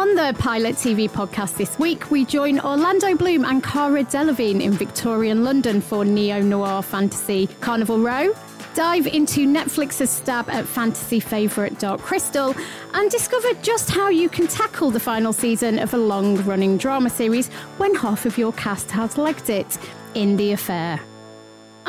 On 0.00 0.14
the 0.14 0.34
Pilot 0.38 0.76
TV 0.76 1.10
podcast 1.10 1.58
this 1.58 1.78
week, 1.78 2.10
we 2.10 2.24
join 2.24 2.58
Orlando 2.58 3.14
Bloom 3.14 3.44
and 3.44 3.62
Cara 3.62 4.02
Delevingne 4.02 4.62
in 4.62 4.72
Victorian 4.72 5.44
London 5.44 5.82
for 5.82 6.06
neo 6.06 6.40
noir 6.40 6.82
fantasy 6.82 7.48
Carnival 7.60 7.98
Row. 7.98 8.34
Dive 8.72 9.06
into 9.08 9.46
Netflix's 9.46 10.08
stab 10.08 10.48
at 10.48 10.64
fantasy 10.64 11.20
favourite 11.20 11.78
Dark 11.78 12.00
Crystal 12.00 12.56
and 12.94 13.10
discover 13.10 13.52
just 13.60 13.90
how 13.90 14.08
you 14.08 14.30
can 14.30 14.46
tackle 14.46 14.90
the 14.90 14.98
final 14.98 15.34
season 15.34 15.78
of 15.78 15.92
a 15.92 15.98
long 15.98 16.36
running 16.44 16.78
drama 16.78 17.10
series 17.10 17.48
when 17.76 17.94
half 17.94 18.24
of 18.24 18.38
your 18.38 18.54
cast 18.54 18.90
has 18.90 19.18
legged 19.18 19.50
it 19.50 19.78
in 20.14 20.38
The 20.38 20.52
Affair. 20.52 20.98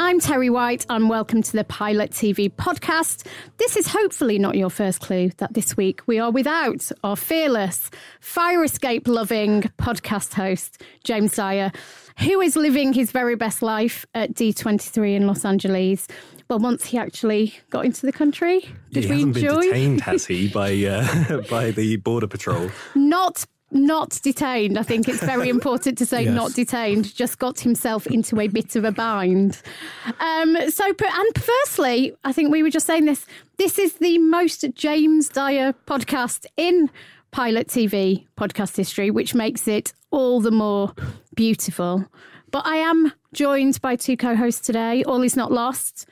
I'm 0.03 0.19
Terry 0.19 0.49
White, 0.49 0.83
and 0.89 1.09
welcome 1.09 1.43
to 1.43 1.51
the 1.51 1.63
Pilot 1.63 2.09
TV 2.09 2.51
podcast. 2.51 3.27
This 3.57 3.77
is 3.77 3.85
hopefully 3.87 4.39
not 4.39 4.55
your 4.55 4.71
first 4.71 4.99
clue 4.99 5.29
that 5.37 5.53
this 5.53 5.77
week 5.77 6.01
we 6.07 6.17
are 6.17 6.31
without 6.31 6.91
our 7.03 7.15
fearless, 7.15 7.91
fire 8.19 8.63
escape 8.63 9.07
loving 9.07 9.61
podcast 9.77 10.33
host, 10.33 10.81
James 11.03 11.35
Dyer, 11.35 11.71
who 12.17 12.41
is 12.41 12.55
living 12.55 12.93
his 12.93 13.11
very 13.11 13.35
best 13.35 13.61
life 13.61 14.07
at 14.15 14.33
D23 14.33 15.17
in 15.17 15.27
Los 15.27 15.45
Angeles. 15.45 16.07
Well, 16.49 16.57
once 16.57 16.87
he 16.87 16.97
actually 16.97 17.53
got 17.69 17.85
into 17.85 18.07
the 18.07 18.11
country, 18.11 18.65
did 18.91 19.03
he 19.03 19.09
we 19.11 19.15
hasn't 19.17 19.37
enjoy? 19.37 19.61
been 19.61 19.69
detained, 19.69 20.01
has 20.01 20.25
he, 20.25 20.47
by 20.53 20.73
uh, 20.83 21.41
by 21.49 21.69
the 21.69 21.97
border 21.97 22.27
patrol? 22.27 22.71
Not 22.95 23.45
not 23.71 24.19
detained. 24.21 24.77
I 24.77 24.83
think 24.83 25.07
it's 25.07 25.23
very 25.23 25.49
important 25.57 25.97
to 25.99 26.05
say 26.05 26.23
Yes. 26.23 26.33
not 26.33 26.53
detained. 26.53 27.13
Just 27.15 27.39
got 27.39 27.59
himself 27.59 28.05
into 28.07 28.39
a 28.39 28.47
bit 28.47 28.75
of 28.75 28.83
a 28.83 28.91
bind. 28.91 29.61
Um, 30.19 30.57
so, 30.69 30.85
and 30.85 31.35
perversely, 31.35 32.13
I 32.23 32.31
think 32.33 32.51
we 32.51 32.63
were 32.63 32.69
just 32.69 32.85
saying 32.85 33.05
this. 33.05 33.25
This 33.57 33.79
is 33.79 33.93
the 33.93 34.17
most 34.17 34.65
James 34.75 35.29
Dyer 35.29 35.73
podcast 35.87 36.45
in 36.57 36.89
Pilot 37.31 37.67
TV 37.67 38.27
podcast 38.37 38.75
history, 38.75 39.09
which 39.11 39.33
makes 39.33 39.67
it 39.67 39.93
all 40.11 40.41
the 40.41 40.51
more 40.51 40.93
beautiful. 41.35 42.05
But 42.51 42.65
I 42.67 42.75
am 42.77 43.13
joined 43.33 43.79
by 43.79 43.95
two 43.95 44.17
co-hosts 44.17 44.65
today. 44.65 45.03
All 45.05 45.21
is 45.23 45.37
not 45.37 45.51
lost. 45.51 46.05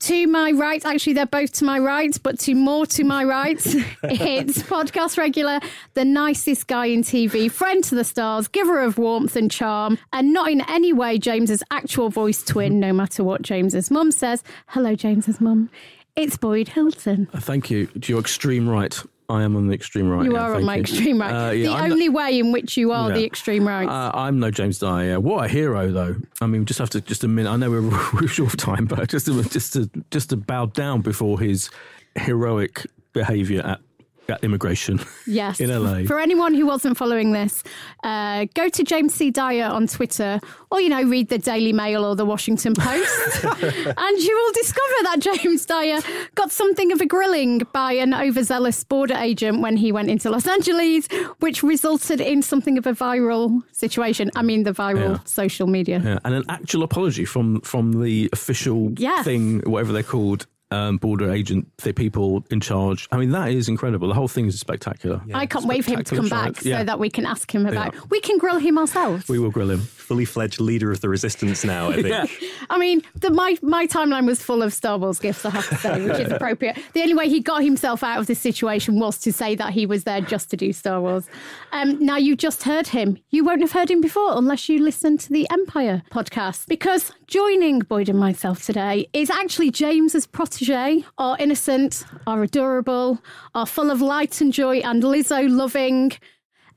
To 0.00 0.26
my 0.26 0.50
right, 0.50 0.84
actually, 0.84 1.14
they're 1.14 1.24
both 1.24 1.52
to 1.52 1.64
my 1.64 1.78
right, 1.78 2.18
but 2.22 2.38
to 2.40 2.54
more 2.54 2.84
to 2.86 3.04
my 3.04 3.24
right, 3.24 3.58
it's 3.64 4.58
podcast 4.62 5.16
regular, 5.16 5.60
the 5.94 6.04
nicest 6.04 6.66
guy 6.66 6.86
in 6.86 7.00
TV, 7.02 7.50
friend 7.50 7.82
to 7.84 7.94
the 7.94 8.04
stars, 8.04 8.46
giver 8.46 8.80
of 8.80 8.98
warmth 8.98 9.34
and 9.34 9.50
charm, 9.50 9.98
and 10.12 10.32
not 10.34 10.50
in 10.50 10.60
any 10.68 10.92
way 10.92 11.16
James's 11.18 11.62
actual 11.70 12.10
voice 12.10 12.42
twin, 12.44 12.80
no 12.80 12.92
matter 12.92 13.24
what 13.24 13.40
James's 13.40 13.90
mum 13.90 14.10
says. 14.12 14.42
Hello, 14.66 14.94
James's 14.94 15.40
mum. 15.40 15.70
It's 16.16 16.36
Boyd 16.36 16.68
Hilton. 16.68 17.28
Uh, 17.32 17.40
Thank 17.40 17.70
you. 17.70 17.86
To 17.86 18.12
your 18.12 18.20
extreme 18.20 18.68
right. 18.68 19.02
I 19.28 19.42
am 19.42 19.56
on 19.56 19.68
the 19.68 19.74
extreme 19.74 20.08
right. 20.10 20.24
You 20.26 20.34
yeah, 20.34 20.42
are 20.42 20.54
on 20.54 20.64
my 20.64 20.74
you. 20.76 20.80
extreme 20.82 21.18
right. 21.20 21.48
Uh, 21.48 21.50
yeah, 21.52 21.68
the 21.68 21.74
I'm 21.74 21.92
only 21.92 22.08
way 22.10 22.38
in 22.38 22.52
which 22.52 22.76
you 22.76 22.92
are 22.92 23.08
Yeah. 23.08 23.16
the 23.16 23.24
extreme 23.24 23.66
right. 23.66 23.88
Uh, 23.88 24.10
I'm 24.14 24.38
no 24.38 24.50
James 24.50 24.78
Dyer. 24.78 25.18
What 25.18 25.44
a 25.46 25.48
hero, 25.48 25.90
though. 25.90 26.16
I 26.42 26.46
mean, 26.46 26.60
we 26.62 26.64
just 26.66 26.78
have 26.78 26.90
to 26.90 27.00
just 27.00 27.24
a 27.24 27.28
minute. 27.28 27.50
I 27.50 27.56
know 27.56 27.70
we're, 27.70 27.80
we're 28.20 28.28
short 28.28 28.52
of 28.52 28.58
time, 28.58 28.84
but 28.84 29.08
just 29.08 29.26
to, 29.26 29.42
just 29.44 29.72
to 29.72 29.90
just 30.10 30.30
to 30.30 30.36
bow 30.36 30.66
down 30.66 31.00
before 31.00 31.40
his 31.40 31.70
heroic 32.16 32.86
behaviour 33.12 33.62
at, 33.64 33.80
at 34.28 34.42
immigration. 34.44 35.00
Yes. 35.26 35.60
in 35.60 35.70
LA. 35.70 36.04
For 36.06 36.18
anyone 36.18 36.54
who 36.54 36.66
wasn't 36.66 36.96
following 36.96 37.32
this, 37.32 37.62
uh, 38.02 38.46
go 38.54 38.68
to 38.68 38.82
James 38.84 39.14
C. 39.14 39.30
Dyer 39.30 39.64
on 39.64 39.86
Twitter 39.86 40.40
or, 40.70 40.80
you 40.80 40.88
know, 40.88 41.02
read 41.02 41.28
the 41.28 41.38
Daily 41.38 41.72
Mail 41.72 42.04
or 42.04 42.14
the 42.16 42.24
Washington 42.24 42.74
Post. 42.74 43.44
and 43.44 44.18
you 44.18 44.36
will 44.36 44.52
discover 44.52 44.94
that 45.04 45.16
James 45.20 45.66
Dyer 45.66 46.00
got 46.34 46.50
something 46.50 46.92
of 46.92 47.00
a 47.00 47.06
grilling 47.06 47.62
by 47.72 47.92
an 47.92 48.14
overzealous 48.14 48.82
border 48.84 49.14
agent 49.16 49.60
when 49.60 49.76
he 49.76 49.92
went 49.92 50.10
into 50.10 50.30
Los 50.30 50.46
Angeles, 50.46 51.06
which 51.40 51.62
resulted 51.62 52.20
in 52.20 52.42
something 52.42 52.78
of 52.78 52.86
a 52.86 52.92
viral 52.92 53.62
situation. 53.72 54.30
I 54.36 54.42
mean, 54.42 54.62
the 54.64 54.72
viral 54.72 54.94
Yeah. 55.14 55.18
social 55.24 55.66
media. 55.66 56.00
Yeah, 56.04 56.18
and 56.24 56.34
an 56.34 56.44
actual 56.48 56.82
apology 56.82 57.24
from 57.24 57.60
from 57.60 58.02
the 58.02 58.28
official 58.32 58.92
thing, 59.22 59.60
whatever 59.66 59.92
they're 59.92 60.02
called, 60.02 60.46
um, 60.70 60.96
border 60.96 61.30
agent, 61.30 61.68
the 61.78 61.92
people 61.92 62.44
in 62.50 62.60
charge. 62.60 63.08
I 63.12 63.16
mean, 63.16 63.30
that 63.30 63.50
is 63.50 63.68
incredible. 63.68 64.08
The 64.08 64.14
whole 64.14 64.28
thing 64.28 64.46
is 64.46 64.58
spectacular. 64.58 65.22
I 65.32 65.46
can't 65.46 65.66
wait 65.66 65.84
for 65.84 65.92
him 65.92 66.04
to 66.04 66.16
come 66.16 66.28
back. 66.28 66.64
Yeah. 66.64 66.78
so 66.78 66.84
that 66.84 66.98
we 66.98 67.10
can 67.10 67.26
ask 67.26 67.54
him 67.54 67.66
about. 67.66 67.94
Yeah. 67.94 68.00
We 68.10 68.20
can 68.20 68.38
grill 68.38 68.58
him 68.58 68.78
ourselves. 68.78 69.28
We 69.28 69.38
will 69.38 69.50
grill 69.50 69.70
him. 69.70 69.80
Fully 70.04 70.26
fledged 70.26 70.60
leader 70.60 70.92
of 70.92 71.00
the 71.00 71.08
resistance 71.08 71.64
now, 71.64 71.90
I 71.90 71.94
think. 72.02 72.08
Yeah. 72.08 72.26
I 72.68 72.78
mean, 72.78 73.02
the, 73.14 73.30
my 73.30 73.56
my 73.62 73.86
timeline 73.86 74.26
was 74.26 74.42
full 74.42 74.62
of 74.62 74.74
Star 74.74 74.98
Wars 74.98 75.18
gifts, 75.18 75.44
I 75.46 75.50
have 75.50 75.68
to 75.70 75.76
say, 75.76 76.04
which 76.06 76.20
is 76.20 76.30
appropriate. 76.38 76.78
The 76.92 77.00
only 77.00 77.14
way 77.14 77.28
he 77.28 77.40
got 77.40 77.62
himself 77.62 78.02
out 78.02 78.18
of 78.18 78.26
this 78.26 78.38
situation 78.38 79.00
was 79.00 79.18
to 79.20 79.32
say 79.32 79.54
that 79.54 79.72
he 79.72 79.86
was 79.86 80.04
there 80.04 80.20
just 80.20 80.50
to 80.50 80.56
do 80.58 80.74
Star 80.74 81.00
Wars. 81.00 81.26
Um, 81.72 81.98
now 82.04 82.18
you 82.18 82.36
just 82.36 82.64
heard 82.64 82.86
him. 82.88 83.16
You 83.30 83.44
won't 83.44 83.62
have 83.62 83.72
heard 83.72 83.90
him 83.90 84.02
before 84.02 84.36
unless 84.36 84.68
you 84.68 84.78
listen 84.82 85.16
to 85.18 85.32
the 85.32 85.48
Empire 85.50 86.02
podcast, 86.10 86.66
because 86.66 87.12
joining 87.26 87.78
Boyd 87.78 88.10
and 88.10 88.18
myself 88.18 88.64
today 88.64 89.08
is 89.14 89.30
actually 89.30 89.70
James's 89.70 90.26
protege, 90.26 91.04
our 91.16 91.36
innocent, 91.38 92.04
our 92.26 92.42
adorable, 92.42 93.22
our 93.54 93.66
full 93.66 93.90
of 93.90 94.02
light 94.02 94.40
and 94.40 94.52
joy 94.52 94.78
and 94.80 95.02
Lizzo 95.02 95.48
loving. 95.50 96.12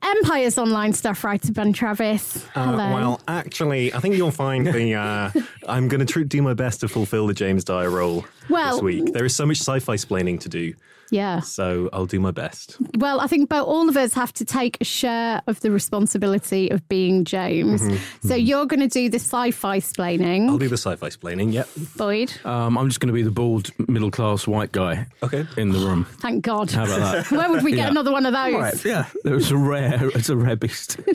Empire's 0.02 0.58
online 0.58 0.92
staff 0.92 1.24
writer 1.24 1.52
Ben 1.52 1.72
Travis. 1.72 2.44
Uh, 2.54 2.74
well, 2.76 3.20
actually, 3.26 3.92
I 3.92 3.98
think 4.00 4.14
you'll 4.16 4.30
find 4.30 4.66
the. 4.66 4.94
Uh, 4.94 5.30
I'm 5.68 5.88
going 5.88 6.00
to 6.00 6.06
tr- 6.06 6.20
do 6.20 6.40
my 6.40 6.54
best 6.54 6.80
to 6.80 6.88
fulfill 6.88 7.26
the 7.26 7.34
James 7.34 7.64
Dyer 7.64 7.90
role 7.90 8.24
Well- 8.48 8.74
this 8.76 8.82
week. 8.82 9.12
There 9.12 9.24
is 9.24 9.34
so 9.34 9.44
much 9.44 9.58
sci-fi 9.58 9.96
splaining 9.96 10.40
to 10.40 10.48
do, 10.48 10.74
yeah. 11.10 11.40
so 11.40 11.88
I'll 11.92 12.06
do 12.06 12.20
my 12.20 12.30
best. 12.30 12.76
Well, 12.98 13.20
I 13.20 13.26
think 13.26 13.44
about 13.44 13.66
all 13.66 13.88
of 13.88 13.96
us 13.96 14.12
have 14.14 14.32
to 14.34 14.44
take 14.44 14.78
a 14.80 14.84
share 14.84 15.42
of 15.46 15.60
the 15.60 15.70
responsibility 15.70 16.70
of 16.70 16.86
being 16.88 17.24
James. 17.24 17.82
So 18.22 18.34
you're 18.34 18.66
going 18.66 18.80
to 18.80 18.88
do 18.88 19.08
the 19.08 19.18
sci-fi 19.18 19.78
splaining, 19.80 20.48
I'll 20.48 20.58
do 20.58 20.68
the 20.68 20.76
sci-fi 20.76 21.08
splaining. 21.08 21.52
Yep. 21.52 21.68
Boyd. 21.96 22.32
Um, 22.44 22.78
I'm 22.78 22.88
just 22.88 23.00
going 23.00 23.08
to 23.08 23.14
be 23.14 23.22
the 23.22 23.30
bald 23.30 23.70
middle 23.88 24.10
class 24.10 24.46
white 24.46 24.72
guy. 24.72 25.06
Okay. 25.22 25.46
In 25.56 25.70
the 25.72 25.78
room. 25.78 26.04
Thank 26.20 26.44
God. 26.44 26.70
How 26.70 26.84
about 26.84 27.00
that? 27.00 27.30
Where 27.36 27.50
would 27.50 27.62
we 27.62 27.72
get 27.72 27.78
Yeah. 27.78 27.90
another 27.90 28.12
one 28.12 28.26
of 28.26 28.32
those? 28.32 28.84
Yeah, 28.84 29.06
it's 29.24 29.50
a 29.50 29.56
rare, 29.56 30.08
it's 30.14 30.28
a 30.28 30.36
rare 30.36 30.56
beast. 30.56 30.98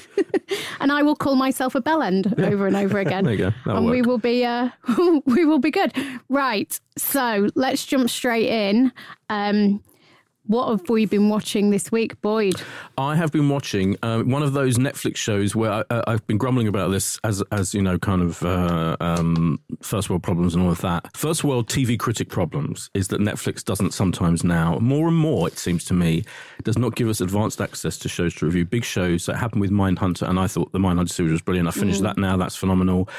And 0.79 0.91
I 0.91 1.01
will 1.01 1.15
call 1.15 1.35
myself 1.35 1.75
a 1.75 1.81
Bell 1.81 1.93
bellend 1.93 2.39
over 2.39 2.67
and 2.67 2.75
over 2.75 2.99
again. 2.99 3.23
There 3.23 3.33
you 3.33 3.37
go. 3.37 3.51
That'll 3.65 3.77
and 3.81 3.89
we 3.89 4.01
will 4.01 4.17
be 4.17 4.43
uh, 4.45 4.69
we 5.25 5.45
will 5.45 5.59
be 5.59 5.71
good. 5.71 5.93
Right. 6.29 6.79
So 6.97 7.49
let's 7.55 7.85
jump 7.85 8.09
straight 8.09 8.49
in. 8.49 8.91
Um, 9.33 9.81
what 10.45 10.69
have 10.69 10.89
we 10.89 11.05
been 11.05 11.29
watching 11.29 11.69
this 11.69 11.91
week, 11.91 12.19
Boyd? 12.21 12.61
I 12.97 13.15
have 13.15 13.31
been 13.31 13.47
watching 13.47 13.95
um, 14.03 14.29
one 14.29 14.43
of 14.43 14.51
those 14.51 14.77
Netflix 14.77 15.15
shows 15.15 15.55
where 15.55 15.85
I, 15.89 16.03
I've 16.05 16.27
been 16.27 16.37
grumbling 16.37 16.67
about 16.67 16.91
this 16.91 17.17
as, 17.23 17.41
as 17.51 17.73
you 17.73 17.81
know, 17.81 17.97
kind 17.97 18.21
of 18.21 18.43
uh, 18.43 18.97
um, 18.99 19.59
first 19.81 20.09
world 20.09 20.21
problems 20.21 20.53
and 20.53 20.63
all 20.63 20.69
of 20.69 20.81
that. 20.81 21.15
First 21.15 21.45
world 21.45 21.67
TV 21.67 21.97
critic 21.97 22.29
problems 22.29 22.89
is 22.93 23.07
that 23.07 23.21
Netflix 23.21 23.63
doesn't 23.63 23.93
sometimes 23.93 24.43
now, 24.43 24.77
more 24.79 25.07
and 25.07 25.17
more, 25.17 25.47
it 25.47 25.57
seems 25.57 25.85
to 25.85 25.93
me, 25.93 26.25
does 26.63 26.77
not 26.77 26.95
give 26.95 27.07
us 27.07 27.21
advanced 27.21 27.61
access 27.61 27.97
to 27.99 28.09
shows 28.09 28.35
to 28.35 28.45
review. 28.45 28.65
Big 28.65 28.83
shows 28.83 29.25
that 29.25 29.37
happened 29.37 29.61
with 29.61 29.71
Mindhunter, 29.71 30.27
and 30.27 30.37
I 30.37 30.47
thought 30.47 30.73
the 30.73 30.79
Mindhunter 30.79 31.09
series 31.09 31.31
was 31.31 31.41
brilliant. 31.41 31.69
I 31.69 31.71
finished 31.71 32.01
that 32.01 32.17
now. 32.17 32.35
That's 32.35 32.57
phenomenal. 32.57 33.09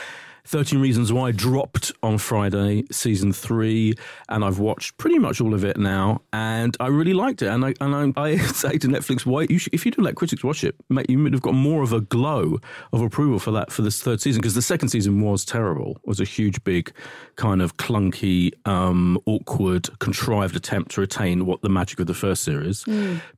13 0.47 0.79
Reasons 0.79 1.11
Why 1.11 1.31
dropped 1.31 1.91
on 2.03 2.19
Friday, 2.19 2.85
season 2.93 3.33
three, 3.33 3.95
and 4.29 4.45
I've 4.45 4.59
watched 4.59 4.99
pretty 4.99 5.19
much 5.19 5.41
all 5.41 5.55
of 5.55 5.65
it 5.65 5.79
now, 5.79 6.21
and 6.35 6.77
I 6.81 6.89
really 6.89 7.15
liked 7.15 7.41
it. 7.41 7.49
And 7.49 7.65
I 7.65 7.75
and 7.81 8.15
I, 8.17 8.23
I 8.23 8.37
say 8.53 8.77
to 8.79 8.89
Netflix, 8.89 9.25
why 9.25 9.47
you 9.49 9.59
should, 9.59 9.73
if 9.73 9.87
you 9.87 9.93
don't 9.93 10.05
let 10.05 10.17
critics 10.17 10.45
watch 10.45 10.63
it, 10.63 10.75
mate, 10.91 11.09
you 11.09 11.23
would 11.23 11.33
have 11.33 11.41
got 11.41 11.55
more 11.55 11.83
of 11.83 11.95
a 11.95 12.01
glow 12.03 12.59
of 12.93 13.01
approval 13.01 13.39
for 13.39 13.53
that 13.53 13.73
for 13.73 13.81
this 13.81 14.03
third 14.03 14.21
season 14.21 14.41
because 14.43 14.55
the 14.55 14.63
second 14.63 14.91
season 14.91 15.21
was 15.23 15.47
terrible. 15.47 15.93
It 15.93 16.09
was 16.09 16.21
a 16.21 16.25
huge, 16.25 16.63
big, 16.63 16.93
kind 17.37 17.63
of 17.63 17.79
clunky, 17.79 18.53
um, 18.67 19.19
awkward, 19.25 19.99
contrived 19.99 20.57
attempt 20.57 20.91
to 20.93 21.01
retain 21.01 21.47
what 21.47 21.63
the 21.63 21.71
magic 21.71 22.01
of 22.01 22.07
the 22.07 22.15
first 22.15 22.43
series. 22.43 22.85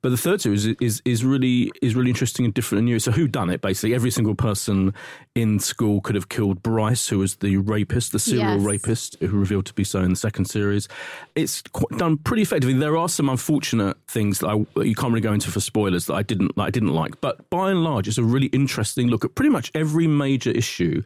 But 0.03 0.11
the 0.11 0.17
third 0.17 0.41
series 0.41 0.67
is, 0.67 0.77
is 0.81 1.03
is 1.05 1.25
really 1.25 1.71
is 1.83 1.95
really 1.95 2.11
interesting 2.11 2.45
and 2.45 2.53
different 2.53 2.81
and 2.81 2.87
new. 2.87 2.99
So 2.99 3.13
who 3.13 3.29
done 3.29 3.51
it? 3.51 3.61
Basically, 3.61 3.95
every 3.95 4.11
single 4.11 4.35
person 4.35 4.93
in 5.37 5.61
school 5.61 6.01
could 6.01 6.15
have 6.17 6.29
killed 6.29 6.63
Bryce, 6.63 6.96
who 7.09 7.19
was 7.19 7.37
the 7.37 7.57
rapist, 7.59 8.13
the 8.13 8.19
serial 8.19 8.57
Yes. 8.57 8.65
rapist, 8.65 9.17
who 9.21 9.29
revealed 9.39 9.67
to 9.67 9.75
be 9.75 9.85
so 9.85 10.01
in 10.01 10.11
the 10.11 10.17
second 10.17 10.47
series. 10.47 10.89
It's 11.35 11.63
qu- 11.73 11.87
done 11.99 12.17
pretty 12.19 12.43
effectively. 12.43 12.75
There 12.79 12.97
are 12.97 13.09
some 13.09 13.29
unfortunate 13.29 13.97
things 14.09 14.39
that, 14.41 14.49
I, 14.49 14.67
that 14.77 14.87
you 14.89 14.95
can't 14.95 15.13
really 15.13 15.21
go 15.21 15.33
into 15.33 15.51
for 15.51 15.61
spoilers 15.61 16.07
that 16.07 16.15
I 16.15 16.23
didn't 16.23 16.55
that 16.57 16.63
I 16.63 16.71
didn't 16.71 16.95
like, 16.95 17.21
but 17.21 17.49
by 17.51 17.71
and 17.71 17.83
large, 17.85 18.09
it's 18.09 18.19
a 18.19 18.25
really 18.25 18.47
interesting 18.49 19.09
look 19.09 19.25
at 19.25 19.35
pretty 19.35 19.51
much 19.51 19.71
every 19.75 20.07
major 20.07 20.51
issue 20.51 21.03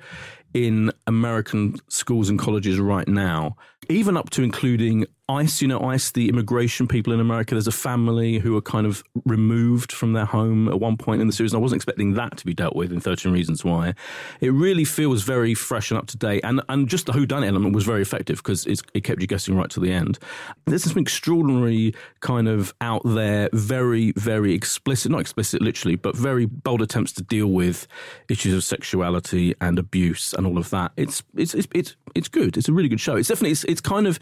in 0.54 0.90
American 1.06 1.76
schools 1.88 2.28
and 2.28 2.38
colleges 2.38 2.78
right 2.80 3.06
now. 3.08 3.56
Even 3.90 4.16
up 4.16 4.30
to 4.30 4.42
including 4.42 5.06
ICE, 5.30 5.62
you 5.62 5.68
know, 5.68 5.80
ICE, 5.80 6.10
the 6.12 6.28
immigration 6.28 6.88
people 6.88 7.12
in 7.12 7.20
America. 7.20 7.54
There's 7.54 7.66
a 7.66 7.72
family 7.72 8.38
who 8.38 8.56
are 8.56 8.62
kind 8.62 8.86
of 8.86 9.02
removed 9.24 9.92
from 9.92 10.12
their 10.12 10.24
home 10.24 10.68
at 10.68 10.80
one 10.80 10.96
point 10.96 11.20
in 11.20 11.26
the 11.28 11.32
series. 11.32 11.52
And 11.52 11.60
I 11.60 11.62
wasn't 11.62 11.78
expecting 11.78 12.14
that 12.14 12.36
to 12.38 12.46
be 12.46 12.52
dealt 12.52 12.74
with 12.74 12.92
in 12.92 13.00
13 13.00 13.32
Reasons 13.32 13.64
Why. 13.64 13.94
It 14.40 14.50
really 14.50 14.84
feels 14.84 15.22
very 15.22 15.54
fresh 15.54 15.90
and 15.90 15.98
up 15.98 16.08
to 16.08 16.16
date. 16.16 16.40
And, 16.42 16.60
and 16.68 16.88
just 16.88 17.06
the 17.06 17.12
whodunit 17.12 17.46
element 17.46 17.74
was 17.74 17.84
very 17.84 18.02
effective 18.02 18.38
because 18.38 18.66
it 18.66 19.04
kept 19.04 19.20
you 19.20 19.26
guessing 19.28 19.56
right 19.56 19.70
to 19.70 19.80
the 19.80 19.92
end. 19.92 20.18
There's 20.66 20.84
some 20.84 20.98
extraordinary 20.98 21.94
kind 22.20 22.48
of 22.48 22.74
out 22.80 23.02
there, 23.04 23.48
very, 23.52 24.12
very 24.16 24.52
explicit, 24.52 25.12
not 25.12 25.20
explicit 25.20 25.62
literally, 25.62 25.96
but 25.96 26.16
very 26.16 26.46
bold 26.46 26.82
attempts 26.82 27.12
to 27.12 27.22
deal 27.22 27.48
with 27.48 27.86
issues 28.28 28.54
of 28.54 28.64
sexuality 28.64 29.54
and 29.60 29.78
abuse 29.78 30.32
and 30.32 30.46
all 30.46 30.58
of 30.58 30.70
that. 30.70 30.92
It's, 30.96 31.22
it's, 31.36 31.54
it's, 31.54 31.68
it's, 31.72 31.96
it's 32.16 32.28
good. 32.28 32.56
It's 32.56 32.68
a 32.68 32.72
really 32.72 32.88
good 32.88 33.00
show. 33.00 33.16
It's 33.16 33.28
definitely, 33.28 33.52
it's, 33.52 33.64
it's 33.64 33.79
kind 33.80 34.06
of, 34.06 34.18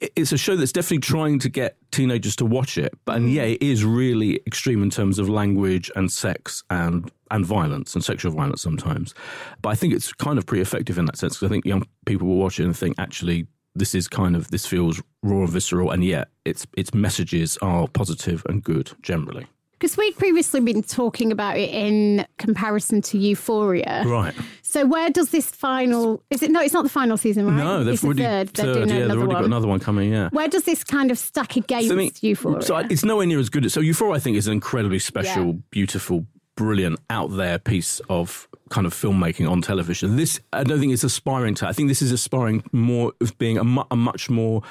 it's 0.00 0.32
a 0.32 0.38
show 0.38 0.56
that's 0.56 0.72
definitely 0.72 0.98
trying 0.98 1.38
to 1.40 1.48
get 1.48 1.76
teenagers 1.90 2.36
to 2.36 2.44
watch 2.44 2.76
it, 2.76 2.92
but 3.04 3.16
and 3.16 3.28
mm. 3.28 3.34
yeah, 3.34 3.42
it 3.42 3.62
is 3.62 3.84
really 3.84 4.40
extreme 4.46 4.82
in 4.82 4.90
terms 4.90 5.18
of 5.18 5.28
language 5.28 5.90
and 5.96 6.10
sex 6.10 6.62
and 6.70 7.10
and 7.30 7.44
violence 7.44 7.94
and 7.94 8.04
sexual 8.04 8.32
violence 8.32 8.62
sometimes. 8.62 9.14
But 9.62 9.70
I 9.70 9.74
think 9.74 9.94
it's 9.94 10.12
kind 10.12 10.38
of 10.38 10.46
pretty 10.46 10.62
effective 10.62 10.98
in 10.98 11.06
that 11.06 11.16
sense 11.16 11.34
because 11.36 11.50
I 11.50 11.52
think 11.52 11.64
young 11.64 11.84
people 12.04 12.28
will 12.28 12.36
watch 12.36 12.60
it 12.60 12.64
and 12.64 12.76
think 12.76 12.98
actually 12.98 13.46
this 13.74 13.94
is 13.94 14.08
kind 14.08 14.36
of 14.36 14.50
this 14.50 14.66
feels 14.66 15.02
raw 15.22 15.42
and 15.42 15.50
visceral, 15.50 15.90
and 15.90 16.04
yet 16.04 16.28
its 16.44 16.66
its 16.76 16.92
messages 16.94 17.56
are 17.62 17.86
positive 17.88 18.44
and 18.48 18.62
good 18.62 18.92
generally. 19.02 19.46
Because 19.78 19.96
we'd 19.98 20.16
previously 20.16 20.60
been 20.60 20.82
talking 20.82 21.30
about 21.30 21.58
it 21.58 21.68
in 21.70 22.26
comparison 22.38 23.02
to 23.02 23.18
Euphoria. 23.18 24.04
Right. 24.06 24.34
So 24.62 24.86
where 24.86 25.10
does 25.10 25.30
this 25.30 25.46
final 25.50 26.22
is 26.30 26.42
it 26.42 26.50
no, 26.50 26.60
it's 26.62 26.72
not 26.72 26.82
the 26.84 26.88
final 26.88 27.16
season, 27.16 27.46
right? 27.46 27.56
No, 27.56 27.84
they've 27.84 27.94
it's 27.94 28.04
already 28.04 28.22
the 28.22 28.28
third. 28.28 28.48
They're 28.54 28.74
doing 28.74 28.88
yeah, 28.88 28.94
they've 29.06 29.10
already 29.10 29.26
one. 29.26 29.34
got 29.34 29.44
another 29.44 29.66
one 29.68 29.80
coming, 29.80 30.10
yeah. 30.12 30.28
Where 30.32 30.48
does 30.48 30.64
this 30.64 30.82
kind 30.82 31.10
of 31.10 31.18
stack 31.18 31.56
against 31.56 31.88
So, 31.88 31.94
I 31.94 31.96
mean, 31.96 32.10
Euphoria? 32.20 32.62
So 32.62 32.76
it's 32.78 33.04
nowhere 33.04 33.26
near 33.26 33.38
as 33.38 33.50
good. 33.50 33.70
So 33.70 33.80
Euphoria, 33.80 34.14
I 34.14 34.18
think, 34.18 34.36
is 34.38 34.46
an 34.46 34.54
incredibly 34.54 34.98
special, 34.98 35.46
Yeah. 35.46 35.52
beautiful, 35.70 36.26
brilliant, 36.56 36.98
out 37.10 37.36
there 37.36 37.58
piece 37.58 38.00
of 38.08 38.48
kind 38.70 38.86
of 38.86 38.94
filmmaking 38.94 39.48
on 39.48 39.60
television. 39.62 40.16
This, 40.16 40.40
I 40.52 40.64
don't 40.64 40.80
think 40.80 40.92
it's 40.92 41.04
aspiring 41.04 41.54
to. 41.56 41.68
I 41.68 41.72
think 41.72 41.88
this 41.88 42.00
is 42.02 42.12
aspiring 42.12 42.64
more 42.72 43.12
of 43.20 43.36
being 43.38 43.58
a, 43.58 43.64
mu- 43.64 43.84
a 43.90 43.96
much 43.96 44.30
more 44.30 44.62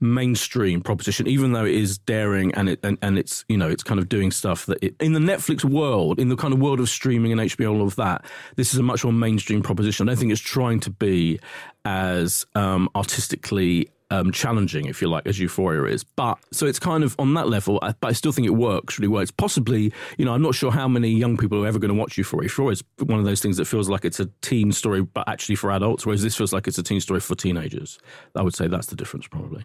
mainstream 0.00 0.80
proposition, 0.80 1.26
even 1.26 1.52
though 1.52 1.64
it 1.64 1.74
is 1.74 1.98
daring 1.98 2.52
and 2.54 2.68
it 2.68 2.80
and, 2.82 2.98
and 3.02 3.18
it's 3.18 3.44
you 3.48 3.56
know 3.56 3.68
it's 3.68 3.82
kind 3.82 4.00
of 4.00 4.08
doing 4.08 4.30
stuff 4.30 4.66
that 4.66 4.78
it, 4.82 4.94
in 5.00 5.12
the 5.12 5.20
Netflix 5.20 5.64
world, 5.64 6.18
in 6.18 6.28
the 6.28 6.36
kind 6.36 6.52
of 6.54 6.60
world 6.60 6.80
of 6.80 6.88
streaming 6.88 7.32
and 7.32 7.40
HBO, 7.40 7.72
all 7.72 7.82
of 7.86 7.96
that. 7.96 8.24
This 8.56 8.72
is 8.72 8.78
a 8.78 8.82
much 8.82 9.04
more 9.04 9.12
mainstream 9.12 9.62
proposition. 9.62 10.08
I 10.08 10.12
don't 10.12 10.18
think 10.18 10.32
it's 10.32 10.40
trying 10.40 10.80
to 10.80 10.90
be 10.90 11.38
as 11.84 12.46
um, 12.54 12.88
artistically 12.94 13.88
um, 14.12 14.32
challenging, 14.32 14.86
if 14.86 15.00
you 15.00 15.08
like, 15.08 15.24
as 15.26 15.38
Euphoria 15.38 15.84
is. 15.84 16.02
But 16.02 16.38
so 16.50 16.66
it's 16.66 16.80
kind 16.80 17.04
of 17.04 17.14
on 17.20 17.34
that 17.34 17.48
level, 17.48 17.78
I- 17.80 17.94
but 18.00 18.08
I 18.08 18.12
still 18.12 18.32
think 18.32 18.46
it 18.46 18.50
works, 18.56 18.98
really 18.98 19.06
well. 19.08 19.22
It's 19.22 19.30
Possibly, 19.30 19.92
you 20.18 20.24
know, 20.24 20.34
I'm 20.34 20.42
not 20.42 20.54
sure 20.56 20.72
how 20.72 20.88
many 20.88 21.10
young 21.10 21.36
people 21.36 21.62
are 21.62 21.66
ever 21.68 21.78
going 21.78 21.90
to 21.90 21.94
watch 21.94 22.18
Euphoria. 22.18 22.46
Euphoria 22.46 22.72
is 22.72 22.82
one 22.98 23.20
of 23.20 23.24
those 23.24 23.40
things 23.40 23.56
that 23.58 23.66
feels 23.66 23.88
like 23.88 24.04
it's 24.04 24.18
a 24.18 24.26
teen 24.42 24.72
story, 24.72 25.02
but 25.02 25.28
actually 25.28 25.54
for 25.54 25.70
adults, 25.70 26.04
whereas 26.04 26.22
this 26.22 26.34
feels 26.36 26.52
like 26.52 26.66
it's 26.66 26.76
a 26.78 26.82
teen 26.82 27.00
story 27.00 27.20
for 27.20 27.36
teenagers. 27.36 27.98
I 28.34 28.42
would 28.42 28.54
say 28.54 28.66
that's 28.66 28.88
the 28.88 28.96
difference, 28.96 29.28
probably. 29.28 29.64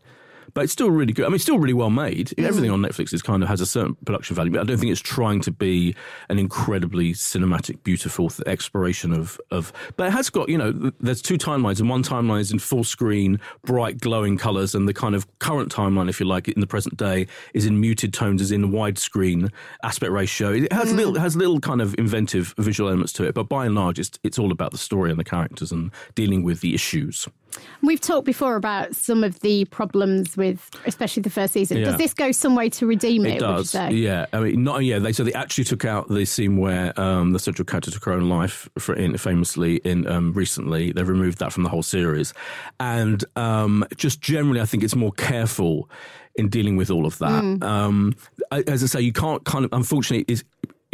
But 0.53 0.65
it's 0.65 0.74
still 0.74 0.92
really 0.92 1.13
good. 1.13 1.25
I 1.25 1.30
mean, 1.30 1.36
it's 1.36 1.44
still 1.44 1.59
really 1.59 1.74
well 1.74 1.89
made. 1.89 2.33
Everything 2.38 2.71
on 2.71 2.81
Netflix 2.81 3.13
is 3.13 3.21
kind 3.21 3.44
of 3.44 3.50
has 3.50 3.62
a 3.62 3.65
certain 3.65 3.95
production 4.06 4.36
value, 4.36 4.51
but 4.51 4.62
I 4.62 4.63
don't 4.63 4.77
think 4.77 4.92
it's 4.92 5.01
trying 5.01 5.42
to 5.42 5.51
be 5.51 5.95
an 6.30 6.39
incredibly 6.39 7.13
cinematic, 7.13 7.83
beautiful 7.83 8.30
th- 8.30 8.47
exploration 8.47 9.13
of, 9.13 9.39
of. 9.51 9.74
But 9.97 10.07
it 10.07 10.12
has 10.12 10.30
got, 10.30 10.50
you 10.50 10.57
know, 10.57 10.71
th- 10.71 10.94
there's 11.00 11.21
two 11.21 11.38
timelines, 11.38 11.80
and 11.80 11.89
one 11.89 12.03
timeline 12.03 12.39
is 12.39 12.51
in 12.51 12.59
full 12.59 12.83
screen, 12.83 13.39
bright, 13.63 14.00
glowing 14.00 14.38
colors, 14.38 14.75
and 14.75 14.88
the 14.88 14.94
kind 14.94 15.15
of 15.15 15.27
current 15.39 15.74
timeline, 15.74 16.09
if 16.09 16.19
you 16.19 16.25
like, 16.25 16.47
in 16.47 16.62
the 16.62 16.68
present 16.68 16.97
day, 16.97 17.27
is 17.53 17.65
in 17.65 17.80
muted 17.80 18.13
tones, 18.13 18.42
is 18.42 18.51
in 18.51 18.71
widescreen 18.71 19.51
aspect 19.83 20.12
ratio. 20.12 20.51
It 20.51 20.71
has 20.71 20.92
mm. 20.92 20.97
little, 20.97 21.19
has 21.19 21.36
little 21.36 21.59
kind 21.59 21.81
of 21.81 21.95
inventive 21.97 22.53
visual 22.57 22.89
elements 22.89 23.13
to 23.13 23.24
it, 23.25 23.33
but 23.33 23.50
by 23.50 23.65
and 23.65 23.75
large, 23.75 24.00
it's 24.00 24.19
it's 24.24 24.39
all 24.39 24.51
about 24.51 24.71
the 24.71 24.77
story 24.77 25.09
and 25.09 25.19
the 25.19 25.24
characters 25.24 25.71
and 25.71 25.92
dealing 26.15 26.44
with 26.44 26.62
the 26.62 26.74
issues. 26.74 27.27
We've 27.81 28.02
talked 28.02 28.25
before 28.25 28.56
about 28.56 28.96
some 28.96 29.24
of 29.24 29.40
the 29.42 29.66
problems 29.66 30.36
with, 30.36 30.69
especially 30.86 31.22
the 31.22 31.30
first 31.30 31.54
season. 31.54 31.78
Yeah. 31.78 31.86
Does 31.86 31.98
this 31.98 32.13
go 32.13 32.31
some 32.31 32.56
way 32.56 32.69
to 32.69 32.86
redeem 32.86 33.25
it? 33.25 33.30
It 33.30 33.42
would 33.42 33.50
you 33.50 33.57
does, 33.57 33.69
say? 33.69 33.92
yeah. 33.92 34.25
I 34.34 34.40
mean, 34.40 34.63
not 34.63 34.84
yeah. 34.84 35.00
They 35.00 35.13
so 35.13 35.24
they 35.24 35.34
actually 35.34 35.66
took 35.66 35.86
out 35.86 36.07
the 36.07 36.25
scene 36.25 36.57
where 36.57 37.00
um, 37.00 37.31
the 37.31 37.40
central 37.40 37.66
character 37.66 37.92
took 37.92 38.04
her 38.06 38.13
own 38.13 38.30
life, 38.30 38.68
for, 38.80 38.96
in, 38.96 39.18
famously 39.18 39.78
in 39.78 40.07
um, 40.07 40.34
recently. 40.34 40.92
They've 40.92 41.07
removed 41.07 41.40
that 41.40 41.54
from 41.54 41.63
the 41.63 41.69
whole 41.69 41.84
series, 41.84 42.34
and 42.80 43.24
um, 43.36 43.86
just 43.96 44.22
generally, 44.22 44.62
I 44.62 44.66
think 44.66 44.84
it's 44.84 44.96
more 44.96 45.12
careful 45.12 45.90
in 46.36 46.50
dealing 46.50 46.75
with 46.75 46.92
all 46.92 47.06
of 47.06 47.18
that. 47.19 47.44
Mm. 47.44 47.63
Um, 47.63 48.16
as 48.52 48.84
I 48.84 48.88
say, 48.88 49.02
you 49.02 49.13
can't 49.13 49.44
kind 49.46 49.66
of 49.66 49.74
unfortunately 49.74 50.25
is. 50.34 50.44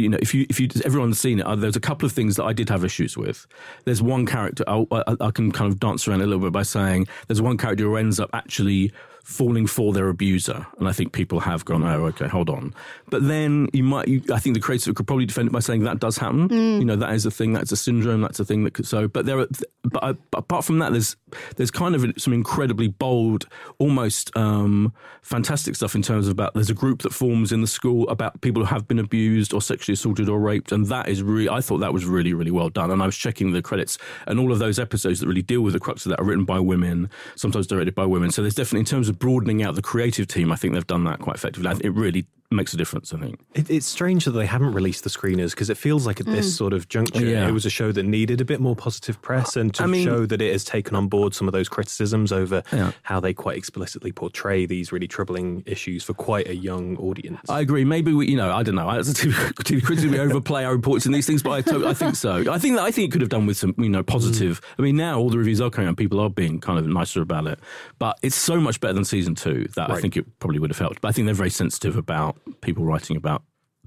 You 0.01 0.09
know, 0.09 0.17
if 0.21 0.33
you 0.33 0.45
if 0.49 0.59
you 0.59 0.67
everyone's 0.83 1.19
seen 1.19 1.39
it, 1.39 1.45
uh, 1.45 1.55
there's 1.55 1.75
a 1.75 1.81
couple 1.81 2.05
of 2.05 2.11
things 2.11 2.35
that 2.35 2.43
I 2.43 2.53
did 2.53 2.69
have 2.69 2.83
issues 2.83 3.17
with. 3.17 3.47
There's 3.85 4.01
one 4.01 4.25
character 4.25 4.63
I, 4.67 4.85
I, 4.91 5.15
I 5.19 5.31
can 5.31 5.51
kind 5.51 5.71
of 5.71 5.79
dance 5.79 6.07
around 6.07 6.21
a 6.21 6.25
little 6.25 6.43
bit 6.43 6.51
by 6.51 6.63
saying 6.63 7.07
there's 7.27 7.41
one 7.41 7.57
character 7.57 7.85
who 7.85 7.95
ends 7.95 8.19
up 8.19 8.29
actually 8.33 8.91
falling 9.23 9.67
for 9.67 9.93
their 9.93 10.09
abuser, 10.09 10.65
and 10.79 10.87
I 10.87 10.91
think 10.91 11.13
people 11.13 11.39
have 11.41 11.63
gone, 11.63 11.83
oh, 11.83 12.05
okay, 12.07 12.27
hold 12.27 12.49
on. 12.49 12.73
But 13.09 13.27
then 13.27 13.69
you 13.73 13.83
might, 13.83 14.07
you, 14.07 14.21
I 14.31 14.39
think 14.39 14.55
the 14.55 14.61
creator 14.61 14.93
could 14.93 15.07
probably 15.07 15.25
defend 15.25 15.47
it 15.47 15.51
by 15.51 15.59
saying 15.59 15.83
that 15.83 15.99
does 15.99 16.17
happen. 16.17 16.49
You 16.51 16.85
know, 16.85 16.95
that 16.95 17.13
is 17.13 17.25
a 17.25 17.31
thing, 17.31 17.53
that's 17.53 17.71
a 17.71 17.77
syndrome, 17.77 18.21
that's 18.21 18.39
a 18.39 18.45
thing 18.45 18.63
that 18.63 18.73
could. 18.73 18.87
So, 18.87 19.07
but 19.07 19.25
there 19.25 19.39
are, 19.39 19.47
but, 19.83 20.03
I, 20.03 20.13
but 20.31 20.39
apart 20.39 20.65
from 20.65 20.79
that, 20.79 20.91
there's 20.91 21.15
there's 21.55 21.71
kind 21.71 21.95
of 21.95 22.05
some 22.17 22.33
incredibly 22.33 22.87
bold, 22.87 23.47
almost 23.79 24.35
um, 24.35 24.93
fantastic 25.21 25.75
stuff 25.75 25.95
in 25.95 26.01
terms 26.01 26.27
of 26.27 26.31
about 26.31 26.53
there's 26.53 26.69
a 26.69 26.73
group 26.73 27.01
that 27.03 27.13
forms 27.13 27.51
in 27.51 27.61
the 27.61 27.67
school 27.67 28.07
about 28.09 28.41
people 28.41 28.63
who 28.63 28.73
have 28.73 28.87
been 28.87 28.99
abused 28.99 29.53
or 29.53 29.61
sexually 29.61 29.93
assaulted 29.93 30.29
or 30.29 30.39
raped, 30.39 30.71
and 30.71 30.87
that 30.87 31.07
is 31.07 31.23
really, 31.23 31.49
I 31.49 31.61
thought 31.61 31.77
that 31.77 31.93
was 31.93 32.05
really, 32.05 32.33
really 32.33 32.51
well 32.51 32.69
done. 32.69 32.91
And 32.91 33.01
I 33.01 33.05
was 33.05 33.17
checking 33.17 33.51
the 33.51 33.61
credits, 33.61 33.97
and 34.27 34.39
all 34.39 34.51
of 34.51 34.59
those 34.59 34.79
episodes 34.79 35.19
that 35.19 35.27
really 35.27 35.41
deal 35.41 35.61
with 35.61 35.73
the 35.73 35.79
crux 35.79 36.05
of 36.05 36.09
that 36.11 36.19
are 36.19 36.25
written 36.25 36.45
by 36.45 36.59
women, 36.59 37.09
sometimes 37.35 37.67
directed 37.67 37.95
by 37.95 38.05
women. 38.05 38.31
So 38.31 38.41
there's 38.41 38.55
definitely, 38.55 38.81
in 38.81 38.85
terms 38.85 39.09
of 39.09 39.10
broadening 39.13 39.63
out 39.63 39.75
the 39.75 39.81
creative 39.81 40.27
team, 40.27 40.51
I 40.51 40.55
think 40.55 40.73
they've 40.73 40.87
done 40.87 41.03
that 41.05 41.19
quite 41.19 41.35
effectively. 41.35 41.69
I 41.69 41.75
It 41.83 41.93
really 41.93 42.25
makes 42.51 42.73
a 42.73 42.77
difference, 42.77 43.13
I 43.13 43.17
think. 43.17 43.39
It, 43.53 43.69
it's 43.69 43.85
strange 43.85 44.25
that 44.25 44.31
they 44.31 44.45
haven't 44.45 44.73
released 44.73 45.03
the 45.05 45.09
screeners 45.09 45.51
because 45.51 45.69
it 45.69 45.77
feels 45.77 46.05
like 46.05 46.19
at 46.19 46.25
this 46.25 46.53
mm. 46.53 46.57
sort 46.57 46.73
of 46.73 46.89
juncture, 46.89 47.25
Yeah. 47.25 47.47
it 47.47 47.51
was 47.53 47.65
a 47.65 47.69
show 47.69 47.91
that 47.93 48.03
needed 48.03 48.41
a 48.41 48.45
bit 48.45 48.59
more 48.59 48.75
positive 48.75 49.21
press 49.21 49.55
and 49.55 49.73
to 49.75 49.83
I 49.83 49.87
mean- 49.87 50.05
show 50.05 50.25
that 50.25 50.41
it 50.41 50.51
has 50.51 50.63
taken 50.65 50.95
on 50.95 51.07
board 51.07 51.33
some 51.33 51.47
of 51.47 51.53
those 51.53 51.69
criticisms 51.69 52.31
over 52.31 52.61
Yeah. 52.73 52.91
how 53.03 53.19
they 53.19 53.33
quite 53.33 53.57
explicitly 53.57 54.11
portray 54.11 54.65
these 54.65 54.91
really 54.91 55.07
troubling 55.07 55.63
issues 55.65 56.03
for 56.03 56.13
quite 56.13 56.49
a 56.49 56.55
young 56.55 56.97
audience. 56.97 57.39
I 57.49 57.61
agree. 57.61 57.85
Maybe 57.85 58.13
we, 58.13 58.27
you 58.27 58.35
know, 58.37 58.51
I 58.51 58.63
don't 58.63 58.75
know. 58.75 58.89
As 58.89 59.09
a 59.09 59.13
TV, 59.13 59.31
TV 59.63 59.81
critic, 59.83 60.11
we 60.11 60.19
overplay 60.19 60.65
our 60.65 60.73
reports 60.75 61.05
in 61.05 61.13
these 61.13 61.25
things, 61.25 61.41
but 61.41 61.51
I, 61.51 61.61
to- 61.61 61.87
I 61.87 61.93
think 61.93 62.15
so. 62.17 62.51
I 62.51 62.59
think 62.59 62.75
that 62.75 62.83
I 62.83 62.91
think 62.91 63.07
it 63.07 63.11
could 63.11 63.21
have 63.21 63.29
done 63.29 63.45
with 63.45 63.57
some, 63.57 63.73
you 63.77 63.89
know, 63.89 64.03
positive. 64.03 64.59
Mm. 64.61 64.65
I 64.79 64.81
mean, 64.81 64.97
now 64.97 65.17
all 65.19 65.29
the 65.29 65.37
reviews 65.37 65.61
are 65.61 65.69
coming 65.69 65.87
out, 65.87 65.95
people 65.95 66.19
are 66.19 66.29
being 66.29 66.59
kind 66.59 66.77
of 66.77 66.85
nicer 66.85 67.21
about 67.21 67.47
it, 67.47 67.59
but 67.97 68.19
it's 68.21 68.35
so 68.35 68.59
much 68.59 68.81
better 68.81 68.93
than 68.93 69.00
season 69.03 69.35
two 69.35 69.67
that 69.75 69.89
I 69.89 69.99
think 69.99 70.17
it 70.17 70.25
probably 70.39 70.59
would 70.59 70.69
have 70.69 70.79
helped. 70.79 71.01
But 71.01 71.09
I 71.09 71.11
think 71.11 71.25
they're 71.25 71.35
very 71.35 71.49
sensitive 71.49 71.95
about 71.95 72.37
people 72.61 72.85
writing 72.85 73.17
about 73.17 73.43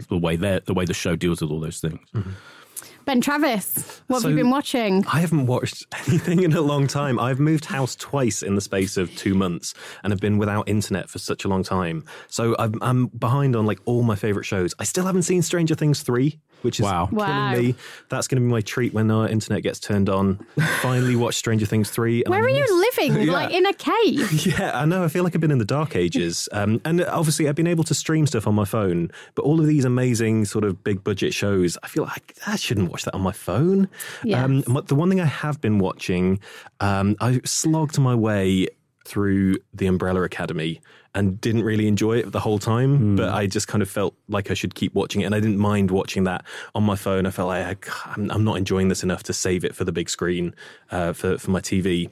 the 0.08 0.18
way 0.18 0.36
they 0.36 0.60
the 0.64 0.74
way 0.74 0.84
the 0.84 0.94
show 0.94 1.16
deals 1.16 1.40
with 1.40 1.50
all 1.50 1.60
those 1.60 1.80
things. 1.80 2.00
Mm-hmm. 2.14 2.30
Ben 3.04 3.20
Travis, 3.20 4.02
what 4.06 4.22
have 4.22 4.30
you 4.30 4.36
been 4.36 4.50
watching? 4.50 5.04
I 5.12 5.20
haven't 5.20 5.46
watched 5.46 5.84
anything 6.08 6.42
in 6.42 6.54
a 6.54 6.62
long 6.62 6.86
time. 6.86 7.18
I've 7.18 7.38
moved 7.38 7.66
house 7.66 7.94
twice 7.94 8.42
in 8.42 8.54
the 8.54 8.62
space 8.62 8.96
of 8.96 9.14
two 9.14 9.34
months 9.34 9.74
and 10.02 10.10
have 10.10 10.20
been 10.20 10.38
without 10.38 10.70
internet 10.70 11.10
for 11.10 11.18
such 11.18 11.44
a 11.44 11.48
long 11.48 11.62
time. 11.62 12.04
So 12.28 12.56
I'm, 12.58 12.78
I'm 12.80 13.08
behind 13.08 13.56
on 13.56 13.66
like 13.66 13.80
all 13.84 14.02
my 14.02 14.16
favorite 14.16 14.44
shows. 14.44 14.74
I 14.78 14.84
still 14.84 15.04
haven't 15.04 15.24
seen 15.24 15.42
Stranger 15.42 15.74
Things 15.74 16.00
3, 16.00 16.40
which 16.64 16.80
is 16.80 16.84
Wow. 16.84 17.06
killing 17.06 17.16
Wow. 17.28 17.52
me. 17.54 17.74
That's 18.08 18.26
going 18.26 18.42
to 18.42 18.46
be 18.46 18.50
my 18.50 18.60
treat 18.62 18.92
when 18.94 19.10
our 19.10 19.28
internet 19.28 19.62
gets 19.62 19.78
turned 19.78 20.08
on. 20.08 20.44
Finally 20.80 21.14
watch 21.16 21.34
Stranger 21.36 21.66
Things 21.66 21.90
3. 21.90 22.24
and 22.24 22.30
Where 22.30 22.40
I 22.42 22.46
are 22.46 22.48
you 22.48 22.60
miss- 22.60 22.96
living? 22.98 23.26
Like 23.34 23.52
in 23.52 23.66
a 23.66 23.72
cave? 23.72 24.46
Yeah, 24.46 24.72
I 24.78 24.84
know. 24.84 25.04
I 25.04 25.08
feel 25.08 25.24
like 25.24 25.34
I've 25.34 25.40
been 25.40 25.50
in 25.50 25.58
the 25.58 25.64
dark 25.64 25.94
ages. 25.96 26.48
Um, 26.52 26.80
and 26.84 27.02
obviously, 27.04 27.48
I've 27.48 27.54
been 27.54 27.66
able 27.66 27.84
to 27.84 27.94
stream 27.94 28.26
stuff 28.26 28.46
on 28.46 28.54
my 28.54 28.64
phone. 28.64 29.10
But 29.34 29.42
all 29.42 29.60
of 29.60 29.66
these 29.66 29.84
amazing, 29.84 30.44
sort 30.46 30.64
of 30.64 30.82
big 30.84 31.04
budget 31.04 31.34
shows, 31.34 31.76
I 31.82 31.88
feel 31.88 32.04
like 32.04 32.34
I 32.46 32.56
shouldn't 32.56 32.90
watch 32.90 33.04
that 33.04 33.14
on 33.14 33.20
my 33.22 33.32
phone. 33.32 33.88
Yes. 34.24 34.42
Um, 34.44 34.62
but 34.68 34.88
the 34.88 34.94
one 34.94 35.08
thing 35.10 35.20
I 35.20 35.26
have 35.26 35.60
been 35.60 35.78
watching, 35.78 36.40
um, 36.80 37.16
I 37.20 37.40
slogged 37.44 37.98
my 37.98 38.14
way 38.14 38.68
through 39.06 39.56
the 39.74 39.86
Umbrella 39.86 40.22
Academy 40.22 40.80
and 41.14 41.40
didn't 41.40 41.62
really 41.62 41.86
enjoy 41.86 42.18
it 42.18 42.32
the 42.32 42.40
whole 42.40 42.58
time. 42.58 43.16
But 43.16 43.30
I 43.30 43.46
just 43.46 43.68
kind 43.68 43.82
of 43.82 43.88
felt 43.88 44.14
like 44.28 44.50
I 44.50 44.54
should 44.54 44.74
keep 44.74 44.94
watching 44.94 45.20
it. 45.20 45.24
And 45.24 45.34
I 45.34 45.40
didn't 45.40 45.58
mind 45.58 45.90
watching 45.90 46.24
that 46.24 46.44
on 46.74 46.82
my 46.82 46.96
phone. 46.96 47.26
I 47.26 47.30
felt 47.30 47.48
like 47.48 47.88
I, 47.88 48.12
I'm, 48.16 48.30
I'm 48.30 48.44
not 48.44 48.56
enjoying 48.56 48.88
this 48.88 49.02
enough 49.02 49.22
to 49.24 49.32
save 49.32 49.64
it 49.64 49.74
for 49.74 49.84
the 49.84 49.92
big 49.92 50.10
screen 50.10 50.54
uh, 50.90 51.12
for, 51.12 51.38
for 51.38 51.50
my 51.50 51.60
TV. 51.60 52.10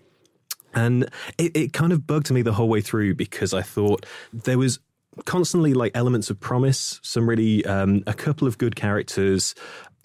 And 0.74 1.04
it, 1.36 1.56
it 1.56 1.72
kind 1.72 1.92
of 1.92 2.06
bugged 2.06 2.30
me 2.30 2.42
the 2.42 2.52
whole 2.52 2.68
way 2.68 2.80
through 2.80 3.14
because 3.14 3.52
I 3.52 3.62
thought 3.62 4.06
there 4.32 4.58
was 4.58 4.78
constantly 5.26 5.74
like 5.74 5.92
elements 5.94 6.30
of 6.30 6.40
promise, 6.40 7.00
some 7.02 7.28
really, 7.28 7.64
um, 7.66 8.02
a 8.06 8.14
couple 8.14 8.48
of 8.48 8.56
good 8.56 8.76
characters, 8.76 9.54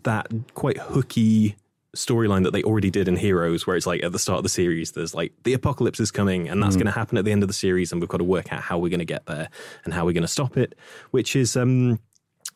that 0.04 0.28
quite 0.54 0.78
hooky 0.78 1.56
storyline 1.98 2.44
that 2.44 2.52
they 2.54 2.64
already 2.64 2.90
did 2.90 3.08
in 3.08 3.16
Heroes, 3.18 3.66
where 3.68 3.76
it's 3.76 3.88
like 3.88 4.04
at 4.04 4.12
the 4.12 4.20
start 4.20 4.38
of 4.38 4.44
the 4.44 4.50
series, 4.50 4.92
there's 4.92 5.14
like 5.14 5.34
the 5.44 5.54
apocalypse 5.54 6.00
is 6.00 6.12
coming, 6.12 6.48
and 6.48 6.62
that's 6.62 6.76
Mm. 6.76 6.80
going 6.80 6.86
to 6.94 7.00
happen 7.00 7.18
at 7.18 7.26
the 7.26 7.32
end 7.32 7.44
of 7.44 7.48
the 7.50 7.54
series, 7.54 7.92
and 7.92 8.00
we've 8.02 8.10
got 8.10 8.18
to 8.18 8.24
work 8.24 8.54
out 8.54 8.62
how 8.62 8.78
we're 8.78 8.90
going 8.90 9.00
to 9.00 9.06
get 9.06 9.26
there 9.26 9.50
and 9.84 9.94
how 9.94 10.06
we're 10.06 10.14
going 10.14 10.22
to 10.24 10.28
stop 10.28 10.58
it, 10.58 10.76
which 11.12 11.36
is 11.36 11.58
um, 11.58 12.00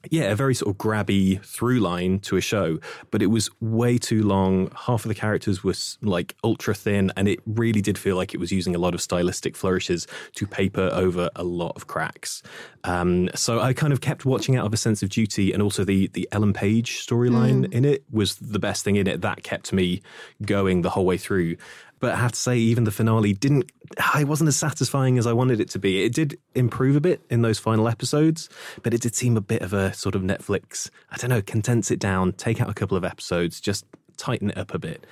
yeah, 0.10 0.24
a 0.24 0.36
very 0.36 0.56
sort 0.56 0.72
of 0.72 0.78
grabby 0.78 1.44
through 1.46 1.80
line 1.80 2.20
to 2.22 2.36
a 2.36 2.42
show, 2.42 2.80
but 3.12 3.22
it 3.22 3.28
was 3.28 3.50
way 3.62 3.98
too 3.98 4.24
long. 4.24 4.72
Half 4.76 5.06
of 5.06 5.10
the 5.10 5.16
characters 5.16 5.64
were 5.64 5.76
like 6.02 6.36
ultra 6.44 6.74
thin, 6.74 7.12
and 7.16 7.28
it 7.28 7.40
really 7.46 7.82
did 7.82 7.98
feel 7.98 8.16
like 8.16 8.34
it 8.34 8.40
was 8.40 8.52
using 8.52 8.76
a 8.76 8.80
lot 8.80 8.96
of 8.96 9.02
stylistic 9.02 9.56
flourishes 9.56 10.08
to 10.36 10.48
paper 10.48 10.90
over 10.92 11.30
a 11.36 11.44
lot 11.44 11.74
of 11.76 11.88
cracks. 11.88 12.42
Um, 12.84 13.30
so 13.36 13.60
I 13.60 13.74
kind 13.74 13.94
of 13.94 14.02
kept 14.02 14.26
watching 14.26 14.56
out 14.56 14.66
of 14.66 14.74
a 14.74 14.78
sense 14.78 15.04
of 15.04 15.10
duty, 15.10 15.54
and 15.54 15.62
also 15.62 15.84
the 15.84 16.08
the 16.08 16.28
Ellen 16.32 16.54
Page 16.54 17.06
storyline 17.06 17.72
in 17.72 17.86
it 17.86 18.04
was 18.12 18.36
the 18.38 18.60
best 18.60 18.84
thing 18.84 18.96
in 18.96 19.08
it. 19.08 19.22
That 19.22 19.44
kept 19.44 19.72
me 19.72 20.02
going 20.42 20.82
the 20.82 20.90
whole 20.90 21.06
way 21.06 21.18
through. 21.18 21.58
But 22.02 22.14
I 22.14 22.18
have 22.18 22.34
to 22.34 22.40
say, 22.40 22.58
even 22.58 22.84
the 22.84 22.92
finale 22.92 23.32
didn't. 23.32 23.72
It 24.18 24.28
wasn't 24.28 24.50
as 24.50 24.58
satisfying 24.58 25.18
as 25.18 25.28
I 25.28 25.34
wanted 25.34 25.62
it 25.62 25.70
to 25.70 25.80
be. 25.80 26.04
It 26.04 26.14
did 26.14 26.38
improve 26.56 26.96
a 26.96 27.02
bit 27.02 27.22
in 27.30 27.42
those 27.44 27.60
final 27.60 27.88
episodes, 27.88 28.50
but 28.84 28.94
it 28.94 29.02
did 29.02 29.16
seem 29.16 29.38
a 29.38 29.42
bit 29.42 29.62
of 29.62 29.72
a 29.72 29.94
sort 29.94 30.16
of 30.16 30.22
Netflix. 30.22 30.90
I 31.12 31.18
don't 31.18 31.30
know, 31.30 31.42
condense 31.42 31.92
it 31.92 32.00
down, 32.00 32.34
take 32.34 32.60
out 32.60 32.70
a 32.70 32.74
couple 32.74 32.98
of 32.98 33.06
episodes, 33.06 33.62
just 33.62 33.86
tighten 34.18 34.50
it 34.50 34.58
up 34.58 34.74
a 34.74 34.80
bit. 34.80 35.06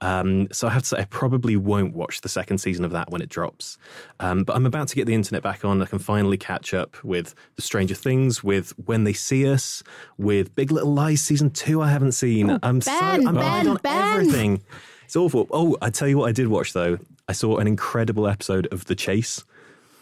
Um, 0.00 0.48
so 0.52 0.68
I 0.68 0.70
have 0.70 0.82
to 0.82 0.88
say, 0.88 0.98
I 0.98 1.04
probably 1.04 1.56
won't 1.56 1.94
watch 1.94 2.20
the 2.20 2.28
second 2.28 2.58
season 2.58 2.84
of 2.84 2.90
that 2.92 3.10
when 3.10 3.22
it 3.22 3.28
drops. 3.28 3.78
Um, 4.20 4.44
but 4.44 4.54
I'm 4.54 4.66
about 4.66 4.88
to 4.88 4.94
get 4.94 5.06
the 5.06 5.14
internet 5.14 5.42
back 5.42 5.64
on. 5.64 5.80
I 5.80 5.86
can 5.86 5.98
finally 5.98 6.36
catch 6.36 6.74
up 6.74 7.02
with 7.02 7.34
the 7.56 7.62
Stranger 7.62 7.94
Things, 7.94 8.44
with 8.44 8.72
When 8.84 9.04
They 9.04 9.14
See 9.14 9.50
Us, 9.50 9.82
with 10.18 10.54
Big 10.54 10.70
Little 10.70 10.92
Lies 10.92 11.22
season 11.22 11.50
two. 11.50 11.80
I 11.80 11.88
haven't 11.90 12.12
seen. 12.12 12.58
I'm 12.62 12.80
so 12.82 12.92
I'm 12.92 13.34
behind 13.34 13.36
Ben, 13.36 13.68
on 13.68 13.76
Ben. 13.82 14.02
everything. 14.12 14.62
It's 15.06 15.16
awful. 15.16 15.46
Oh, 15.50 15.76
I 15.80 15.90
tell 15.90 16.08
you 16.08 16.18
what, 16.18 16.28
I 16.28 16.32
did 16.32 16.48
watch 16.48 16.72
though. 16.74 16.98
I 17.28 17.32
saw 17.32 17.56
an 17.58 17.66
incredible 17.66 18.28
episode 18.28 18.66
of 18.72 18.84
The 18.84 18.94
Chase. 18.94 19.42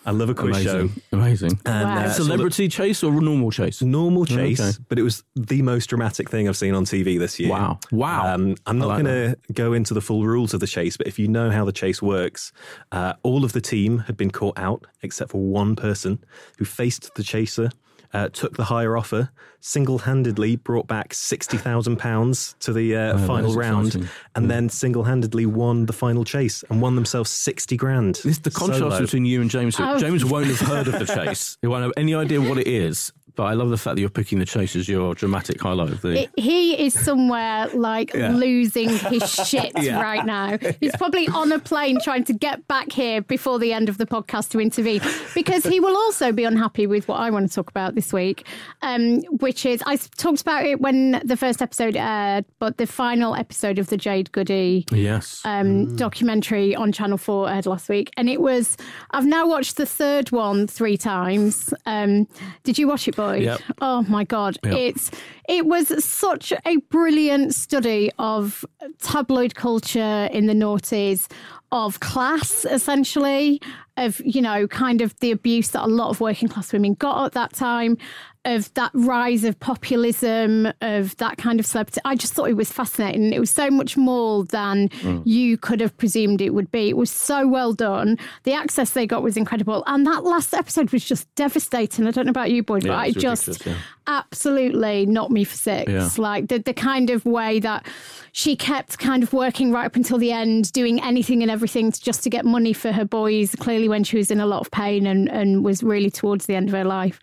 I 0.07 0.11
love 0.11 0.29
a 0.29 0.35
quiz 0.35 0.63
show. 0.63 0.81
Amazing. 0.81 1.03
Amazing. 1.13 1.61
And, 1.65 1.89
Wow. 1.89 1.97
uh, 1.97 2.11
saw 2.11 2.19
the- 2.19 2.25
Celebrity 2.25 2.69
chase 2.69 3.03
or 3.03 3.11
normal 3.23 3.51
chase? 3.51 3.81
normal 3.81 4.27
chase, 4.27 4.61
Okay. 4.61 4.77
but 4.91 4.99
it 4.99 5.03
was 5.03 5.25
the 5.35 5.63
most 5.63 5.87
dramatic 5.87 6.29
thing 6.29 6.47
I've 6.47 6.59
seen 6.59 6.75
on 6.75 6.85
TV 6.85 7.17
this 7.19 7.41
year. 7.41 7.49
Wow. 7.49 7.79
Wow. 7.91 8.35
Um, 8.35 8.55
I'm 8.67 8.77
not 8.77 8.89
like 8.89 9.03
going 9.05 9.31
to 9.31 9.53
go 9.55 9.73
into 9.73 9.95
the 9.95 10.03
full 10.03 10.27
rules 10.27 10.53
of 10.53 10.61
the 10.61 10.67
chase, 10.67 10.99
but 10.99 11.07
if 11.07 11.19
you 11.19 11.27
know 11.27 11.51
how 11.51 11.65
the 11.65 11.73
chase 11.73 12.03
works, 12.03 12.53
uh, 12.93 13.15
all 13.23 13.47
of 13.47 13.53
the 13.55 13.63
team 13.63 14.01
had 14.01 14.15
been 14.19 14.31
caught 14.31 14.59
out 14.59 14.85
except 15.01 15.31
for 15.31 15.41
one 15.41 15.75
person 15.75 16.23
who 16.59 16.67
faced 16.67 17.15
the 17.15 17.23
chaser. 17.23 17.71
Uh, 18.15 18.29
took 18.29 18.57
the 18.57 18.65
higher 18.65 18.97
offer, 18.97 19.29
single-handedly 19.61 20.57
brought 20.57 20.87
back 20.87 21.13
sixty 21.13 21.57
thousand 21.57 21.97
pounds 21.99 22.55
to 22.61 22.73
the 22.73 22.95
uh, 22.95 23.15
that 23.17 23.27
final 23.27 23.55
round, 23.55 23.89
exciting. 23.89 24.09
and 24.37 24.51
then 24.51 24.69
single-handedly 24.69 25.47
won 25.47 25.87
the 25.87 25.93
final 25.93 26.25
chase 26.25 26.63
and 26.71 26.81
won 26.81 26.95
themselves 26.95 27.31
sixty 27.31 27.77
grand. 27.77 28.15
This 28.17 28.27
is 28.27 28.41
the 28.41 28.51
contrast 28.51 28.79
Solo. 28.81 29.01
between 29.01 29.25
you 29.25 29.41
and 29.41 29.51
James. 29.51 29.77
Oh. 29.79 29.99
James 29.99 30.25
won't 30.25 30.47
have 30.47 30.61
heard 30.61 30.87
of 30.89 30.99
the 30.99 31.07
chase. 31.07 31.59
He 31.63 31.67
won't 31.69 31.83
have 31.83 31.93
any 31.97 32.15
idea 32.15 32.41
what 32.41 32.59
it 32.59 32.69
is. 32.69 33.13
But 33.37 33.45
I 33.45 33.55
love 33.55 33.71
the 33.71 33.77
fact 33.77 33.97
that 33.97 34.01
you're 34.01 34.11
picking 34.11 34.39
the 34.39 34.45
chase 34.45 34.77
as 34.77 34.89
your 34.89 35.15
dramatic 35.15 35.61
highlight 35.61 35.91
of 35.91 36.01
the. 36.03 36.23
It- 36.25 36.31
he 36.37 36.75
is 36.87 36.95
somewhere 36.95 37.69
like 37.75 38.15
Yeah. 38.15 38.31
losing 38.31 38.89
his 38.91 39.29
shit 39.49 39.73
Yeah. 39.81 40.01
right 40.01 40.25
now. 40.25 40.57
He's 40.81 40.95
probably 40.97 41.27
on 41.29 41.51
a 41.53 41.59
plane 41.59 41.99
trying 42.03 42.25
to 42.25 42.33
get 42.33 42.67
back 42.69 42.93
here 42.93 43.21
before 43.23 43.59
the 43.59 43.73
end 43.73 43.89
of 43.89 43.99
the 43.99 44.07
podcast 44.07 44.51
to 44.51 44.61
intervene 44.61 45.01
because 45.35 45.65
he 45.65 45.81
will 45.81 45.97
also 45.97 46.31
be 46.33 46.45
unhappy 46.45 46.87
with 46.87 47.09
what 47.09 47.17
I 47.21 47.31
want 47.31 47.49
to 47.49 47.55
talk 47.55 47.71
about 47.71 47.95
this 47.95 48.13
week, 48.13 48.47
um, 48.83 49.21
which 49.41 49.67
is 49.67 49.83
I 49.87 49.97
talked 49.97 50.41
about 50.43 50.65
it 50.65 50.81
when 50.81 51.21
the 51.25 51.37
first 51.37 51.61
episode 51.63 51.97
aired, 51.97 52.45
but 52.59 52.79
the 52.79 52.87
final 52.87 53.35
episode 53.35 53.79
of 53.79 53.89
the 53.89 53.97
Jade 53.97 54.31
Goody 54.33 54.85
yes. 54.93 55.41
um, 55.45 55.97
documentary 55.97 56.75
on 56.77 56.93
Channel 56.93 57.19
4 57.19 57.51
aired 57.51 57.67
last 57.67 57.89
week. 57.89 58.11
And 58.17 58.29
it 58.29 58.41
was, 58.41 58.77
I've 59.11 59.27
now 59.27 59.47
watched 59.49 59.77
the 59.77 59.87
third 59.87 60.31
one 60.31 60.67
three 60.67 60.97
times. 60.97 61.73
Um, 61.87 62.29
did 62.63 62.79
you 62.79 62.87
watch 62.89 63.09
it, 63.09 63.17
Boyd? 63.33 63.43
Yep. 63.43 63.61
Oh 63.81 64.03
my 64.03 64.25
God. 64.25 64.59
Yep. 64.65 64.75
It's, 64.75 65.11
it 65.49 65.67
was 65.67 66.05
such 66.05 66.53
a 66.65 66.77
brilliant 66.91 67.55
study 67.55 68.11
of 68.19 68.65
tabloid 69.03 69.55
culture 69.55 70.29
in 70.33 70.47
the 70.47 70.55
noughties, 70.55 71.31
of 71.73 72.01
class, 72.01 72.65
essentially, 72.65 73.61
of, 73.97 74.21
you 74.25 74.41
know, 74.41 74.67
kind 74.69 75.01
of 75.01 75.19
the 75.21 75.31
abuse 75.31 75.71
that 75.71 75.85
a 75.85 75.89
lot 75.89 76.11
of 76.11 76.21
working 76.21 76.49
class 76.49 76.73
women 76.73 76.95
got 76.95 77.27
at 77.27 77.33
that 77.33 77.53
time. 77.53 77.99
Of 78.45 78.73
that 78.75 78.91
rise 78.93 79.45
of 79.45 79.59
populism, 79.59 80.71
of 80.83 81.17
that 81.17 81.39
kind 81.39 81.59
of 81.59 81.67
celebrity. 81.67 82.01
I 82.05 82.15
just 82.15 82.35
thought 82.35 82.51
it 82.51 82.57
was 82.57 82.71
fascinating. 82.71 83.33
It 83.33 83.41
was 83.41 83.51
so 83.51 83.71
much 83.71 83.97
more 83.97 84.45
than 84.45 84.91
mm. 84.91 85.23
you 85.25 85.57
could 85.57 85.81
have 85.81 85.97
presumed 85.97 86.41
it 86.41 86.51
would 86.51 86.71
be. 86.71 86.91
It 86.91 86.97
was 86.97 87.11
so 87.11 87.49
well 87.49 87.73
done. 87.73 88.19
The 88.43 88.53
access 88.53 88.91
they 88.91 89.07
got 89.07 89.23
was 89.23 89.37
incredible. 89.37 89.83
And 89.87 90.07
that 90.07 90.25
last 90.25 90.53
episode 90.53 90.93
was 90.93 91.05
just 91.05 91.33
devastating. 91.37 92.07
I 92.07 92.11
don't 92.11 92.27
know 92.27 92.31
about 92.31 92.51
you, 92.51 92.63
Boyd, 92.63 92.85
Yeah, 92.85 92.93
but 92.93 92.99
I 92.99 93.11
just 93.13 93.49
ridiculous, 93.49 93.79
absolutely 94.07 95.07
knocked 95.07 95.31
me 95.31 95.45
for 95.45 95.57
six. 95.57 95.91
Yeah. 95.91 96.09
Like 96.19 96.49
the, 96.49 96.59
the 96.59 96.75
kind 96.75 97.11
of 97.11 97.25
way 97.25 97.61
that 97.61 97.87
she 98.33 98.57
kept 98.57 98.99
kind 98.99 99.23
of 99.23 99.33
working 99.33 99.73
right 99.73 99.87
up 99.87 99.97
until 99.97 100.19
the 100.19 100.33
end, 100.33 100.73
doing 100.73 101.03
anything 101.03 101.43
and 101.43 101.51
everything 101.51 101.93
to, 101.93 102.01
just 102.01 102.23
to 102.25 102.31
get 102.31 102.45
money 102.45 102.73
for 102.73 102.93
her 102.93 103.05
boys, 103.05 103.55
clearly 103.55 103.89
when 103.89 104.05
she 104.05 104.17
was 104.17 104.31
in 104.31 104.41
a 104.41 104.47
lot 104.47 104.61
of 104.61 104.71
pain 104.71 105.07
and, 105.07 105.31
and 105.31 105.65
was 105.65 105.83
really 105.83 106.11
towards 106.11 106.47
the 106.47 106.55
end 106.55 106.69
of 106.69 106.75
her 106.75 106.85
life. 106.85 107.21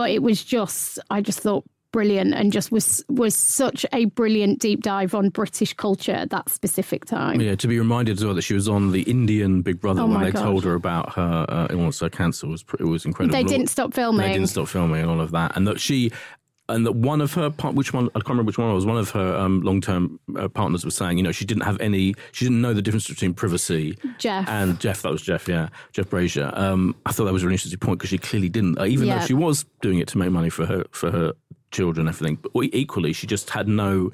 But 0.00 0.12
it 0.12 0.22
was 0.22 0.42
just, 0.42 0.98
I 1.10 1.20
just 1.20 1.40
thought 1.40 1.62
brilliant 1.92 2.32
and 2.32 2.52
just 2.52 2.72
was 2.72 3.04
was 3.10 3.34
such 3.34 3.84
a 3.92 4.06
brilliant 4.06 4.58
deep 4.58 4.82
dive 4.82 5.14
on 5.14 5.28
British 5.28 5.74
culture 5.74 6.12
at 6.12 6.30
that 6.30 6.48
specific 6.48 7.04
time. 7.04 7.38
Yeah, 7.38 7.54
to 7.56 7.68
be 7.68 7.78
reminded 7.78 8.16
as 8.16 8.24
well 8.24 8.32
that 8.32 8.40
she 8.40 8.54
was 8.54 8.66
on 8.66 8.92
the 8.92 9.02
Indian 9.02 9.60
Big 9.60 9.78
Brother 9.78 10.00
Oh 10.00 10.06
when 10.06 10.22
they 10.22 10.30
God. 10.30 10.42
told 10.42 10.64
her 10.64 10.72
about 10.72 11.12
her 11.16 11.44
uh, 11.50 11.66
illness, 11.68 12.00
her 12.00 12.08
cancer 12.08 12.46
was 12.46 12.64
it 12.78 12.84
was 12.84 13.04
incredible. 13.04 13.36
They 13.36 13.44
didn't 13.44 13.66
stop 13.66 13.92
filming. 13.92 14.26
They 14.26 14.32
didn't 14.32 14.48
stop 14.48 14.68
filming 14.68 15.02
and 15.02 15.10
all 15.10 15.20
of 15.20 15.32
that, 15.32 15.54
and 15.54 15.66
that 15.66 15.80
she. 15.80 16.12
And 16.70 16.86
that 16.86 16.92
one 16.92 17.20
of 17.20 17.34
her, 17.34 17.50
par- 17.50 17.72
which 17.72 17.92
one, 17.92 18.06
I 18.14 18.20
can't 18.20 18.28
remember 18.30 18.48
which 18.48 18.58
one 18.58 18.70
it 18.70 18.74
was, 18.74 18.86
one 18.86 18.96
of 18.96 19.10
her 19.10 19.36
um, 19.36 19.60
long 19.62 19.80
term 19.80 20.18
uh, 20.38 20.48
partners 20.48 20.84
was 20.84 20.94
saying, 20.94 21.16
you 21.18 21.22
know, 21.22 21.32
she 21.32 21.44
didn't 21.44 21.64
have 21.64 21.80
any, 21.80 22.14
she 22.32 22.44
didn't 22.44 22.60
know 22.62 22.72
the 22.72 22.82
difference 22.82 23.08
between 23.08 23.34
privacy 23.34 23.98
Jeff. 24.18 24.48
and 24.48 24.78
Jeff, 24.80 25.02
that 25.02 25.12
was 25.12 25.22
Jeff, 25.22 25.48
yeah, 25.48 25.68
Jeff 25.92 26.08
Brazier. 26.10 26.50
Um, 26.54 26.94
I 27.06 27.12
thought 27.12 27.24
that 27.26 27.32
was 27.32 27.42
a 27.42 27.46
really 27.46 27.54
interesting 27.56 27.78
point 27.78 27.98
because 27.98 28.10
she 28.10 28.18
clearly 28.18 28.48
didn't, 28.48 28.78
uh, 28.78 28.84
even 28.84 29.08
Yeah. 29.08 29.18
though 29.18 29.26
she 29.26 29.34
was 29.34 29.64
doing 29.82 29.98
it 29.98 30.08
to 30.08 30.18
make 30.18 30.30
money 30.30 30.50
for 30.50 30.64
her, 30.66 30.84
for 30.92 31.10
her 31.10 31.32
children 31.70 32.08
everything, 32.08 32.36
but 32.36 32.50
equally, 32.72 33.12
she 33.12 33.26
just 33.26 33.50
had 33.50 33.68
no 33.68 34.10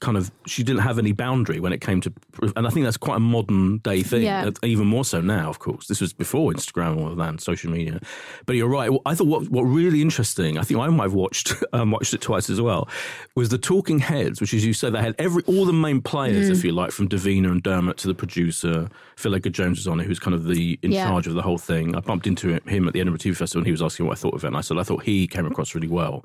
kind 0.00 0.16
of 0.16 0.30
she 0.46 0.62
didn't 0.62 0.80
have 0.80 0.98
any 0.98 1.12
boundary 1.12 1.60
when 1.60 1.72
it 1.74 1.80
came 1.82 2.00
to 2.00 2.10
and 2.56 2.66
I 2.66 2.70
think 2.70 2.84
that's 2.84 2.96
quite 2.96 3.16
a 3.16 3.20
modern 3.20 3.78
day 3.78 4.02
thing 4.02 4.22
Yeah. 4.22 4.46
Uh, 4.46 4.52
even 4.66 4.86
more 4.86 5.04
so 5.04 5.20
now 5.20 5.50
of 5.50 5.58
course 5.58 5.86
this 5.88 6.00
was 6.00 6.14
before 6.14 6.52
Instagram 6.52 6.92
and 6.92 7.00
all 7.00 7.08
of 7.08 7.16
that 7.18 7.28
and 7.28 7.40
social 7.40 7.70
media 7.70 8.00
but 8.46 8.56
you're 8.56 8.66
right 8.68 8.90
I 9.04 9.14
thought 9.14 9.26
what 9.26 9.48
what 9.50 9.62
really 9.64 10.00
interesting 10.00 10.56
I 10.56 10.62
think 10.62 10.80
I 10.80 10.88
might 10.88 11.04
have 11.04 11.12
watched 11.12 11.52
um, 11.74 11.90
watched 11.90 12.14
it 12.14 12.22
twice 12.22 12.48
as 12.48 12.60
well 12.62 12.88
was 13.36 13.50
the 13.50 13.58
talking 13.58 13.98
heads 13.98 14.40
which 14.40 14.54
as 14.54 14.64
you 14.64 14.72
said 14.72 14.94
they 14.94 15.02
had 15.02 15.14
every 15.18 15.42
all 15.44 15.66
the 15.66 15.72
main 15.74 16.00
players 16.00 16.48
Mm. 16.48 16.52
if 16.52 16.64
you 16.64 16.72
like 16.72 16.92
from 16.92 17.06
Davina 17.08 17.50
and 17.50 17.62
Dermot 17.62 17.98
to 17.98 18.08
the 18.08 18.14
producer 18.14 18.88
Phil 19.16 19.34
Edgar 19.34 19.50
Jones 19.50 19.76
was 19.78 19.86
on 19.86 20.00
it 20.00 20.06
who's 20.06 20.18
kind 20.18 20.34
of 20.34 20.46
the 20.46 20.78
in 20.82 20.92
Yeah. 20.92 21.08
charge 21.08 21.26
of 21.26 21.34
the 21.34 21.42
whole 21.42 21.58
thing 21.58 21.94
I 21.94 22.00
bumped 22.00 22.26
into 22.26 22.48
him 22.48 22.86
at 22.88 22.94
the 22.94 23.00
Edinburgh 23.00 23.18
TV 23.18 23.36
Festival 23.36 23.60
and 23.60 23.66
he 23.66 23.72
was 23.72 23.82
asking 23.82 24.06
what 24.06 24.12
I 24.16 24.20
thought 24.20 24.34
of 24.34 24.44
it 24.44 24.46
and 24.46 24.56
I 24.56 24.62
said 24.62 24.78
I 24.78 24.82
thought 24.82 25.02
he 25.02 25.26
came 25.26 25.44
across 25.44 25.74
really 25.74 25.88
well 25.88 26.24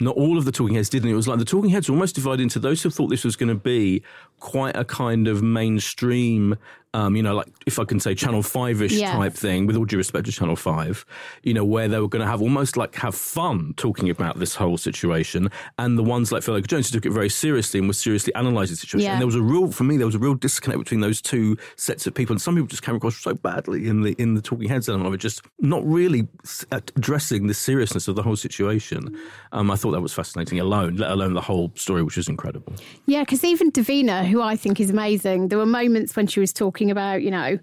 not 0.00 0.16
all 0.16 0.38
of 0.38 0.44
the 0.44 0.52
talking 0.52 0.74
heads 0.74 0.88
did, 0.88 1.02
and 1.02 1.12
it 1.12 1.16
was 1.16 1.28
like 1.28 1.38
the 1.38 1.44
talking 1.44 1.70
heads 1.70 1.88
were 1.88 1.94
almost 1.94 2.14
divided 2.14 2.42
into 2.42 2.58
those 2.58 2.82
who 2.82 2.90
thought 2.90 3.08
this 3.08 3.24
was 3.24 3.36
going 3.36 3.48
to 3.48 3.54
be 3.54 4.02
quite 4.40 4.76
a 4.76 4.84
kind 4.84 5.28
of 5.28 5.42
mainstream, 5.42 6.56
um, 6.94 7.14
you 7.16 7.22
know, 7.22 7.34
like 7.34 7.48
if 7.66 7.78
I 7.78 7.84
can 7.84 8.00
say 8.00 8.14
Channel 8.14 8.42
Five 8.42 8.80
ish 8.80 8.92
Yeah. 8.92 9.12
type 9.12 9.34
thing. 9.34 9.66
With 9.66 9.76
all 9.76 9.84
due 9.84 9.98
respect 9.98 10.24
to 10.26 10.32
Channel 10.32 10.56
Five, 10.56 11.04
you 11.42 11.52
know, 11.52 11.64
where 11.64 11.88
they 11.88 11.98
were 12.00 12.08
going 12.08 12.20
to 12.24 12.26
have 12.26 12.40
almost 12.40 12.76
like 12.78 12.94
have 12.96 13.14
fun 13.14 13.74
talking 13.76 14.08
about 14.08 14.38
this 14.38 14.54
whole 14.54 14.78
situation, 14.78 15.50
and 15.78 15.98
the 15.98 16.02
ones 16.02 16.32
like 16.32 16.42
Phil 16.42 16.54
Edgar 16.56 16.66
Jones 16.68 16.88
who 16.90 16.96
took 16.98 17.04
it 17.04 17.12
very 17.12 17.28
seriously 17.28 17.78
and 17.80 17.86
was 17.88 17.98
seriously 17.98 18.32
analysing 18.34 18.72
the 18.72 18.76
situation. 18.78 19.04
Yeah. 19.06 19.12
And 19.12 19.20
there 19.20 19.26
was 19.26 19.34
a 19.34 19.42
real, 19.42 19.70
for 19.70 19.84
me, 19.84 19.96
there 19.98 20.06
was 20.06 20.14
a 20.14 20.18
real 20.18 20.34
disconnect 20.34 20.78
between 20.78 21.00
those 21.00 21.20
two 21.20 21.56
sets 21.76 22.06
of 22.06 22.14
people, 22.14 22.32
and 22.32 22.40
some 22.40 22.54
people 22.54 22.68
just 22.68 22.82
came 22.82 22.94
across 22.94 23.16
so 23.16 23.34
badly 23.34 23.86
in 23.88 24.00
the 24.02 24.12
in 24.18 24.34
the 24.34 24.40
talking 24.42 24.68
heads 24.68 24.88
element 24.88 25.08
of 25.08 25.14
it, 25.14 25.18
just 25.18 25.42
not 25.60 25.84
really 25.84 26.28
addressing 26.72 27.46
the 27.46 27.54
seriousness 27.54 28.08
of 28.08 28.16
the 28.16 28.22
whole 28.22 28.36
situation. 28.36 29.18
Um, 29.52 29.70
I 29.70 29.76
thought 29.76 29.92
that 29.92 30.00
was 30.00 30.12
fascinating 30.12 30.60
alone, 30.60 30.96
let 30.96 31.10
alone 31.10 31.34
the 31.34 31.40
whole 31.40 31.72
story, 31.74 32.02
which 32.02 32.18
is 32.18 32.28
incredible. 32.28 32.72
Yeah, 33.06 33.20
because 33.22 33.44
even 33.44 33.70
Davina, 33.72 34.26
who 34.26 34.40
I 34.40 34.56
think 34.56 34.80
is 34.80 34.90
amazing, 34.90 35.48
there 35.48 35.58
were 35.58 35.66
moments 35.66 36.14
when 36.16 36.26
she 36.26 36.40
was 36.40 36.52
talking 36.52 36.83
about, 36.90 37.22
you 37.22 37.30
know, 37.30 37.58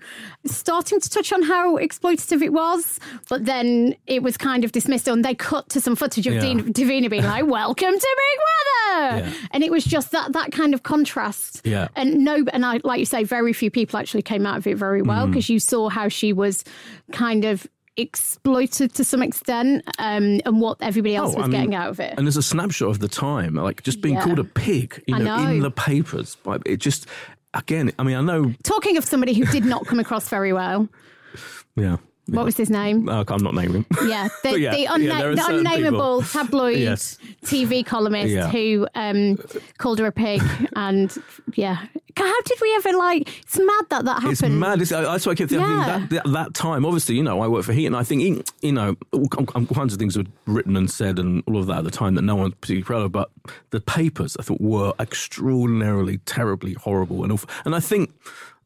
starting 0.46 1.00
to 1.00 1.10
touch 1.10 1.32
on 1.34 1.42
how 1.44 1.78
exploitative 1.78 2.42
it 2.42 2.54
was, 2.54 3.00
but 3.30 3.46
then 3.46 3.96
it 4.08 4.24
was 4.24 4.38
kind 4.38 4.64
of 4.64 4.72
dismissed 4.72 5.08
and 5.08 5.24
they 5.26 5.36
cut 5.36 5.70
to 5.70 5.82
some 5.82 5.96
footage 5.96 6.28
of 6.28 6.34
Yeah. 6.36 6.42
Dean, 6.42 6.74
Davina 6.74 7.10
being 7.10 7.24
like, 7.24 7.46
"Welcome 7.60 7.94
to 7.94 8.18
Big 8.18 8.40
Brother," 8.40 9.28
Yeah. 9.28 9.34
and 9.52 9.64
it 9.64 9.72
was 9.72 9.84
just 9.84 10.12
that 10.12 10.34
that 10.34 10.52
kind 10.52 10.74
of 10.74 10.84
contrast. 10.84 11.62
Yeah. 11.64 11.88
and 11.96 12.24
no, 12.24 12.44
and 12.54 12.66
I 12.66 12.80
like 12.84 13.00
you 13.00 13.06
say, 13.06 13.24
very 13.24 13.54
few 13.54 13.72
people 13.72 13.98
actually 14.00 14.22
came 14.24 14.46
out 14.46 14.58
of 14.58 14.68
it 14.68 14.76
very 14.78 15.02
well 15.02 15.26
Mm. 15.28 15.32
because 15.32 15.50
you 15.50 15.60
saw 15.60 15.90
how 15.90 16.08
she 16.08 16.34
was 16.34 16.64
kind 17.12 17.46
of 17.46 17.68
exploited 17.98 18.94
to 18.96 19.04
some 19.04 19.22
extent 19.22 19.84
um, 20.00 20.40
and 20.46 20.62
what 20.62 20.78
everybody 20.82 21.16
else 21.16 21.34
Oh, 21.34 21.38
was 21.38 21.46
I 21.46 21.48
mean, 21.48 21.52
getting 21.60 21.76
out 21.76 21.90
of 21.90 22.00
it. 22.00 22.14
And 22.18 22.26
there's 22.26 22.38
a 22.38 22.44
snapshot 22.44 22.90
of 22.90 23.00
the 23.00 23.08
time, 23.08 23.56
like 23.56 23.84
just 23.84 24.02
being 24.02 24.16
Yeah. 24.16 24.24
called 24.24 24.40
a 24.40 24.44
pig, 24.44 25.04
you 25.08 25.18
know, 25.20 25.38
know. 25.38 25.50
in 25.52 25.60
the 25.60 25.72
papers. 25.72 26.38
It 26.66 26.78
just, 26.78 27.06
again, 27.54 27.92
I 28.00 28.04
mean, 28.04 28.18
I 28.18 28.22
know, 28.22 28.54
Talking 28.64 28.98
of 28.98 29.06
somebody 29.06 29.34
who 29.34 29.46
did 29.46 29.66
not 29.66 29.86
come 29.86 30.00
across 30.00 30.30
very 30.30 30.54
well, 30.54 30.88
yeah. 31.76 31.98
What 32.36 32.46
was 32.46 32.58
his 32.58 32.70
name? 32.70 33.08
Uh, 33.12 33.24
I'm 33.28 33.44
not 33.44 33.54
naming 33.54 33.84
him. 33.84 33.86
Yeah, 34.10 34.30
the, 34.44 34.60
yeah, 34.60 34.72
the, 34.76 34.86
unna- 34.86 35.24
are 35.26 35.36
the 35.36 35.46
unnameable 35.48 36.22
people. 36.22 36.22
tabloid 36.44 36.78
Yes. 36.78 37.18
TV 37.44 37.86
columnist 37.86 38.30
Yeah. 38.34 38.48
who 38.50 38.88
um, 38.96 39.38
called 39.78 40.00
her 40.00 40.06
a 40.06 40.12
pig, 40.12 40.42
and 40.76 41.16
yeah, 41.56 41.86
how 42.16 42.42
did 42.44 42.58
we 42.62 42.74
ever 42.76 42.94
like? 42.98 43.42
It's 43.44 43.58
mad 43.58 43.86
that 43.90 44.06
that 44.06 44.14
happened. 44.16 44.32
It's 44.32 44.42
mad. 44.44 44.82
It's, 44.82 44.92
that's 44.92 45.26
what 45.26 45.32
I 45.34 45.36
kept 45.36 45.50
thinking. 45.50 45.68
Yeah. 45.70 46.00
That, 46.00 46.10
that, 46.10 46.32
that 46.32 46.54
time, 46.54 46.86
obviously, 46.86 47.16
you 47.16 47.24
know, 47.24 47.42
I 47.42 47.48
work 47.48 47.64
for 47.66 47.74
Heat, 47.74 47.86
and 47.88 47.96
I 47.96 48.04
think, 48.04 48.46
you 48.62 48.72
know, 48.72 48.96
all, 49.12 49.28
all 49.38 49.66
kinds 49.66 49.94
of 49.94 50.00
things 50.00 50.18
were 50.18 50.26
written 50.46 50.76
and 50.78 50.90
said 50.90 51.20
and 51.20 51.44
all 51.48 51.58
of 51.58 51.68
that 51.68 51.80
at 51.80 51.84
the 51.84 51.92
time 51.92 52.16
that 52.16 52.22
no 52.24 52.36
one 52.36 52.52
particularly 52.52 52.84
proud 52.84 53.02
of. 53.04 53.12
But 53.12 53.30
the 53.72 53.82
papers, 53.82 54.38
I 54.40 54.44
thought, 54.44 54.62
were 54.62 54.94
extraordinarily, 55.00 56.20
terribly 56.20 56.74
horrible 56.74 57.24
and 57.24 57.32
awful. 57.34 57.50
And 57.66 57.76
I 57.76 57.80
think. 57.80 58.14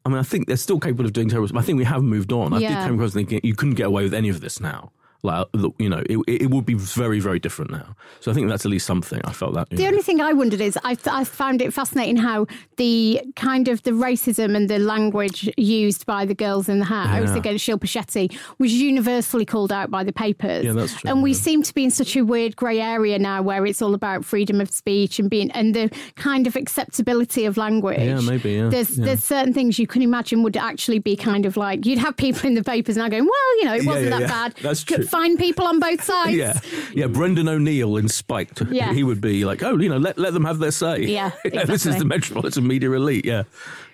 I 0.06 0.08
mean, 0.08 0.18
I 0.18 0.22
think 0.22 0.46
they're 0.46 0.56
still 0.56 0.78
capable 0.78 1.04
of 1.04 1.12
doing 1.12 1.28
terrible. 1.28 1.48
stuff. 1.48 1.60
I 1.60 1.64
think 1.66 1.78
we 1.78 1.84
have 1.84 2.02
moved 2.02 2.32
on. 2.32 2.52
I 2.52 2.58
Yeah. 2.58 2.68
did 2.80 2.86
come 2.86 2.94
across 2.94 3.12
thinking 3.12 3.40
you 3.42 3.54
couldn't 3.56 3.74
get 3.74 3.86
away 3.88 4.04
with 4.04 4.14
any 4.14 4.28
of 4.28 4.40
this 4.40 4.60
now. 4.60 4.92
Like, 5.26 5.46
you 5.78 5.88
know, 5.88 6.02
it, 6.08 6.18
it 6.26 6.50
would 6.50 6.64
be 6.64 6.74
very, 6.74 7.20
very 7.20 7.38
different 7.38 7.70
now. 7.70 7.94
So 8.20 8.30
I 8.30 8.34
think 8.34 8.48
that's 8.48 8.64
at 8.64 8.70
least 8.70 8.86
something. 8.86 9.20
I 9.24 9.32
felt 9.32 9.54
that. 9.54 9.68
The 9.70 9.76
know. 9.82 9.88
only 9.88 10.02
thing 10.02 10.20
I 10.20 10.32
wondered 10.32 10.60
is 10.60 10.78
I, 10.84 10.96
I 11.10 11.24
found 11.24 11.60
it 11.60 11.72
fascinating 11.74 12.16
how 12.16 12.46
the 12.76 13.20
kind 13.36 13.68
of 13.68 13.82
the 13.82 13.90
racism 13.90 14.56
and 14.56 14.70
the 14.70 14.78
language 14.78 15.50
used 15.56 16.06
by 16.06 16.24
the 16.24 16.34
girls 16.34 16.68
in 16.68 16.78
the 16.78 16.84
house 16.84 17.28
Yeah. 17.30 17.36
against 17.36 17.66
Shilpa 17.66 17.86
Shetty 17.86 18.38
was 18.58 18.72
universally 18.72 19.44
called 19.44 19.72
out 19.72 19.90
by 19.90 20.04
the 20.04 20.12
papers. 20.12 20.64
Yeah, 20.64 20.72
that's 20.72 20.94
true, 20.94 21.10
And 21.10 21.22
we 21.22 21.32
yeah. 21.32 21.36
seem 21.36 21.62
to 21.62 21.74
be 21.74 21.84
in 21.84 21.90
such 21.90 22.16
a 22.16 22.22
weird 22.22 22.56
grey 22.56 22.80
area 22.80 23.18
now 23.18 23.42
where 23.42 23.66
it's 23.66 23.82
all 23.82 23.94
about 23.94 24.24
freedom 24.24 24.60
of 24.60 24.70
speech 24.70 25.18
and 25.18 25.28
being 25.28 25.50
and 25.52 25.74
the 25.74 25.90
kind 26.14 26.46
of 26.46 26.56
acceptability 26.56 27.44
of 27.46 27.56
language. 27.56 27.98
Yeah, 27.98 28.20
maybe, 28.20 28.52
yeah, 28.52 28.68
There's 28.68 28.98
yeah. 28.98 29.06
there's 29.06 29.24
certain 29.24 29.52
things 29.52 29.78
you 29.78 29.86
can 29.86 30.02
imagine 30.02 30.42
would 30.42 30.56
actually 30.56 30.98
be 31.00 31.16
kind 31.16 31.46
of 31.46 31.56
like 31.56 31.84
you'd 31.86 31.98
have 31.98 32.16
people 32.16 32.46
in 32.46 32.54
the 32.54 32.62
papers 32.64 32.96
now 32.96 33.08
going, 33.08 33.24
well, 33.24 33.58
you 33.58 33.64
know, 33.64 33.74
it 33.74 33.84
wasn't 33.86 34.10
that 34.10 34.28
bad. 34.28 34.54
That's 34.62 34.84
true. 34.84 35.04
Find 35.16 35.38
people 35.38 35.66
on 35.66 35.80
both 35.80 36.02
sides. 36.12 36.34
Yeah, 36.36 36.58
yeah. 36.92 37.06
Brendan 37.06 37.48
O'Neill 37.48 37.96
in 37.96 38.08
Spiked. 38.08 38.62
Yeah. 38.70 38.92
he 38.92 39.02
would 39.02 39.20
be 39.20 39.44
like, 39.46 39.62
oh, 39.62 39.76
you 39.78 39.88
know, 39.88 39.96
let 39.96 40.18
let 40.18 40.32
them 40.34 40.44
have 40.44 40.58
their 40.58 40.70
say. 40.70 41.04
Yeah, 41.06 41.30
exactly. 41.44 41.72
this 41.74 41.86
is 41.86 41.96
the 41.96 42.04
metropolitan 42.04 42.66
media 42.66 42.90
elite. 42.92 43.24
Yeah, 43.24 43.44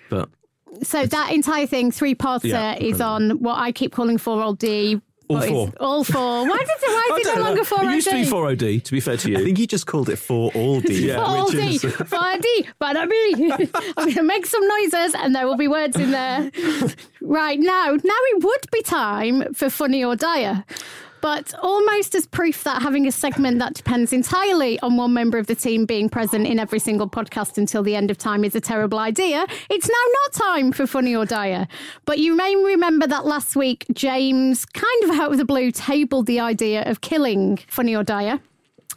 but 0.09 0.27
So 0.83 1.05
that 1.05 1.31
entire 1.31 1.65
thing, 1.67 1.91
three 1.91 2.15
parter, 2.15 2.49
Yeah, 2.49 2.75
is 2.75 2.99
on 2.99 3.39
what 3.39 3.57
I 3.57 3.71
keep 3.71 3.93
calling 3.93 4.17
4OD. 4.17 5.01
All 5.29 5.39
but 5.39 5.47
four. 5.49 5.71
All 5.79 6.03
four. 6.03 6.45
Why 6.49 6.57
did 6.57 6.67
it, 6.67 6.81
why 6.81 7.09
I 7.13 7.17
is 7.21 7.27
it 7.27 7.35
no 7.37 7.41
longer 7.43 7.63
4OD? 7.63 7.91
It 7.91 7.95
used 7.95 8.09
to 8.09 8.15
be 8.15 8.25
4OD. 8.25 8.83
To 8.83 8.91
be 8.91 8.99
fair 8.99 9.15
to 9.17 9.31
you, 9.31 9.37
I 9.37 9.43
think 9.45 9.57
you 9.57 9.65
just 9.65 9.87
called 9.87 10.09
it 10.09 10.17
for 10.17 10.51
all 10.53 10.81
D. 10.81 11.07
Yeah. 11.07 11.15
4OD, 11.15 11.73
is- 11.75 11.83
4OD, 11.83 12.67
but 12.77 12.97
I 12.97 13.05
mean, 13.05 13.51
I'm 13.97 14.05
going 14.07 14.13
to 14.15 14.23
make 14.23 14.45
some 14.45 14.67
noises 14.67 15.15
and 15.15 15.33
there 15.33 15.47
will 15.47 15.55
be 15.57 15.69
words 15.69 15.95
in 15.95 16.11
there. 16.11 16.51
right, 17.21 17.57
now, 17.57 17.91
now 17.91 18.19
it 18.33 18.43
would 18.43 18.65
be 18.73 18.81
time 18.81 19.53
for 19.53 19.69
Funny 19.69 20.03
or 20.03 20.17
Dire. 20.17 20.65
But 21.23 21.53
almost 21.61 22.15
as 22.15 22.27
proof 22.27 22.65
that 22.65 22.81
having 22.81 23.07
a 23.07 23.11
segment 23.11 23.59
that 23.59 23.75
depends 23.75 24.11
entirely 24.11 24.77
on 24.81 24.97
one 24.97 25.13
member 25.13 25.37
of 25.37 25.47
the 25.47 25.55
team 25.55 25.85
being 25.85 26.09
present 26.09 26.45
in 26.45 26.59
every 26.59 26.79
single 26.79 27.09
podcast 27.09 27.57
until 27.57 27.81
the 27.81 27.95
end 27.95 28.11
of 28.11 28.17
time 28.17 28.43
is 28.43 28.55
a 28.55 28.59
terrible 28.59 28.99
idea, 28.99 29.47
it's 29.69 29.87
now 29.87 29.93
not 30.21 30.33
time 30.33 30.73
for 30.73 30.85
Funny 30.85 31.15
or 31.15 31.25
Dire. 31.25 31.69
But 32.03 32.19
you 32.19 32.35
may 32.35 32.53
remember 32.57 33.07
that 33.07 33.25
last 33.25 33.55
week, 33.55 33.85
James, 33.93 34.65
kind 34.65 35.03
of 35.05 35.11
out 35.11 35.31
of 35.31 35.37
the 35.37 35.45
blue, 35.45 35.71
tabled 35.71 36.25
the 36.25 36.41
idea 36.41 36.83
of 36.83 36.99
killing 36.99 37.55
Funny 37.69 37.95
or 37.95 38.03
Dire. 38.03 38.41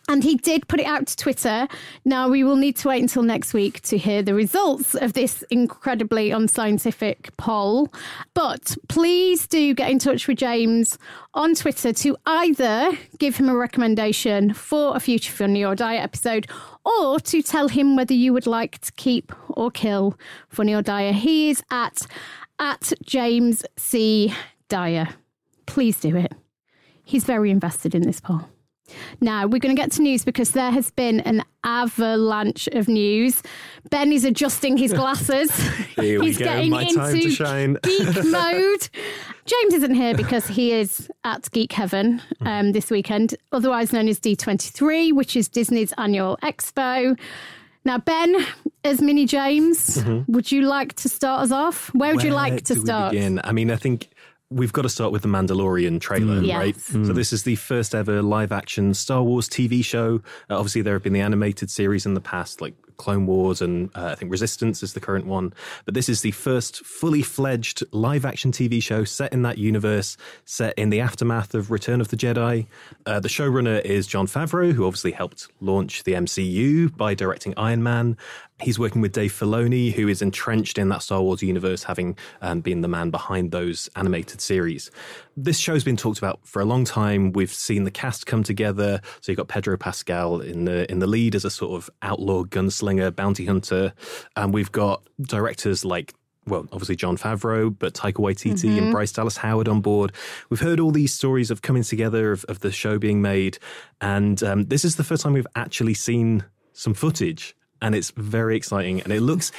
And 0.09 0.23
he 0.23 0.37
did 0.37 0.69
put 0.69 0.79
it 0.79 0.87
out 0.87 1.09
to 1.09 1.17
Twitter. 1.17 1.67
Now, 2.05 2.29
we 2.29 2.45
will 2.45 2.55
need 2.55 2.77
to 2.77 2.89
wait 2.89 3.03
until 3.03 3.25
next 3.25 3.53
week 3.53 3.81
to 3.83 3.99
hear 3.99 4.23
the 4.23 4.35
results 4.35 4.95
of 4.95 5.15
this 5.15 5.43
incredibly 5.51 6.31
unscientific 6.31 7.37
poll. 7.37 7.93
But 8.33 8.77
please 8.89 9.49
do 9.49 9.75
get 9.75 9.91
in 9.91 9.99
touch 9.99 10.29
with 10.29 10.39
James 10.39 10.97
on 11.35 11.57
Twitter 11.57 11.93
to 11.93 12.17
either 12.25 12.93
give 13.19 13.37
him 13.37 13.49
a 13.49 13.57
recommendation 13.57 14.55
for 14.55 14.97
a 14.97 15.01
future 15.01 15.33
Funny 15.33 15.65
or 15.65 15.75
Dire 15.75 16.01
episode 16.01 16.47
or 16.85 17.19
to 17.19 17.43
tell 17.43 17.67
him 17.67 17.97
whether 17.97 18.15
you 18.15 18.33
would 18.33 18.47
like 18.47 18.79
to 18.79 18.93
keep 18.93 19.33
or 19.49 19.73
kill 19.73 20.17
Funny 20.49 20.73
or 20.73 20.83
Dire. 20.83 21.13
He 21.13 21.51
is 21.51 21.65
at, 21.73 22.07
at 22.61 22.93
James 23.03 23.65
C. 23.77 24.33
Dyer. 24.69 25.09
Please 25.67 25.99
do 25.99 26.17
it. 26.17 26.33
He's 27.03 27.25
very 27.25 27.51
invested 27.51 27.93
in 27.93 28.03
this 28.03 28.21
poll. 28.21 28.49
Now, 29.21 29.47
we're 29.47 29.59
going 29.59 29.75
to 29.75 29.81
get 29.81 29.93
to 29.93 30.03
news 30.03 30.25
because 30.25 30.53
there 30.53 30.71
has 30.71 30.91
been 30.91 31.21
an 31.21 31.43
avalanche 31.65 32.69
of 32.69 32.89
news. 32.89 33.43
Ben 33.91 34.13
is 34.13 34.25
adjusting 34.25 34.77
his 34.77 34.93
glasses. 35.01 35.51
Here 35.97 36.21
we 36.21 36.27
He's 36.27 36.39
go, 36.39 36.45
getting 36.45 36.71
my 36.71 36.85
time 36.85 37.15
to 37.15 37.23
into 37.23 37.31
shine. 37.31 37.77
geek 37.83 38.25
mode. 38.25 38.89
James 39.45 39.75
isn't 39.75 39.95
here 39.95 40.15
because 40.15 40.47
he 40.47 40.73
is 40.73 41.09
at 41.25 41.51
Geek 41.53 41.73
Heaven 41.73 42.21
um, 42.41 42.73
this 42.73 42.91
weekend, 42.91 43.35
otherwise 43.53 43.93
known 43.93 44.09
as 44.09 44.19
D23, 44.21 45.13
which 45.13 45.37
is 45.37 45.49
Disney's 45.49 45.93
annual 45.99 46.37
expo. 46.43 47.19
Now, 47.85 47.99
Ben, 47.99 48.35
as 48.83 49.01
Mini 49.01 49.27
James, 49.27 50.05
would 50.27 50.51
you 50.51 50.63
like 50.63 50.95
to 50.95 51.09
start 51.09 51.43
us 51.43 51.53
off? 51.53 51.95
Where 51.95 52.13
would 52.15 52.25
you 52.25 52.33
like 52.33 52.65
to 52.65 52.75
start? 52.75 53.13
begin? 53.13 53.41
I 53.45 53.53
mean, 53.53 53.71
I 53.71 53.77
think 53.77 54.09
we've 54.51 54.73
got 54.73 54.83
to 54.83 54.89
start 54.89 55.13
with 55.13 55.23
the 55.23 55.29
Mandalorian 55.29 56.01
trailer, 56.01 56.41
Yes. 56.41 56.57
right? 56.57 56.77
So 56.81 57.13
this 57.13 57.33
is 57.33 57.43
the 57.43 57.57
first 57.57 57.95
ever 57.95 58.23
live 58.23 58.53
action 58.53 58.95
Star 58.95 59.23
Wars 59.23 59.49
TV 59.49 59.85
show. 59.85 60.23
Uh, 60.49 60.57
obviously, 60.59 60.83
there 60.83 60.95
have 60.95 61.03
been 61.03 61.13
the 61.13 61.21
animated 61.21 61.71
series 61.71 62.07
in 62.07 62.15
the 62.15 62.21
past, 62.21 62.61
like 62.61 62.75
Clone 62.97 63.27
Wars 63.27 63.61
and 63.61 63.91
uh, 63.95 64.07
I 64.07 64.15
think 64.15 64.31
Resistance 64.31 64.83
is 64.83 64.93
the 64.93 65.01
current 65.01 65.27
one. 65.27 65.53
But 65.85 65.95
this 65.95 66.09
is 66.09 66.23
the 66.23 66.31
first 66.31 66.85
fully 66.85 67.23
fledged 67.23 67.85
live 67.93 68.25
action 68.25 68.53
TV 68.53 68.83
show 68.83 69.05
set 69.05 69.33
in 69.33 69.43
that 69.43 69.59
universe, 69.59 70.17
set 70.45 70.75
in 70.79 70.91
the 70.91 71.01
aftermath 71.01 71.55
of 71.55 71.71
Return 71.71 72.01
of 72.01 72.09
the 72.09 72.17
Jedi. 72.17 72.67
Uh, 73.07 73.21
the 73.21 73.29
showrunner 73.29 73.81
is 73.85 74.07
Jon 74.07 74.27
Favreau, 74.27 74.73
who 74.73 74.87
obviously 74.87 75.13
helped 75.13 75.49
launch 75.61 76.05
the 76.05 76.13
MCU 76.13 76.95
by 76.97 77.15
directing 77.15 77.55
Iron 77.57 77.83
Man. 77.83 78.17
He's 78.61 78.79
working 78.79 79.03
with 79.03 79.13
Dave 79.13 79.33
Filoni, 79.33 79.93
who 79.93 80.09
is 80.09 80.23
entrenched 80.23 80.79
in 80.79 80.89
that 80.89 81.03
Star 81.03 81.21
Wars 81.21 81.43
universe, 81.43 81.85
having 81.85 82.17
um, 82.41 82.61
been 82.63 82.81
the 82.81 82.89
man 82.89 83.11
behind 83.11 83.51
those 83.51 83.91
animated 83.97 84.41
series. 84.41 84.91
This 85.37 85.59
show's 85.59 85.85
been 85.85 85.97
talked 85.97 86.19
about 86.19 86.41
for 86.47 86.63
a 86.63 86.65
long 86.65 86.85
time. 86.85 87.33
We've 87.33 87.53
seen 87.53 87.85
the 87.85 87.91
cast 87.91 88.27
come 88.27 88.43
together. 88.43 89.01
So 89.21 89.31
you've 89.31 89.37
got 89.37 89.49
Pedro 89.49 89.77
Pascal 89.77 90.41
in 90.41 90.65
the 90.65 90.91
in 90.91 90.99
the 90.99 91.07
lead 91.07 91.35
as 91.35 91.45
a 91.45 91.51
sort 91.51 91.77
of 91.81 91.91
outlaw 92.03 92.45
gunslinger, 92.45 93.15
bounty 93.15 93.45
hunter, 93.45 93.93
and 94.35 94.55
we've 94.55 94.73
got 94.73 95.03
directors 95.21 95.85
like 95.85 96.15
well, 96.47 96.67
obviously 96.73 96.97
Jon 96.97 97.17
Favreau, 97.17 97.77
but 97.77 97.95
Taika 97.95 98.15
Waititi 98.15 98.79
and 98.79 98.93
Bryce 98.93 99.13
Dallas 99.13 99.37
Howard 99.39 99.69
on 99.69 99.81
board. 99.81 100.13
We've 100.49 100.61
heard 100.61 100.79
all 100.79 100.93
these 100.93 101.13
stories 101.13 101.51
of 101.51 101.61
coming 101.61 101.83
together 101.83 102.31
of, 102.33 102.45
of 102.45 102.61
the 102.61 102.71
show 102.71 102.99
being 102.99 103.21
made, 103.21 103.59
and 104.01 104.43
um, 104.43 104.65
this 104.65 104.85
is 104.85 104.97
the 104.97 105.05
first 105.05 105.23
time 105.23 105.33
we've 105.33 105.47
actually 105.57 105.95
seen 105.95 106.45
some 106.73 106.95
footage, 106.95 107.57
and 107.83 107.95
it's 107.95 108.13
very 108.13 108.57
exciting, 108.57 109.01
and 109.01 109.13
it 109.13 109.21
looks 109.21 109.51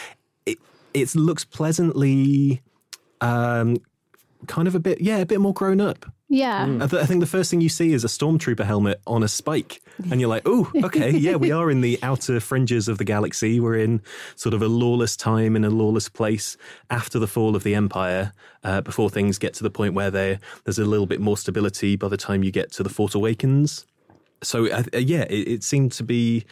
it 0.46 0.60
it 0.94 1.14
looks 1.14 1.44
pleasantly, 1.44 2.62
um, 3.20 3.78
kind 4.46 4.68
of 4.68 4.76
a 4.76 4.80
bit 4.80 5.02
yeah, 5.02 5.18
a 5.18 5.26
bit 5.26 5.40
more 5.40 5.54
grown 5.54 5.82
up. 5.82 6.06
Yeah. 6.30 6.64
I, 6.82 6.88
th- 6.88 7.02
I 7.02 7.06
think 7.06 7.22
the 7.22 7.26
first 7.26 7.50
thing 7.50 7.62
you 7.62 7.70
see 7.70 7.94
is 7.94 8.04
a 8.04 8.08
stormtrooper 8.08 8.66
helmet 8.66 9.00
on 9.08 9.24
a 9.24 9.28
spike, 9.28 9.82
and 10.12 10.20
you're 10.20 10.30
like, 10.30 10.44
"Oh, 10.46 10.70
okay, 10.84 11.10
yeah, 11.12 11.36
we 11.36 11.52
are 11.52 11.72
in 11.72 11.82
the 11.82 11.98
outer 12.04 12.40
fringes 12.40 12.88
of 12.88 12.98
the 12.98 13.06
galaxy. 13.06 13.60
We're 13.60 13.78
in 13.78 14.02
sort 14.36 14.54
of 14.54 14.62
a 14.62 14.68
lawless 14.68 15.16
time 15.16 15.56
in 15.56 15.64
a 15.64 15.70
lawless 15.70 16.10
place 16.10 16.58
after 16.90 17.18
the 17.18 17.28
fall 17.28 17.56
of 17.56 17.64
the 17.64 17.76
Empire, 17.76 18.34
uh, 18.64 18.82
before 18.82 19.10
things 19.10 19.38
get 19.38 19.54
to 19.56 19.64
the 19.64 19.70
point 19.70 19.94
where 19.94 20.12
there's 20.12 20.80
a 20.80 20.86
little 20.86 21.08
bit 21.08 21.22
more 21.22 21.38
stability 21.38 21.96
by 21.96 22.10
the 22.10 22.18
time 22.18 22.44
you 22.44 22.52
get 22.52 22.72
to 22.74 22.84
the 22.84 22.90
Force 22.90 23.16
Awakens." 23.16 23.86
So, 24.44 24.68
uh, 24.68 24.84
uh, 24.94 24.98
yeah, 24.98 25.24
it, 25.24 25.48
it 25.48 25.64
seemed 25.64 25.94
to 25.94 26.04
be 26.04 26.46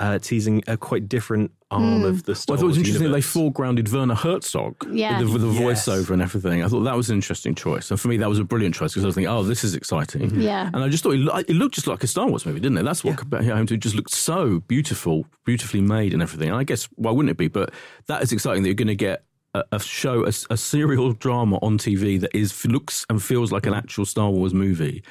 uh, 0.00 0.18
teasing 0.18 0.64
a 0.66 0.76
quite 0.78 1.08
different 1.08 1.52
arm 1.70 2.00
hmm. 2.00 2.04
of 2.06 2.24
the 2.24 2.34
Star 2.34 2.54
Well, 2.54 2.58
I 2.58 2.60
thought 2.60 2.64
it 2.64 2.68
was 2.68 2.78
interesting 2.78 3.04
that 3.04 3.12
they 3.12 3.20
foregrounded 3.20 3.92
Werner 3.92 4.14
Herzog 4.14 4.74
Yeah. 4.90 5.20
with 5.20 5.28
the, 5.28 5.32
with 5.34 5.42
the 5.42 5.62
Yes. 5.62 5.86
voiceover 5.86 6.10
and 6.10 6.22
everything. 6.22 6.64
I 6.64 6.68
thought 6.68 6.80
that 6.84 6.96
was 6.96 7.10
an 7.10 7.16
interesting 7.16 7.54
choice. 7.54 7.90
And 7.90 8.00
for 8.00 8.08
me, 8.08 8.16
that 8.16 8.28
was 8.28 8.38
a 8.38 8.44
brilliant 8.44 8.74
choice 8.74 8.92
because 8.92 9.04
I 9.04 9.06
was 9.06 9.14
thinking, 9.14 9.30
oh, 9.30 9.42
this 9.42 9.62
is 9.62 9.74
exciting. 9.74 10.22
Mm-hmm. 10.22 10.40
Yeah. 10.40 10.70
And 10.72 10.82
I 10.82 10.88
just 10.88 11.04
thought 11.04 11.12
it, 11.12 11.20
lo- 11.20 11.36
it 11.36 11.50
looked 11.50 11.74
just 11.74 11.86
like 11.86 12.02
a 12.02 12.06
Star 12.06 12.26
Wars 12.26 12.46
movie, 12.46 12.60
didn't 12.60 12.78
it? 12.78 12.84
That's 12.84 13.04
what 13.04 13.18
Compare 13.18 13.42
Home 13.42 13.66
to 13.66 13.76
just 13.76 13.94
looked 13.94 14.10
so 14.10 14.60
beautiful, 14.60 15.26
beautifully 15.44 15.82
made 15.82 16.14
and 16.14 16.22
everything. 16.22 16.48
And 16.48 16.56
I 16.56 16.64
guess, 16.64 16.88
why 16.96 17.10
wouldn't 17.10 17.30
it 17.30 17.36
be? 17.36 17.48
But 17.48 17.70
that 18.06 18.22
is 18.22 18.32
exciting 18.32 18.62
that 18.62 18.70
you're 18.70 18.74
going 18.74 18.88
to 18.88 18.96
get 18.96 19.24
a, 19.54 19.64
a 19.72 19.80
show, 19.80 20.24
a, 20.24 20.32
a 20.48 20.56
serial 20.56 21.12
drama 21.12 21.58
on 21.60 21.76
TV 21.76 22.18
that 22.20 22.34
is 22.34 22.64
looks 22.64 23.04
and 23.10 23.22
feels 23.22 23.52
like 23.52 23.66
an 23.66 23.74
mm. 23.74 23.78
actual 23.78 24.06
Star 24.06 24.30
Wars 24.30 24.54
movie 24.54 25.02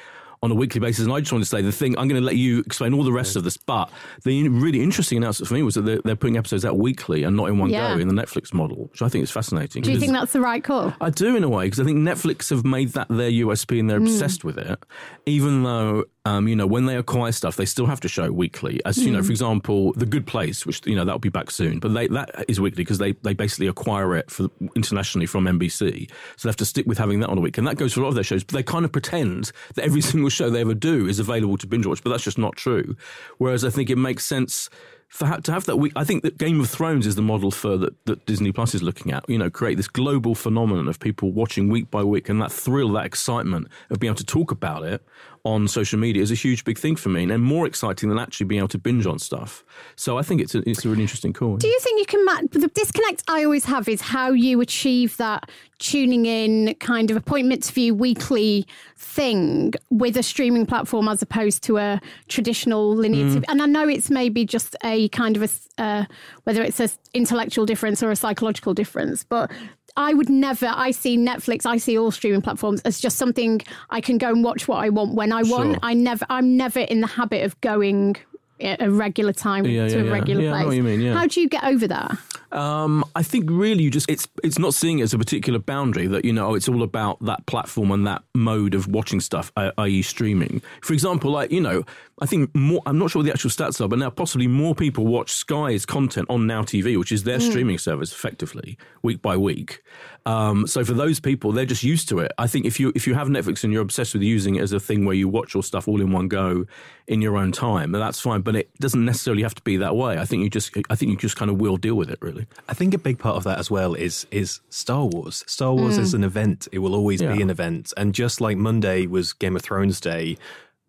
on 0.42 0.50
a 0.50 0.54
weekly 0.54 0.80
basis. 0.80 1.04
And 1.04 1.12
I 1.12 1.20
just 1.20 1.32
want 1.32 1.44
to 1.44 1.48
say 1.50 1.60
the 1.60 1.70
thing, 1.70 1.98
I'm 1.98 2.08
going 2.08 2.20
to 2.20 2.24
let 2.24 2.36
you 2.36 2.60
explain 2.60 2.94
all 2.94 3.04
the 3.04 3.12
rest 3.12 3.36
of 3.36 3.44
this, 3.44 3.58
but 3.58 3.90
the 4.24 4.48
really 4.48 4.80
interesting 4.82 5.18
announcement 5.18 5.48
for 5.48 5.54
me 5.54 5.62
was 5.62 5.74
that 5.74 5.82
they're, 5.82 6.00
they're 6.02 6.16
putting 6.16 6.38
episodes 6.38 6.64
out 6.64 6.78
weekly 6.78 7.24
and 7.24 7.36
not 7.36 7.50
in 7.50 7.58
one 7.58 7.68
Yeah. 7.68 7.94
go 7.94 8.00
in 8.00 8.08
the 8.08 8.14
Netflix 8.14 8.54
model, 8.54 8.86
which 8.90 9.02
I 9.02 9.08
think 9.10 9.22
is 9.22 9.30
fascinating. 9.30 9.82
Do 9.82 9.92
you 9.92 10.00
think 10.00 10.12
that's 10.12 10.32
the 10.32 10.40
right 10.40 10.64
call? 10.64 10.94
I 11.00 11.10
do 11.10 11.36
in 11.36 11.44
a 11.44 11.48
way 11.48 11.66
because 11.66 11.80
I 11.80 11.84
think 11.84 11.98
Netflix 11.98 12.48
have 12.50 12.64
made 12.64 12.90
that 12.94 13.08
their 13.10 13.30
USP 13.30 13.78
and 13.80 13.90
they're 13.90 13.98
Hmm. 13.98 14.06
obsessed 14.06 14.42
with 14.42 14.56
it. 14.56 14.78
Even 15.26 15.62
though, 15.62 16.04
um, 16.26 16.48
you 16.48 16.54
know, 16.54 16.66
when 16.66 16.84
they 16.86 16.96
acquire 16.96 17.32
stuff, 17.32 17.56
they 17.56 17.64
still 17.64 17.86
have 17.86 18.00
to 18.00 18.08
show 18.08 18.30
weekly. 18.30 18.80
As 18.84 18.98
you 18.98 19.06
Hmm. 19.08 19.14
know, 19.14 19.22
for 19.22 19.30
example, 19.30 19.92
The 19.94 20.04
Good 20.04 20.26
Place, 20.26 20.66
which 20.66 20.86
you 20.86 20.94
know 20.94 21.04
that'll 21.04 21.18
be 21.18 21.30
back 21.30 21.50
soon, 21.50 21.78
but 21.78 21.94
they, 21.94 22.08
that 22.08 22.44
is 22.46 22.60
weekly 22.60 22.82
because 22.84 22.98
they 22.98 23.12
they 23.22 23.32
basically 23.32 23.68
acquire 23.68 24.14
it 24.16 24.30
for 24.30 24.48
internationally 24.76 25.26
from 25.26 25.46
NBC, 25.46 26.10
so 26.36 26.46
they 26.46 26.50
have 26.50 26.56
to 26.56 26.64
stick 26.66 26.86
with 26.86 26.98
having 26.98 27.20
that 27.20 27.30
on 27.30 27.38
a 27.38 27.40
week, 27.40 27.56
and 27.56 27.66
that 27.66 27.76
goes 27.76 27.94
for 27.94 28.00
a 28.00 28.02
lot 28.02 28.10
of 28.10 28.14
their 28.16 28.24
shows. 28.24 28.44
But 28.44 28.54
they 28.54 28.62
kind 28.62 28.84
of 28.84 28.92
pretend 28.92 29.52
that 29.74 29.84
every 29.84 30.00
single 30.10 30.28
show 30.30 30.50
they 30.50 30.60
ever 30.60 30.74
do 30.74 31.06
is 31.06 31.18
available 31.18 31.56
to 31.56 31.66
binge 31.66 31.86
watch, 31.86 32.02
but 32.02 32.10
that's 32.10 32.24
just 32.24 32.38
not 32.38 32.54
true. 32.56 32.96
Whereas 33.38 33.64
I 33.64 33.70
think 33.70 33.88
it 33.88 33.96
makes 33.96 34.26
sense 34.26 34.68
for 35.08 35.26
ha- 35.26 35.38
to 35.38 35.50
have 35.52 35.64
that 35.64 35.76
week. 35.76 35.92
I 35.96 36.04
think 36.04 36.22
that 36.22 36.38
Game 36.38 36.60
of 36.60 36.68
Thrones 36.70 37.04
is 37.06 37.16
the 37.16 37.22
model 37.22 37.50
for 37.50 37.76
that, 37.78 37.94
that 38.04 38.26
Disney 38.26 38.52
Plus 38.52 38.74
is 38.76 38.82
looking 38.82 39.10
at. 39.10 39.28
You 39.28 39.38
know, 39.38 39.50
create 39.50 39.76
this 39.76 39.88
global 39.88 40.34
phenomenon 40.36 40.86
of 40.86 41.00
people 41.00 41.32
watching 41.32 41.68
week 41.70 41.90
by 41.90 42.04
week, 42.04 42.28
and 42.28 42.40
that 42.42 42.52
thrill, 42.52 42.90
that 42.92 43.06
excitement 43.06 43.68
of 43.90 43.98
being 43.98 44.10
able 44.10 44.18
to 44.18 44.24
talk 44.24 44.50
about 44.52 44.84
it 44.84 45.02
on 45.44 45.68
social 45.68 45.98
media 45.98 46.22
is 46.22 46.30
a 46.30 46.34
huge, 46.34 46.64
big 46.64 46.78
thing 46.78 46.96
for 46.96 47.08
me, 47.08 47.22
and 47.22 47.42
more 47.42 47.66
exciting 47.66 48.08
than 48.08 48.18
actually 48.18 48.46
being 48.46 48.58
able 48.58 48.68
to 48.68 48.78
binge 48.78 49.06
on 49.06 49.18
stuff. 49.18 49.64
So 49.96 50.18
I 50.18 50.22
think 50.22 50.40
it's 50.40 50.54
a, 50.54 50.68
it's 50.68 50.84
a 50.84 50.88
really 50.88 51.02
interesting 51.02 51.32
call. 51.32 51.56
Do 51.56 51.68
you 51.68 51.78
think 51.80 51.98
you 51.98 52.06
can 52.06 52.24
match 52.24 52.44
the 52.50 52.68
disconnect 52.68 53.24
I 53.28 53.44
always 53.44 53.64
have 53.64 53.88
is 53.88 54.00
how 54.00 54.30
you 54.32 54.60
achieve 54.60 55.16
that 55.16 55.50
tuning 55.78 56.26
in 56.26 56.74
kind 56.74 57.10
of 57.10 57.16
appointment 57.16 57.62
to 57.64 57.72
view 57.72 57.94
weekly 57.94 58.66
thing 58.96 59.72
with 59.88 60.16
a 60.16 60.22
streaming 60.22 60.66
platform 60.66 61.08
as 61.08 61.22
opposed 61.22 61.62
to 61.64 61.78
a 61.78 62.00
traditional 62.28 62.94
linear 62.94 63.24
TV? 63.26 63.44
And 63.48 63.62
I 63.62 63.66
know 63.66 63.88
it's 63.88 64.10
maybe 64.10 64.44
just 64.44 64.76
a 64.84 65.08
kind 65.08 65.36
of 65.36 65.42
a, 65.42 65.82
uh, 65.82 66.04
whether 66.44 66.62
it's 66.62 66.80
an 66.80 66.90
intellectual 67.14 67.64
difference 67.64 68.02
or 68.02 68.10
a 68.10 68.16
psychological 68.16 68.74
difference, 68.74 69.24
but 69.24 69.50
I 69.96 70.14
would 70.14 70.28
never. 70.28 70.66
I 70.74 70.90
see 70.90 71.16
Netflix. 71.16 71.66
I 71.66 71.76
see 71.76 71.98
all 71.98 72.10
streaming 72.10 72.42
platforms 72.42 72.80
as 72.82 73.00
just 73.00 73.16
something 73.16 73.60
I 73.90 74.00
can 74.00 74.18
go 74.18 74.28
and 74.28 74.42
watch 74.44 74.68
what 74.68 74.76
I 74.84 74.88
want 74.88 75.14
when 75.14 75.32
I 75.32 75.42
want. 75.42 75.72
Sure. 75.74 75.78
I 75.82 75.94
never. 75.94 76.24
I'm 76.30 76.56
never 76.56 76.80
in 76.80 77.00
the 77.00 77.06
habit 77.06 77.44
of 77.44 77.60
going 77.60 78.16
at 78.60 78.82
a 78.82 78.90
regular 78.90 79.32
time 79.32 79.64
Yeah, 79.64 79.88
to 79.88 79.96
yeah, 80.04 80.08
a 80.08 80.12
regular 80.12 80.42
Yeah, 80.42 80.48
I 80.48 80.52
place. 80.52 80.60
know 80.62 80.66
what 80.68 80.76
you 80.76 80.82
mean, 80.82 81.00
yeah. 81.00 81.14
How 81.14 81.26
do 81.26 81.40
you 81.40 81.48
get 81.48 81.64
over 81.64 81.88
that? 81.88 82.16
Um, 82.52 83.04
I 83.14 83.22
think 83.22 83.48
really 83.50 83.84
you 83.84 83.90
just 83.90 84.10
it's 84.10 84.26
it's 84.42 84.58
not 84.58 84.74
seeing 84.74 84.98
it 84.98 85.02
as 85.02 85.14
a 85.14 85.18
particular 85.18 85.58
boundary 85.58 86.06
that 86.08 86.24
you 86.24 86.32
know 86.32 86.48
oh, 86.48 86.54
it's 86.54 86.68
all 86.68 86.82
about 86.82 87.24
that 87.24 87.46
platform 87.46 87.90
and 87.90 88.06
that 88.06 88.22
mode 88.34 88.74
of 88.74 88.88
watching 88.88 89.20
stuff, 89.20 89.52
i- 89.56 89.72
i.e., 89.78 90.02
streaming. 90.02 90.60
For 90.82 90.92
example, 90.92 91.30
like 91.30 91.50
you 91.52 91.60
know, 91.60 91.84
I 92.20 92.26
think 92.26 92.54
more. 92.54 92.82
I'm 92.86 92.98
not 92.98 93.10
sure 93.10 93.20
what 93.20 93.26
the 93.26 93.32
actual 93.32 93.50
stats 93.50 93.80
are, 93.80 93.88
but 93.88 93.98
now 93.98 94.10
possibly 94.10 94.46
more 94.48 94.74
people 94.74 95.06
watch 95.06 95.30
Sky's 95.30 95.86
content 95.86 96.26
on 96.28 96.46
Now 96.46 96.62
TV, 96.62 96.98
which 96.98 97.12
is 97.12 97.22
their 97.24 97.38
streaming 97.40 97.78
service, 97.78 98.12
effectively 98.12 98.76
week 99.02 99.22
by 99.22 99.36
week. 99.36 99.82
Um, 100.26 100.66
so 100.66 100.84
for 100.84 100.92
those 100.92 101.18
people, 101.20 101.52
they're 101.52 101.64
just 101.66 101.82
used 101.82 102.08
to 102.10 102.18
it. 102.18 102.32
I 102.38 102.46
think 102.46 102.66
if 102.66 102.78
you 102.78 102.92
if 102.94 103.06
you 103.06 103.14
have 103.14 103.28
Netflix 103.28 103.64
and 103.64 103.72
you're 103.72 103.82
obsessed 103.82 104.12
with 104.14 104.22
using 104.22 104.56
it 104.56 104.62
as 104.62 104.72
a 104.72 104.80
thing 104.80 105.04
where 105.04 105.14
you 105.14 105.28
watch 105.28 105.54
your 105.54 105.62
stuff 105.62 105.88
all 105.88 106.00
in 106.00 106.12
one 106.12 106.28
go 106.28 106.66
in 107.06 107.20
your 107.22 107.36
own 107.36 107.52
time, 107.52 107.92
then 107.92 108.00
that's 108.00 108.20
fine. 108.20 108.42
But 108.42 108.56
it 108.56 108.70
doesn't 108.80 109.04
necessarily 109.04 109.42
have 109.42 109.54
to 109.54 109.62
be 109.62 109.76
that 109.78 109.96
way. 109.96 110.18
I 110.18 110.24
think 110.24 110.42
you 110.44 110.50
just 110.50 110.76
I 110.90 110.94
think 110.94 111.10
you 111.10 111.16
just 111.16 111.36
kind 111.36 111.50
of 111.50 111.60
will 111.60 111.76
deal 111.76 111.94
with 111.94 112.10
it 112.10 112.18
really. 112.20 112.46
I 112.68 112.74
think 112.74 112.94
a 112.94 112.98
big 112.98 113.18
part 113.18 113.36
of 113.36 113.44
that 113.44 113.58
as 113.58 113.70
well 113.70 113.94
is 113.94 114.26
is 114.30 114.60
Star 114.70 115.06
Wars. 115.06 115.42
Star 115.46 115.74
Wars 115.74 115.98
is 115.98 116.14
an 116.14 116.24
event; 116.24 116.68
it 116.72 116.78
will 116.80 116.94
always 116.94 117.20
Yeah. 117.22 117.34
be 117.34 117.42
an 117.42 117.50
event. 117.50 117.92
And 117.96 118.14
just 118.14 118.40
like 118.40 118.56
Monday 118.56 119.06
was 119.06 119.32
Game 119.32 119.56
of 119.56 119.62
Thrones 119.62 120.00
Day, 120.00 120.36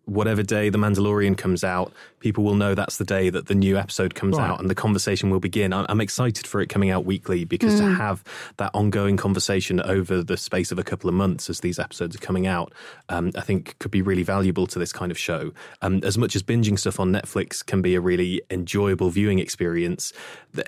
whatever 0.04 0.42
day 0.42 0.68
The 0.68 0.78
Mandalorian 0.78 1.36
comes 1.38 1.62
out, 1.64 1.92
people 2.18 2.42
will 2.44 2.54
know 2.56 2.74
that's 2.74 2.96
the 2.96 3.04
day 3.04 3.30
that 3.30 3.46
the 3.46 3.54
new 3.54 3.76
episode 3.78 4.14
comes 4.14 4.36
Right. 4.36 4.48
out, 4.50 4.60
and 4.60 4.68
the 4.70 4.74
conversation 4.74 5.30
will 5.30 5.40
begin. 5.40 5.72
I'm, 5.72 6.00
excited 6.00 6.46
for 6.46 6.60
it 6.60 6.66
coming 6.68 6.90
out 6.90 7.04
weekly 7.04 7.44
because 7.44 7.78
to 7.78 7.84
have 7.94 8.24
that 8.56 8.70
ongoing 8.74 9.16
conversation 9.16 9.80
over 9.80 10.22
the 10.22 10.36
space 10.36 10.72
of 10.72 10.78
a 10.78 10.82
couple 10.82 11.08
of 11.08 11.14
months 11.14 11.48
as 11.48 11.60
these 11.60 11.78
episodes 11.78 12.16
are 12.16 12.18
coming 12.18 12.46
out, 12.46 12.72
um, 13.08 13.30
I 13.36 13.40
think 13.42 13.78
could 13.78 13.90
be 13.92 14.02
really 14.02 14.24
valuable 14.24 14.66
to 14.66 14.78
this 14.80 14.92
kind 14.92 15.12
of 15.12 15.18
show. 15.18 15.52
Um, 15.80 16.00
as 16.02 16.18
much 16.18 16.34
as 16.34 16.42
binging 16.42 16.78
stuff 16.78 16.98
on 16.98 17.12
Netflix 17.12 17.64
can 17.64 17.82
be 17.82 17.94
a 17.94 18.00
really 18.00 18.42
enjoyable 18.50 19.10
viewing 19.10 19.38
experience, 19.38 20.12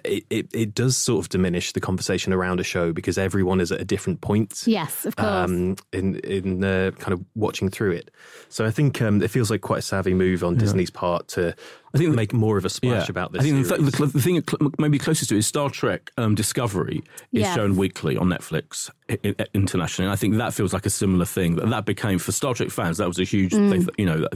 it, 0.05 0.25
it, 0.31 0.49
it 0.55 0.75
does 0.75 0.97
sort 0.97 1.25
of 1.25 1.29
diminish 1.31 1.73
the 1.73 1.81
conversation 1.81 2.33
around 2.33 2.61
a 2.61 2.65
show 2.65 2.93
because 2.93 3.19
everyone 3.19 3.61
is 3.61 3.73
at 3.73 3.81
a 3.81 3.85
different 3.85 4.21
point 4.21 4.63
Yes, 4.67 5.05
of 5.05 5.17
course. 5.17 5.29
um, 5.29 5.77
in 5.93 6.17
in 6.21 6.63
uh, 6.63 6.93
kind 6.99 7.13
of 7.13 7.25
watching 7.35 7.69
through 7.71 7.93
it. 7.93 8.11
So 8.49 8.65
I 8.65 8.71
think 8.71 9.03
um, 9.03 9.21
it 9.25 9.29
feels 9.29 9.51
like 9.51 9.61
quite 9.63 9.79
a 9.81 9.83
savvy 9.83 10.15
move 10.15 10.45
on 10.45 10.57
Disney's 10.57 10.91
part 10.91 11.29
to 11.29 11.55
I 11.95 11.99
think 11.99 12.15
make 12.15 12.33
more 12.33 12.59
of 12.59 12.65
a 12.65 12.69
splash 12.69 13.09
about 13.09 13.33
this. 13.33 13.41
I 13.41 13.45
think 13.45 13.63
the, 13.63 13.69
series. 13.77 13.93
th- 13.93 13.99
the, 14.13 14.19
the 14.19 14.23
thing 14.23 14.43
cl- 14.49 14.73
maybe 14.79 14.99
closest 14.99 15.29
to 15.31 15.37
it 15.37 15.39
is 15.39 15.47
Star 15.47 15.71
Trek 15.71 16.11
um, 16.19 16.35
Discovery 16.35 16.99
is 17.33 17.43
Yes. 17.43 17.55
shown 17.55 17.77
weekly 17.77 18.17
on 18.17 18.29
Netflix 18.29 18.91
i- 19.09 19.19
i- 19.25 19.47
internationally. 19.55 20.07
And 20.07 20.13
I 20.13 20.17
think 20.17 20.35
that 20.37 20.53
feels 20.55 20.73
like 20.73 20.87
a 20.87 20.91
similar 20.91 21.25
thing. 21.25 21.55
That 21.57 21.71
that 21.71 21.85
became 21.85 22.19
for 22.19 22.33
Star 22.33 22.53
Trek 22.55 22.71
fans. 22.71 22.99
That 22.99 23.07
was 23.09 23.19
a 23.21 23.25
huge, 23.25 23.53
Mm. 23.53 23.71
they, 23.87 24.03
you 24.03 24.07
know, 24.07 24.27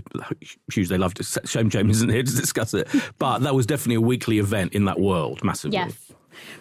huge. 0.73 0.89
They 0.89 0.99
loved 0.99 1.19
it. 1.21 1.27
Shame 1.47 1.69
James 1.69 1.97
isn't 1.97 2.11
here 2.11 2.23
to 2.23 2.35
discuss 2.37 2.75
it, 2.75 2.89
but 3.19 3.41
that 3.41 3.55
was 3.55 3.67
definitely 3.67 3.97
a 3.97 4.01
weekly 4.01 4.39
event 4.39 4.73
in 4.75 4.85
that 4.85 5.01
world, 5.01 5.43
massively. 5.43 5.79
yes. 5.79 5.95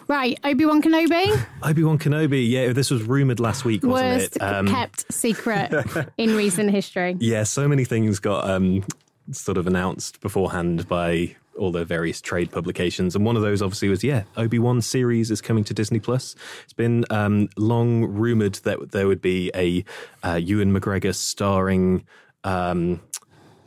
Right, 0.06 0.38
Obi 0.44 0.64
Wan 0.64 0.82
Kenobi, 0.82 1.46
Obi 1.62 1.84
Wan 1.84 1.98
Kenobi. 1.98 2.48
Yeah, 2.48 2.72
this 2.72 2.90
was 2.90 3.02
rumored 3.02 3.40
last 3.40 3.64
week, 3.64 3.82
wasn't 3.82 4.20
worst 4.20 4.36
it? 4.36 4.42
Um, 4.42 4.66
kept 4.66 5.12
secret 5.12 5.72
in 6.16 6.36
recent 6.36 6.70
history. 6.70 7.16
yeah, 7.20 7.42
so 7.42 7.68
many 7.68 7.84
things 7.84 8.18
got 8.18 8.48
um, 8.48 8.84
sort 9.32 9.58
of 9.58 9.66
announced 9.66 10.20
beforehand 10.20 10.88
by 10.88 11.36
all 11.58 11.72
the 11.72 11.84
various 11.84 12.20
trade 12.20 12.50
publications, 12.50 13.16
and 13.16 13.24
one 13.24 13.36
of 13.36 13.42
those 13.42 13.60
obviously 13.60 13.88
was 13.88 14.02
yeah, 14.04 14.22
Obi 14.36 14.58
Wan 14.58 14.80
series 14.80 15.30
is 15.30 15.40
coming 15.40 15.64
to 15.64 15.74
Disney 15.74 16.00
Plus. 16.00 16.34
It's 16.64 16.72
been 16.72 17.04
um, 17.10 17.48
long 17.56 18.04
rumored 18.04 18.54
that 18.64 18.92
there 18.92 19.06
would 19.08 19.20
be 19.20 19.50
a 19.54 19.84
uh, 20.22 20.34
Ewan 20.34 20.72
McGregor 20.72 21.14
starring. 21.14 22.06
Um, 22.44 23.00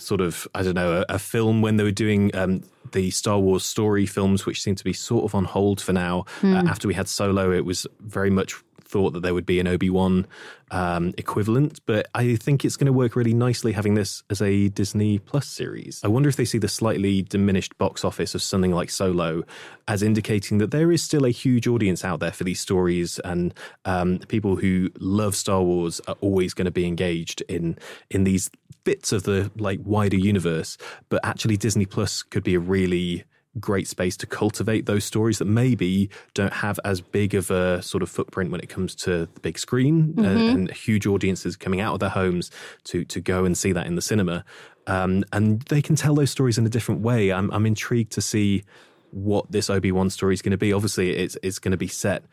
sort 0.02 0.22
of 0.22 0.48
I 0.56 0.64
don't 0.64 0.76
know 0.76 1.02
a, 1.02 1.16
a 1.16 1.20
film 1.20 1.62
when 1.62 1.78
they 1.78 1.84
were 1.84 1.92
doing 1.92 2.36
um, 2.36 2.64
the 2.92 3.12
Star 3.12 3.40
Wars 3.40 3.64
story 3.64 4.06
films, 4.06 4.46
which 4.46 4.62
seem 4.62 4.76
to 4.76 4.84
be 4.84 4.94
sort 4.94 5.24
of 5.24 5.36
on 5.36 5.46
hold 5.46 5.80
for 5.82 5.94
now. 5.94 6.26
Uh, 6.56 6.64
after 6.68 6.88
we 6.88 6.94
had 6.94 7.08
Solo, 7.08 7.52
it 7.52 7.66
was 7.66 7.88
very 8.00 8.30
much 8.30 8.56
thought 8.92 9.14
that 9.14 9.22
there 9.22 9.34
would 9.34 9.46
be 9.46 9.60
an 9.60 9.68
Obi 9.68 9.90
Wan 9.90 10.28
um, 10.70 11.14
equivalent, 11.18 11.80
but 11.86 12.08
I 12.14 12.36
think 12.36 12.64
it's 12.64 12.76
going 12.76 12.88
to 12.88 12.94
work 12.94 13.16
really 13.16 13.34
nicely 13.34 13.72
having 13.72 13.96
this 13.96 14.24
as 14.30 14.42
a 14.42 14.68
Disney 14.70 15.18
Plus 15.20 15.48
series. 15.48 16.02
I 16.04 16.08
wonder 16.08 16.30
if 16.30 16.36
they 16.36 16.46
see 16.46 16.58
the 16.58 16.68
slightly 16.68 17.22
diminished 17.22 17.78
box 17.78 18.04
office 18.04 18.36
of 18.36 18.42
something 18.42 18.72
like 18.72 18.90
Solo 18.90 19.44
as 19.88 20.04
indicating 20.04 20.58
that 20.60 20.72
there 20.72 20.92
is 20.92 21.02
still 21.02 21.26
a 21.26 21.30
huge 21.30 21.68
audience 21.68 22.04
out 22.04 22.20
there 22.20 22.32
for 22.32 22.44
these 22.44 22.60
stories, 22.60 23.20
and 23.20 23.54
um, 23.86 24.20
people 24.28 24.58
who 24.58 24.90
love 25.00 25.36
Star 25.36 25.62
Wars 25.62 26.02
are 26.08 26.16
always 26.22 26.54
going 26.54 26.66
to 26.66 26.72
be 26.72 26.86
engaged 26.86 27.42
in 27.48 27.78
in 28.10 28.24
these 28.24 28.50
bits 28.84 29.12
of 29.12 29.24
the 29.24 29.52
like 29.58 29.80
wider 29.84 30.18
universe. 30.18 30.78
But 31.10 31.22
actually, 31.24 31.58
Disney 31.58 31.86
Plus 31.86 32.24
could 32.24 32.44
be 32.44 32.56
a 32.56 32.60
really 32.60 33.24
great 33.60 33.88
space 33.88 34.16
to 34.18 34.26
cultivate 34.26 34.86
those 34.86 35.04
stories 35.04 35.40
that 35.40 35.46
maybe 35.46 36.10
don't 36.34 36.54
have 36.54 36.80
as 36.86 37.02
big 37.02 37.34
of 37.36 37.52
a 37.52 37.82
sort 37.82 38.02
of 38.02 38.10
footprint 38.10 38.52
when 38.52 38.62
it 38.62 38.70
comes 38.70 38.96
to 38.96 39.28
the 39.34 39.40
big 39.42 39.60
screen 39.60 40.14
and, 40.18 40.40
and 40.40 40.72
huge 40.72 41.06
audiences 41.06 41.58
coming 41.58 41.82
out 41.82 41.94
of 41.94 42.00
their 42.00 42.10
homes 42.10 42.50
to 42.86 43.04
to 43.06 43.20
go 43.20 43.44
and 43.46 43.58
see 43.58 43.72
that 43.72 43.88
in 43.88 43.96
the 43.96 44.02
cinema. 44.02 44.46
Um, 44.88 45.24
and 45.32 45.62
they 45.64 45.82
can 45.82 45.96
tell 45.96 46.16
those 46.16 46.32
stories 46.32 46.58
in 46.58 46.66
a 46.66 46.70
different 46.70 47.02
way. 47.02 47.32
I'm 47.32 47.52
I'm 47.52 47.66
intrigued 47.66 48.14
to 48.14 48.22
see 48.22 48.64
what 49.12 49.52
this 49.52 49.70
Obi 49.70 49.92
Wan 49.92 50.10
story 50.10 50.34
is 50.34 50.42
going 50.42 50.52
to 50.52 50.58
be. 50.58 50.72
Obviously, 50.74 51.12
it's 51.12 51.38
it's 51.44 51.60
going 51.60 51.72
to 51.72 51.78
be 51.78 51.88
set 51.88 52.24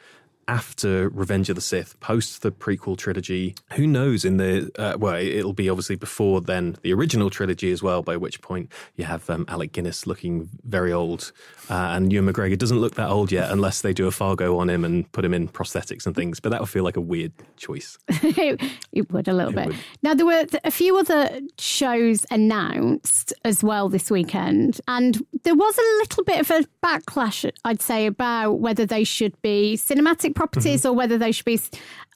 after 0.49 1.11
Revenge 1.11 1.51
of 1.51 1.55
the 1.55 1.61
Sith, 1.61 2.01
post 2.01 2.41
the 2.41 2.51
prequel 2.51 2.97
trilogy. 2.97 3.55
Who 3.75 3.87
knows? 3.87 4.25
In 4.25 4.39
the 4.39 4.71
uh, 4.79 4.97
well, 4.99 5.15
it'll 5.15 5.53
be 5.53 5.69
obviously 5.69 5.97
before 5.97 6.41
then 6.41 6.77
the 6.83 6.93
original 6.93 7.29
trilogy 7.29 7.71
as 7.71 7.83
well. 7.83 8.03
By 8.03 8.17
which 8.17 8.41
point 8.41 8.73
you 8.97 9.05
have 9.05 9.29
um, 9.29 9.45
Alec 9.47 9.73
Guinness 9.73 10.07
looking 10.07 10.49
very 10.65 10.93
old, 10.93 11.33
uh, 11.69 11.75
and 11.75 12.11
Ewan 12.11 12.33
McGregor 12.33 12.57
doesn't 12.59 12.81
look 12.81 12.95
that 12.95 13.11
old 13.11 13.31
yet, 13.31 13.51
unless 13.51 13.83
they 13.83 13.93
do 13.93 14.07
a 14.07 14.11
Fargo 14.11 14.59
on 14.59 14.71
him 14.71 14.85
and 14.85 15.11
put 15.13 15.25
him 15.25 15.35
in 15.35 15.49
prosthetics 15.49 16.07
and 16.07 16.17
things. 16.17 16.41
But 16.41 16.51
that 16.51 16.61
would 16.61 16.71
feel 16.71 16.85
like 16.85 16.97
a 16.97 17.03
weird 17.03 17.33
choice. 17.57 17.99
it 18.09 19.13
would 19.13 19.29
a 19.29 19.35
little 19.35 19.53
bit. 19.53 19.67
would. 19.67 19.77
Now 20.03 20.15
there 20.15 20.27
were 20.27 20.47
a 20.65 20.71
few 20.71 20.97
other 20.97 21.41
shows 21.59 22.25
announced 22.31 23.35
as 23.45 23.63
well 23.63 23.91
this 23.91 24.11
weekend, 24.11 24.81
and 24.89 25.23
there 25.45 25.55
was 25.55 25.77
a 25.77 25.99
little 26.01 26.25
bit 26.25 26.41
of 26.41 26.51
a 26.51 26.65
backlash, 26.83 27.51
I'd 27.65 27.83
say, 27.83 28.07
about 28.07 28.61
whether 28.61 28.87
they 28.87 29.05
should 29.05 29.41
be 29.43 29.77
cinematic 29.77 30.38
properties 30.39 30.83
mm-hmm. 30.83 30.91
or 30.91 30.93
whether 30.95 31.19
they 31.19 31.33
should 31.33 31.45
be 31.45 31.61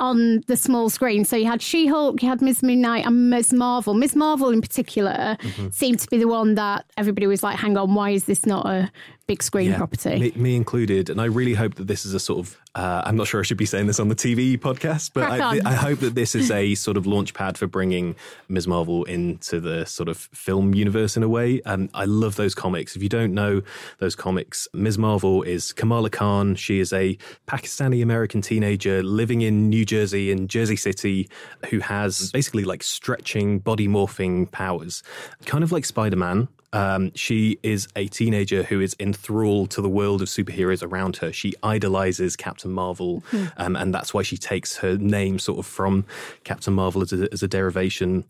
on 0.01 0.43
the 0.47 0.57
small 0.57 0.89
screen. 0.89 1.25
So 1.25 1.37
you 1.37 1.47
had 1.47 1.61
She-Hulk, 1.61 2.23
you 2.23 2.29
had 2.29 2.41
Ms. 2.41 2.63
Moon 2.63 2.81
Knight, 2.81 3.05
and 3.05 3.31
Ms. 3.31 3.53
Marvel. 3.53 3.95
Ms. 3.95 4.15
Marvel 4.15 4.51
in 4.51 4.61
particular 4.61 5.37
mm-hmm. 5.41 5.69
seemed 5.71 5.99
to 6.01 6.09
be 6.09 6.19
the 6.19 6.29
one 6.29 6.55
that 6.55 6.85
everybody 6.97 7.27
was 7.27 7.43
like, 7.43 7.59
"Hang 7.59 7.77
on, 7.77 7.95
why 7.95 8.11
is 8.11 8.25
this 8.25 8.47
not 8.47 8.65
a 8.67 8.91
big 9.27 9.43
screen 9.43 9.71
Yeah, 9.71 9.79
property. 9.79 10.19
Me, 10.19 10.33
me 10.37 10.57
included. 10.57 11.11
And 11.11 11.21
I 11.21 11.27
really 11.27 11.55
hope 11.55 11.75
that 11.77 11.87
this 11.87 12.05
is 12.05 12.15
a 12.15 12.21
sort 12.21 12.41
of, 12.41 12.59
uh, 12.75 13.03
I'm 13.05 13.17
not 13.17 13.27
sure 13.27 13.41
I 13.41 13.43
should 13.43 13.57
be 13.57 13.67
saying 13.67 13.87
this 13.87 14.01
on 14.01 14.09
the 14.09 14.15
TV 14.15 14.59
podcast, 14.59 15.11
but 15.15 15.31
I, 15.31 15.41
on. 15.41 15.67
I 15.67 15.75
hope 15.75 16.01
that 16.01 16.15
this 16.15 16.35
is 16.35 16.51
a 16.51 16.75
sort 16.77 16.97
of 16.97 17.07
launch 17.07 17.35
pad 17.35 17.59
for 17.59 17.67
bringing 17.67 18.17
Ms. 18.49 18.67
Marvel 18.67 19.05
into 19.05 19.61
the 19.61 19.85
sort 19.85 20.09
of 20.09 20.17
film 20.17 20.75
universe 20.75 21.17
in 21.17 21.23
a 21.23 21.29
way. 21.29 21.61
And 21.65 21.91
I 21.95 22.05
love 22.05 22.37
those 22.37 22.55
comics. 22.55 22.97
If 22.97 23.03
you 23.03 23.09
don't 23.09 23.35
know 23.35 23.63
those 23.99 24.15
comics, 24.15 24.69
Ms. 24.73 24.99
Marvel 24.99 25.43
is 25.43 25.73
Kamala 25.73 26.11
Khan. 26.11 26.55
She 26.55 26.81
is 26.81 26.93
a 26.93 27.17
Pakistani 27.47 28.03
American 28.03 28.43
teenager 28.43 29.03
living 29.03 29.43
in 29.43 29.69
New 29.69 29.85
Jersey, 29.85 30.31
in 30.31 30.49
Jersey 30.49 30.77
City, 30.77 31.29
who 31.71 31.81
has 31.81 32.31
basically 32.33 32.65
like 32.65 32.83
stretching, 32.83 33.59
body 33.59 33.89
morphing 33.89 34.51
powers, 34.51 35.03
kind 35.47 35.65
of 35.65 35.73
like 35.73 35.85
Spider 35.85 36.17
Man. 36.17 36.49
Um, 36.73 37.13
she 37.15 37.59
is 37.63 37.89
a 37.97 38.09
teenager 38.09 38.63
who 38.63 38.81
is 38.81 38.97
enthralled 38.99 39.71
to 39.73 39.83
the 39.83 39.89
world 39.89 40.23
of 40.23 40.29
superheroes 40.29 40.83
around 40.83 41.17
her. 41.19 41.33
She 41.33 41.53
idolizes 41.63 42.37
Captain 42.37 42.73
Marvel, 42.73 43.23
um, 43.57 43.77
and 43.77 43.93
that's 43.95 44.15
why 44.15 44.23
she 44.23 44.37
takes 44.37 44.77
her 44.79 44.97
name 44.97 45.39
sort 45.39 45.59
of 45.59 45.67
from 45.67 46.07
Captain 46.45 46.73
Marvel 46.73 47.03
as 47.03 47.13
a, 47.13 47.29
as 47.33 47.43
a 47.43 47.49
derivation. 47.49 48.25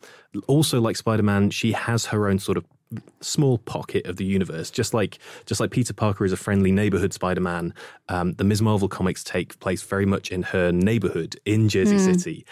Also, 0.46 0.81
like 0.81 0.96
Spider 0.96 1.22
Man, 1.22 1.50
she 1.50 1.72
has 1.72 2.07
her 2.07 2.28
own 2.28 2.38
sort 2.38 2.57
of 2.57 2.64
small 3.20 3.59
pocket 3.59 4.07
of 4.07 4.16
the 4.16 4.24
universe. 4.24 4.70
Just 4.70 4.94
like 4.94 5.18
just 5.46 5.61
like 5.61 5.70
Peter 5.70 5.94
Parker 5.94 6.24
is 6.24 6.33
a 6.33 6.37
friendly 6.37 6.72
neighborhood 6.72 7.12
Spider 7.12 7.40
Man, 7.40 7.74
um, 8.09 8.35
the 8.35 8.44
Ms. 8.44 8.62
Marvel 8.62 8.88
comics 8.88 9.22
take 9.24 9.59
place 9.61 9.83
very 9.83 10.07
much 10.07 10.31
in 10.31 10.42
her 10.42 10.72
neighborhood 10.72 11.37
in 11.44 11.68
Jersey 11.68 11.98
City. 11.98 12.44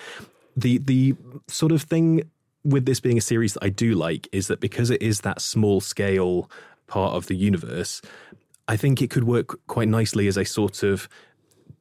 The 0.56 0.78
the 0.78 1.14
sort 1.48 1.72
of 1.72 1.82
thing 1.82 2.22
with 2.64 2.86
this 2.86 3.00
being 3.00 3.18
a 3.18 3.22
series 3.22 3.54
that 3.54 3.64
I 3.64 3.68
do 3.68 3.94
like 3.94 4.28
is 4.32 4.48
that 4.48 4.60
because 4.60 4.90
it 4.90 5.02
is 5.02 5.20
that 5.20 5.40
small 5.40 5.80
scale 5.80 6.50
part 6.86 7.14
of 7.14 7.26
the 7.26 7.36
universe, 7.36 8.02
I 8.68 8.76
think 8.76 9.00
it 9.00 9.10
could 9.10 9.24
work 9.24 9.58
quite 9.66 9.88
nicely 9.88 10.26
as 10.26 10.36
a 10.36 10.44
sort 10.44 10.82
of 10.82 11.08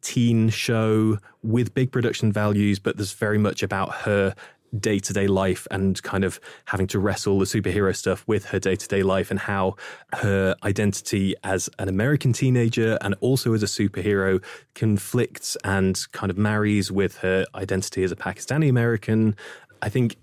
teen 0.01 0.49
show 0.49 1.17
with 1.43 1.73
big 1.73 1.91
production 1.91 2.31
values, 2.31 2.79
but 2.79 2.97
there's 2.97 3.13
very 3.13 3.37
much 3.37 3.63
about 3.63 3.93
her 3.93 4.33
day 4.77 4.99
to 4.99 5.13
day 5.13 5.27
life 5.27 5.67
and 5.71 6.01
kind 6.03 6.23
of 6.23 6.39
having 6.65 6.87
to 6.87 6.99
wrestle 6.99 7.39
the 7.39 7.45
superhero 7.45 7.95
stuff 7.95 8.23
with 8.27 8.45
her 8.45 8.59
day 8.59 8.75
to 8.75 8.87
day 8.87 9.01
life 9.01 9.31
and 9.31 9.39
how 9.39 9.75
her 10.13 10.55
identity 10.63 11.35
as 11.43 11.69
an 11.79 11.89
American 11.89 12.33
teenager 12.33 12.97
and 13.01 13.15
also 13.19 13.53
as 13.53 13.63
a 13.63 13.65
superhero 13.65 14.43
conflicts 14.75 15.57
and 15.63 16.05
kind 16.11 16.29
of 16.29 16.37
marries 16.37 16.91
with 16.91 17.17
her 17.17 17.45
identity 17.55 18.03
as 18.03 18.11
a 18.11 18.15
Pakistani 18.15 18.69
American. 18.69 19.35
I 19.81 19.89
think 19.89 20.17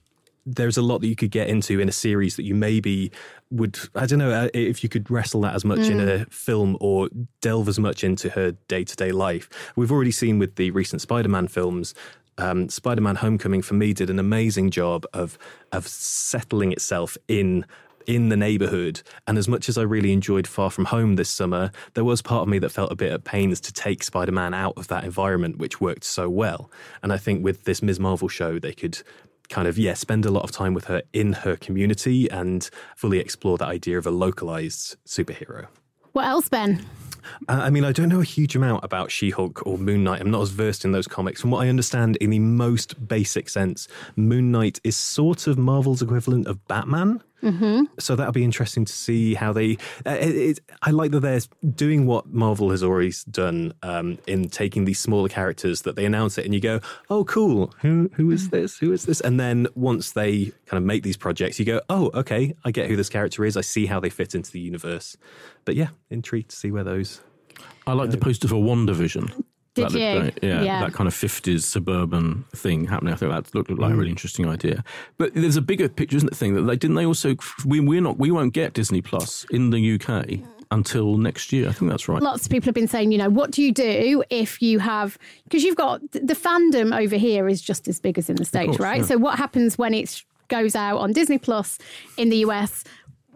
there's 0.46 0.76
a 0.76 0.82
lot 0.82 1.00
that 1.00 1.08
you 1.08 1.16
could 1.16 1.32
get 1.32 1.48
into 1.48 1.80
in 1.80 1.88
a 1.88 1.92
series 1.92 2.36
that 2.36 2.44
you 2.44 2.54
maybe 2.54 3.10
would 3.50 3.78
I 3.94 4.06
don't 4.06 4.20
know 4.20 4.30
uh, 4.30 4.48
if 4.54 4.82
you 4.82 4.88
could 4.88 5.10
wrestle 5.10 5.40
that 5.42 5.54
as 5.54 5.64
much 5.64 5.80
in 5.80 6.00
a 6.00 6.24
film 6.26 6.76
or 6.80 7.08
delve 7.40 7.68
as 7.68 7.78
much 7.78 8.04
into 8.04 8.30
her 8.30 8.52
day 8.68 8.84
to 8.84 8.96
day 8.96 9.12
life. 9.12 9.48
We've 9.76 9.92
already 9.92 10.12
seen 10.12 10.38
with 10.38 10.54
the 10.54 10.70
recent 10.70 11.02
Spider-Man 11.02 11.48
films. 11.48 11.94
Um, 12.38 12.68
Spider-Man: 12.68 13.16
Homecoming 13.16 13.62
for 13.62 13.74
me 13.74 13.92
did 13.92 14.10
an 14.10 14.18
amazing 14.18 14.70
job 14.70 15.04
of 15.12 15.36
of 15.72 15.88
settling 15.88 16.72
itself 16.72 17.16
in 17.28 17.64
in 18.06 18.28
the 18.28 18.36
neighborhood. 18.36 19.02
And 19.26 19.36
as 19.36 19.48
much 19.48 19.68
as 19.68 19.76
I 19.76 19.82
really 19.82 20.12
enjoyed 20.12 20.46
Far 20.46 20.70
From 20.70 20.86
Home 20.86 21.16
this 21.16 21.28
summer, 21.28 21.70
there 21.94 22.04
was 22.04 22.22
part 22.22 22.42
of 22.42 22.48
me 22.48 22.58
that 22.60 22.70
felt 22.70 22.92
a 22.92 22.96
bit 22.96 23.12
at 23.12 23.24
pains 23.24 23.60
to 23.62 23.72
take 23.72 24.02
Spider 24.02 24.32
Man 24.32 24.54
out 24.54 24.74
of 24.76 24.88
that 24.88 25.04
environment, 25.04 25.58
which 25.58 25.80
worked 25.80 26.04
so 26.04 26.28
well. 26.28 26.70
And 27.02 27.12
I 27.12 27.18
think 27.18 27.44
with 27.44 27.64
this 27.64 27.82
Ms. 27.82 28.00
Marvel 28.00 28.28
show, 28.28 28.58
they 28.58 28.72
could 28.72 29.02
kind 29.48 29.68
of, 29.68 29.78
yeah, 29.78 29.94
spend 29.94 30.26
a 30.26 30.30
lot 30.30 30.44
of 30.44 30.50
time 30.50 30.74
with 30.74 30.84
her 30.86 31.02
in 31.12 31.32
her 31.32 31.56
community 31.56 32.30
and 32.30 32.68
fully 32.96 33.18
explore 33.18 33.58
that 33.58 33.68
idea 33.68 33.98
of 33.98 34.06
a 34.06 34.10
localized 34.10 34.96
superhero. 35.06 35.66
what 36.12 36.26
else, 36.26 36.48
Ben? 36.48 36.84
Uh, 37.48 37.60
I 37.62 37.70
mean, 37.70 37.84
I 37.84 37.92
don't 37.92 38.08
know 38.08 38.20
a 38.20 38.24
huge 38.24 38.56
amount 38.56 38.84
about 38.84 39.10
She 39.10 39.30
Hulk 39.30 39.66
or 39.66 39.78
Moon 39.78 40.04
Knight. 40.04 40.20
I'm 40.20 40.30
not 40.30 40.42
as 40.42 40.50
versed 40.50 40.84
in 40.84 40.92
those 40.92 41.06
comics. 41.06 41.40
From 41.40 41.50
what 41.50 41.64
I 41.64 41.68
understand, 41.68 42.16
in 42.16 42.30
the 42.30 42.38
most 42.38 43.08
basic 43.08 43.48
sense, 43.48 43.88
Moon 44.14 44.50
Knight 44.50 44.80
is 44.84 44.96
sort 44.96 45.46
of 45.46 45.58
Marvel's 45.58 46.02
equivalent 46.02 46.46
of 46.46 46.66
Batman. 46.68 47.22
Mm-hmm. 47.42 47.84
So 47.98 48.16
that'll 48.16 48.32
be 48.32 48.44
interesting 48.44 48.84
to 48.84 48.92
see 48.92 49.34
how 49.34 49.52
they. 49.52 49.78
Uh, 50.04 50.10
it, 50.10 50.36
it, 50.36 50.60
I 50.82 50.90
like 50.90 51.10
that 51.12 51.20
they're 51.20 51.40
doing 51.74 52.06
what 52.06 52.26
Marvel 52.28 52.70
has 52.70 52.82
always 52.82 53.24
done 53.24 53.74
um, 53.82 54.18
in 54.26 54.48
taking 54.48 54.84
these 54.84 54.98
smaller 54.98 55.28
characters 55.28 55.82
that 55.82 55.96
they 55.96 56.04
announce 56.04 56.38
it, 56.38 56.44
and 56.44 56.54
you 56.54 56.60
go, 56.60 56.80
"Oh, 57.10 57.24
cool! 57.24 57.74
Who 57.80 58.10
who 58.14 58.30
is 58.30 58.50
this? 58.50 58.78
Who 58.78 58.92
is 58.92 59.04
this?" 59.04 59.20
And 59.20 59.38
then 59.38 59.66
once 59.74 60.12
they 60.12 60.52
kind 60.66 60.78
of 60.78 60.84
make 60.84 61.02
these 61.02 61.16
projects, 61.16 61.58
you 61.58 61.64
go, 61.64 61.80
"Oh, 61.88 62.10
okay, 62.14 62.54
I 62.64 62.70
get 62.70 62.88
who 62.88 62.96
this 62.96 63.08
character 63.08 63.44
is. 63.44 63.56
I 63.56 63.62
see 63.62 63.86
how 63.86 64.00
they 64.00 64.10
fit 64.10 64.34
into 64.34 64.50
the 64.50 64.60
universe." 64.60 65.16
But 65.64 65.76
yeah, 65.76 65.88
intrigued 66.10 66.50
to 66.50 66.56
see 66.56 66.70
where 66.70 66.84
those 66.84 67.20
I 67.86 67.92
like 67.92 68.10
the 68.10 68.18
poster 68.18 68.48
for 68.48 68.56
WandaVision. 68.56 69.44
Did 69.76 69.84
that 69.84 69.92
looked 69.92 70.04
you? 70.04 70.20
great. 70.20 70.38
Yeah, 70.42 70.62
Yeah. 70.62 70.80
that 70.80 70.92
kind 70.94 71.06
of 71.06 71.14
50s 71.14 71.62
suburban 71.62 72.44
thing 72.54 72.86
happening. 72.86 73.12
I 73.12 73.16
think 73.16 73.30
that 73.30 73.54
looked, 73.54 73.70
looked 73.70 73.80
like 73.80 73.92
a 73.92 73.94
really 73.94 74.08
mm. 74.08 74.12
interesting 74.12 74.48
idea. 74.48 74.82
But 75.18 75.34
there's 75.34 75.56
a 75.56 75.62
bigger 75.62 75.88
picture, 75.88 76.16
isn't 76.16 76.32
it? 76.32 76.36
Thing 76.36 76.54
that 76.54 76.62
they 76.62 76.76
didn't 76.76 76.96
they 76.96 77.06
also 77.06 77.36
we 77.64 77.80
we're 77.80 78.00
not 78.00 78.18
we 78.18 78.30
won't 78.30 78.52
get 78.52 78.72
Disney 78.72 79.02
Plus 79.02 79.44
in 79.50 79.70
the 79.70 79.94
UK 79.94 80.00
mm. 80.00 80.46
until 80.70 81.18
next 81.18 81.52
year. 81.52 81.68
I 81.68 81.72
think 81.72 81.90
that's 81.90 82.08
right. 82.08 82.22
Lots 82.22 82.46
of 82.46 82.50
people 82.50 82.66
have 82.66 82.74
been 82.74 82.88
saying, 82.88 83.12
you 83.12 83.18
know, 83.18 83.28
what 83.30 83.50
do 83.50 83.62
you 83.62 83.72
do 83.72 84.24
if 84.30 84.60
you 84.62 84.78
have, 84.78 85.18
because 85.44 85.62
you've 85.62 85.76
got 85.76 86.00
the 86.12 86.34
fandom 86.34 86.98
over 86.98 87.16
here 87.16 87.48
is 87.48 87.60
just 87.60 87.86
as 87.86 88.00
big 88.00 88.18
as 88.18 88.28
in 88.30 88.36
the 88.36 88.44
States, 88.44 88.68
course, 88.68 88.80
right? 88.80 89.00
yeah. 89.00 89.06
So 89.06 89.18
what 89.18 89.38
happens 89.38 89.78
when 89.78 89.94
it 89.94 90.24
goes 90.48 90.74
out 90.74 90.98
on 90.98 91.12
Disney 91.12 91.38
Plus 91.38 91.78
in 92.16 92.30
the 92.30 92.38
US? 92.38 92.84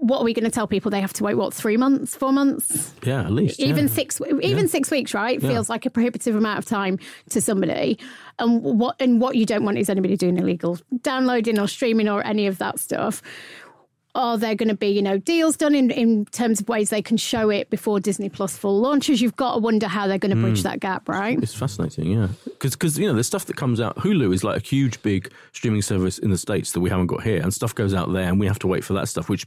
What 0.01 0.21
are 0.21 0.25
we 0.25 0.33
going 0.35 0.45
to 0.45 0.51
tell 0.51 0.67
people? 0.67 0.91
They 0.91 1.01
have 1.03 1.13
to 1.15 1.25
wait, 1.25 1.35
what, 1.35 1.53
three 1.53 1.77
months, 1.77 2.17
four 2.17 2.33
months? 2.33 2.93
Yeah, 3.05 3.21
at 3.25 3.33
least 3.33 3.61
even 3.61 3.87
yeah. 3.87 3.93
six 3.95 4.21
even 4.43 4.67
six 4.69 4.91
weeks 4.91 5.13
right 5.15 5.41
Yeah. 5.41 5.49
feels 5.51 5.69
like 5.69 5.85
a 5.87 5.91
prohibitive 5.91 6.35
amount 6.37 6.59
of 6.59 6.65
time 6.65 6.99
to 7.31 7.41
somebody 7.41 7.99
and 8.39 8.63
what 8.63 8.97
and 9.01 9.21
what 9.21 9.37
you 9.37 9.45
don't 9.47 9.65
want 9.65 9.77
is 9.79 9.89
anybody 9.91 10.17
doing 10.17 10.39
illegal 10.39 10.79
downloading 11.03 11.59
or 11.59 11.69
streaming 11.69 12.09
or 12.09 12.25
any 12.27 12.47
of 12.47 12.59
that 12.59 12.79
stuff 12.81 13.21
are 14.17 14.37
there 14.37 14.57
going 14.57 14.69
to 14.69 14.75
be 14.75 14.89
you 14.89 15.03
know 15.03 15.19
deals 15.19 15.57
done 15.57 15.73
in, 15.75 15.89
in 15.93 16.25
terms 16.27 16.61
of 16.61 16.69
ways 16.69 16.91
they 16.91 17.01
can 17.03 17.17
show 17.17 17.49
it 17.49 17.71
before 17.71 18.01
disney 18.01 18.29
plus 18.29 18.57
full 18.57 18.81
launches 18.81 19.23
you've 19.23 19.37
got 19.37 19.55
to 19.55 19.61
wonder 19.61 19.87
how 19.87 20.09
they're 20.09 20.19
going 20.19 20.31
to 20.31 20.37
Mm. 20.37 20.43
bridge 20.43 20.63
that 20.65 20.81
gap 20.81 21.09
right 21.09 21.39
It's 21.41 21.55
fascinating, 21.55 22.11
yeah. 22.11 22.29
because 22.45 22.73
Because 22.73 22.99
you 22.99 23.07
know 23.07 23.15
the 23.15 23.23
stuff 23.23 23.45
that 23.47 23.57
comes 23.57 23.81
out, 23.81 23.95
Hulu 23.99 24.35
is 24.35 24.43
like 24.43 24.57
a 24.57 24.67
huge, 24.67 25.01
big 25.03 25.31
streaming 25.53 25.83
service 25.83 26.19
in 26.19 26.31
the 26.31 26.39
states 26.39 26.73
that 26.73 26.81
we 26.81 26.91
haven't 26.91 27.07
got 27.07 27.23
here, 27.23 27.41
and 27.41 27.55
stuff 27.55 27.73
goes 27.75 27.95
out 27.95 28.13
there, 28.13 28.25
and 28.29 28.41
we 28.41 28.47
have 28.47 28.59
to 28.61 28.67
wait 28.67 28.83
for 28.85 28.95
that 28.95 29.07
stuff, 29.09 29.29
which 29.29 29.47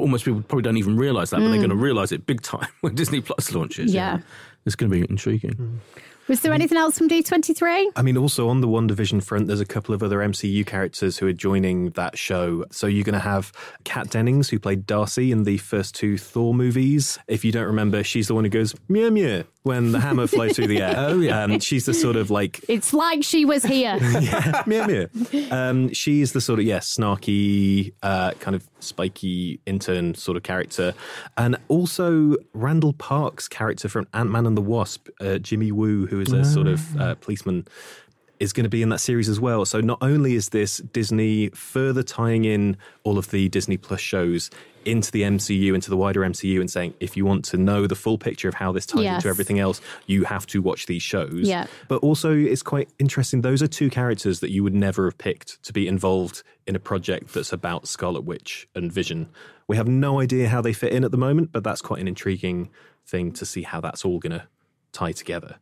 almost 0.00 0.24
people 0.24 0.42
probably 0.42 0.62
don't 0.62 0.76
even 0.76 0.96
realize 0.96 1.30
that, 1.30 1.38
but 1.38 1.48
they're 1.48 1.58
going 1.58 1.70
to 1.70 1.76
realize 1.76 2.12
it 2.12 2.26
big 2.26 2.42
time 2.42 2.68
when 2.80 2.94
Disney 2.94 3.20
Plus 3.20 3.52
launches. 3.52 3.92
Mm. 3.92 3.94
Yeah. 3.94 4.18
it's 4.66 4.74
going 4.74 4.90
to 4.90 4.96
be 4.98 5.06
intriguing. 5.08 5.80
was 6.28 6.40
there 6.40 6.52
anything 6.52 6.78
else 6.78 6.96
from 6.96 7.08
d23 7.08 7.92
I 7.96 8.02
mean, 8.02 8.16
also 8.16 8.48
on 8.48 8.60
the 8.60 8.68
WandaVision 8.68 9.22
front, 9.22 9.46
there's 9.46 9.60
a 9.60 9.66
couple 9.66 9.94
of 9.94 10.02
other 10.02 10.18
MCU 10.18 10.66
characters 10.66 11.18
who 11.18 11.26
are 11.26 11.32
joining 11.32 11.90
that 11.90 12.16
show. 12.16 12.64
So 12.70 12.86
you're 12.86 13.04
going 13.04 13.14
to 13.14 13.18
have 13.18 13.52
Kat 13.84 14.10
Dennings, 14.10 14.48
who 14.48 14.58
played 14.58 14.86
Darcy 14.86 15.32
in 15.32 15.44
the 15.44 15.58
first 15.58 15.94
two 15.94 16.16
Thor 16.18 16.54
movies. 16.54 17.18
If 17.28 17.44
you 17.44 17.52
don't 17.52 17.66
remember, 17.66 18.02
she's 18.02 18.28
the 18.28 18.34
one 18.34 18.44
who 18.44 18.50
goes 18.50 18.74
meow 18.88 19.10
meow 19.10 19.44
when 19.64 19.92
the 19.92 20.00
hammer 20.00 20.26
flies 20.26 20.54
through 20.54 20.68
the 20.68 20.80
air. 20.80 20.94
Oh 21.04 21.20
yeah, 21.20 21.42
um, 21.42 21.58
she's 21.58 21.86
the 21.86 21.94
sort 21.94 22.16
of 22.16 22.30
like 22.30 22.60
it's 22.68 22.94
like 22.94 23.24
she 23.24 23.44
was 23.44 23.64
here 23.64 23.98
yeah, 24.20 24.62
meow 24.66 24.86
meow. 24.86 25.06
Um, 25.50 25.92
she's 25.92 26.32
the 26.32 26.40
sort 26.40 26.60
of 26.60 26.64
yeah, 26.64 26.78
snarky, 26.78 27.92
uh, 28.02 28.32
kind 28.40 28.54
of 28.54 28.66
spiky 28.80 29.60
intern 29.66 30.14
sort 30.14 30.36
of 30.36 30.42
character, 30.44 30.94
and 31.36 31.56
also 31.68 32.36
Randall 32.52 32.92
Park's 32.92 33.48
character 33.48 33.88
from 33.88 34.06
Ant 34.14 34.30
Man 34.30 34.46
and 34.46 34.56
the 34.56 34.62
Wasp, 34.62 35.08
uh, 35.20 35.38
Jimmy 35.38 35.72
Woo, 35.72 36.06
who 36.06 36.20
is 36.20 36.32
a 36.32 36.44
sort 36.44 36.68
of 36.68 37.00
uh, 37.00 37.14
policeman. 37.16 37.66
Is 38.40 38.52
going 38.52 38.64
to 38.64 38.70
be 38.70 38.82
in 38.82 38.88
that 38.88 38.98
series 38.98 39.28
as 39.28 39.38
well. 39.38 39.64
So 39.64 39.80
not 39.80 39.98
only 40.02 40.34
is 40.34 40.48
this 40.50 40.78
Disney 40.78 41.48
further 41.50 42.02
tying 42.02 42.44
in 42.44 42.76
all 43.04 43.16
of 43.16 43.30
the 43.30 43.48
Disney 43.48 43.76
Plus 43.76 44.00
shows 44.00 44.50
into 44.86 45.10
the 45.10 45.22
MCU, 45.22 45.74
into 45.74 45.90
the 45.90 45.96
wider 45.96 46.20
MCU, 46.20 46.60
and 46.60 46.70
saying 46.70 46.94
if 47.00 47.16
you 47.16 47.24
want 47.24 47.44
to 47.46 47.56
know 47.56 47.86
the 47.86 47.94
full 47.94 48.18
picture 48.18 48.48
of 48.48 48.54
how 48.54 48.72
this 48.72 48.86
ties 48.86 49.02
Yes. 49.02 49.16
into 49.16 49.28
everything 49.28 49.58
else, 49.58 49.80
you 50.06 50.24
have 50.24 50.46
to 50.48 50.60
watch 50.62 50.86
these 50.86 51.02
shows. 51.02 51.48
Yeah. 51.48 51.66
But 51.88 52.02
also, 52.02 52.34
it's 52.34 52.62
quite 52.62 52.88
interesting. 52.98 53.40
Those 53.42 53.62
are 53.62 53.66
two 53.66 53.90
characters 53.90 54.40
that 54.40 54.50
you 54.50 54.62
would 54.62 54.74
never 54.74 55.04
have 55.06 55.18
picked 55.18 55.62
to 55.64 55.72
be 55.72 55.88
involved 55.88 56.42
in 56.66 56.74
a 56.76 56.78
project 56.80 57.34
that's 57.34 57.52
about 57.52 57.86
Scarlet 57.88 58.24
Witch 58.24 58.68
and 58.74 58.90
Vision. 58.92 59.28
We 59.68 59.76
have 59.76 59.88
no 59.88 60.20
idea 60.20 60.48
how 60.48 60.60
they 60.60 60.72
fit 60.72 60.92
in 60.92 61.04
at 61.04 61.10
the 61.10 61.16
moment, 61.18 61.52
but 61.52 61.64
that's 61.64 61.82
quite 61.82 62.00
an 62.00 62.08
intriguing 62.08 62.70
thing 63.06 63.32
to 63.32 63.44
see 63.44 63.62
how 63.62 63.80
that's 63.80 64.04
all 64.04 64.18
going 64.18 64.32
to 64.32 64.46
tie 64.92 65.12
together. 65.12 65.56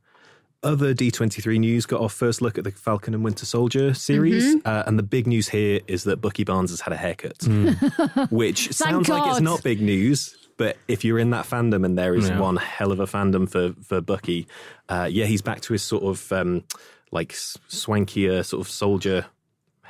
Other 0.64 0.94
D23 0.94 1.58
news 1.58 1.86
got 1.86 2.00
our 2.00 2.08
first 2.08 2.40
look 2.40 2.56
at 2.56 2.64
the 2.64 2.70
Falcon 2.70 3.14
and 3.14 3.24
Winter 3.24 3.44
Soldier 3.44 3.94
series. 3.94 4.56
Uh, 4.64 4.84
and 4.86 4.96
the 4.98 5.02
big 5.02 5.26
news 5.26 5.48
here 5.48 5.80
is 5.88 6.04
that 6.04 6.18
Bucky 6.20 6.44
Barnes 6.44 6.70
has 6.70 6.80
had 6.80 6.92
a 6.92 6.96
haircut, 6.96 7.42
which 8.30 8.72
sounds 8.72 9.08
like 9.08 9.28
it's 9.30 9.40
not 9.40 9.62
big 9.62 9.80
news. 9.80 10.36
But 10.58 10.76
if 10.86 11.04
you're 11.04 11.18
in 11.18 11.30
that 11.30 11.46
fandom, 11.46 11.84
and 11.84 11.98
there 11.98 12.14
is 12.14 12.28
Yeah. 12.28 12.38
one 12.38 12.56
hell 12.56 12.92
of 12.92 13.00
a 13.00 13.06
fandom 13.06 13.48
for 13.50 13.72
for 13.82 14.00
Bucky, 14.00 14.46
uh, 14.88 15.08
yeah, 15.10 15.24
he's 15.24 15.42
back 15.42 15.62
to 15.62 15.72
his 15.72 15.82
sort 15.82 16.04
of 16.04 16.30
um, 16.32 16.62
like 17.10 17.32
swankier 17.32 18.44
sort 18.44 18.60
of 18.64 18.70
soldier 18.70 19.26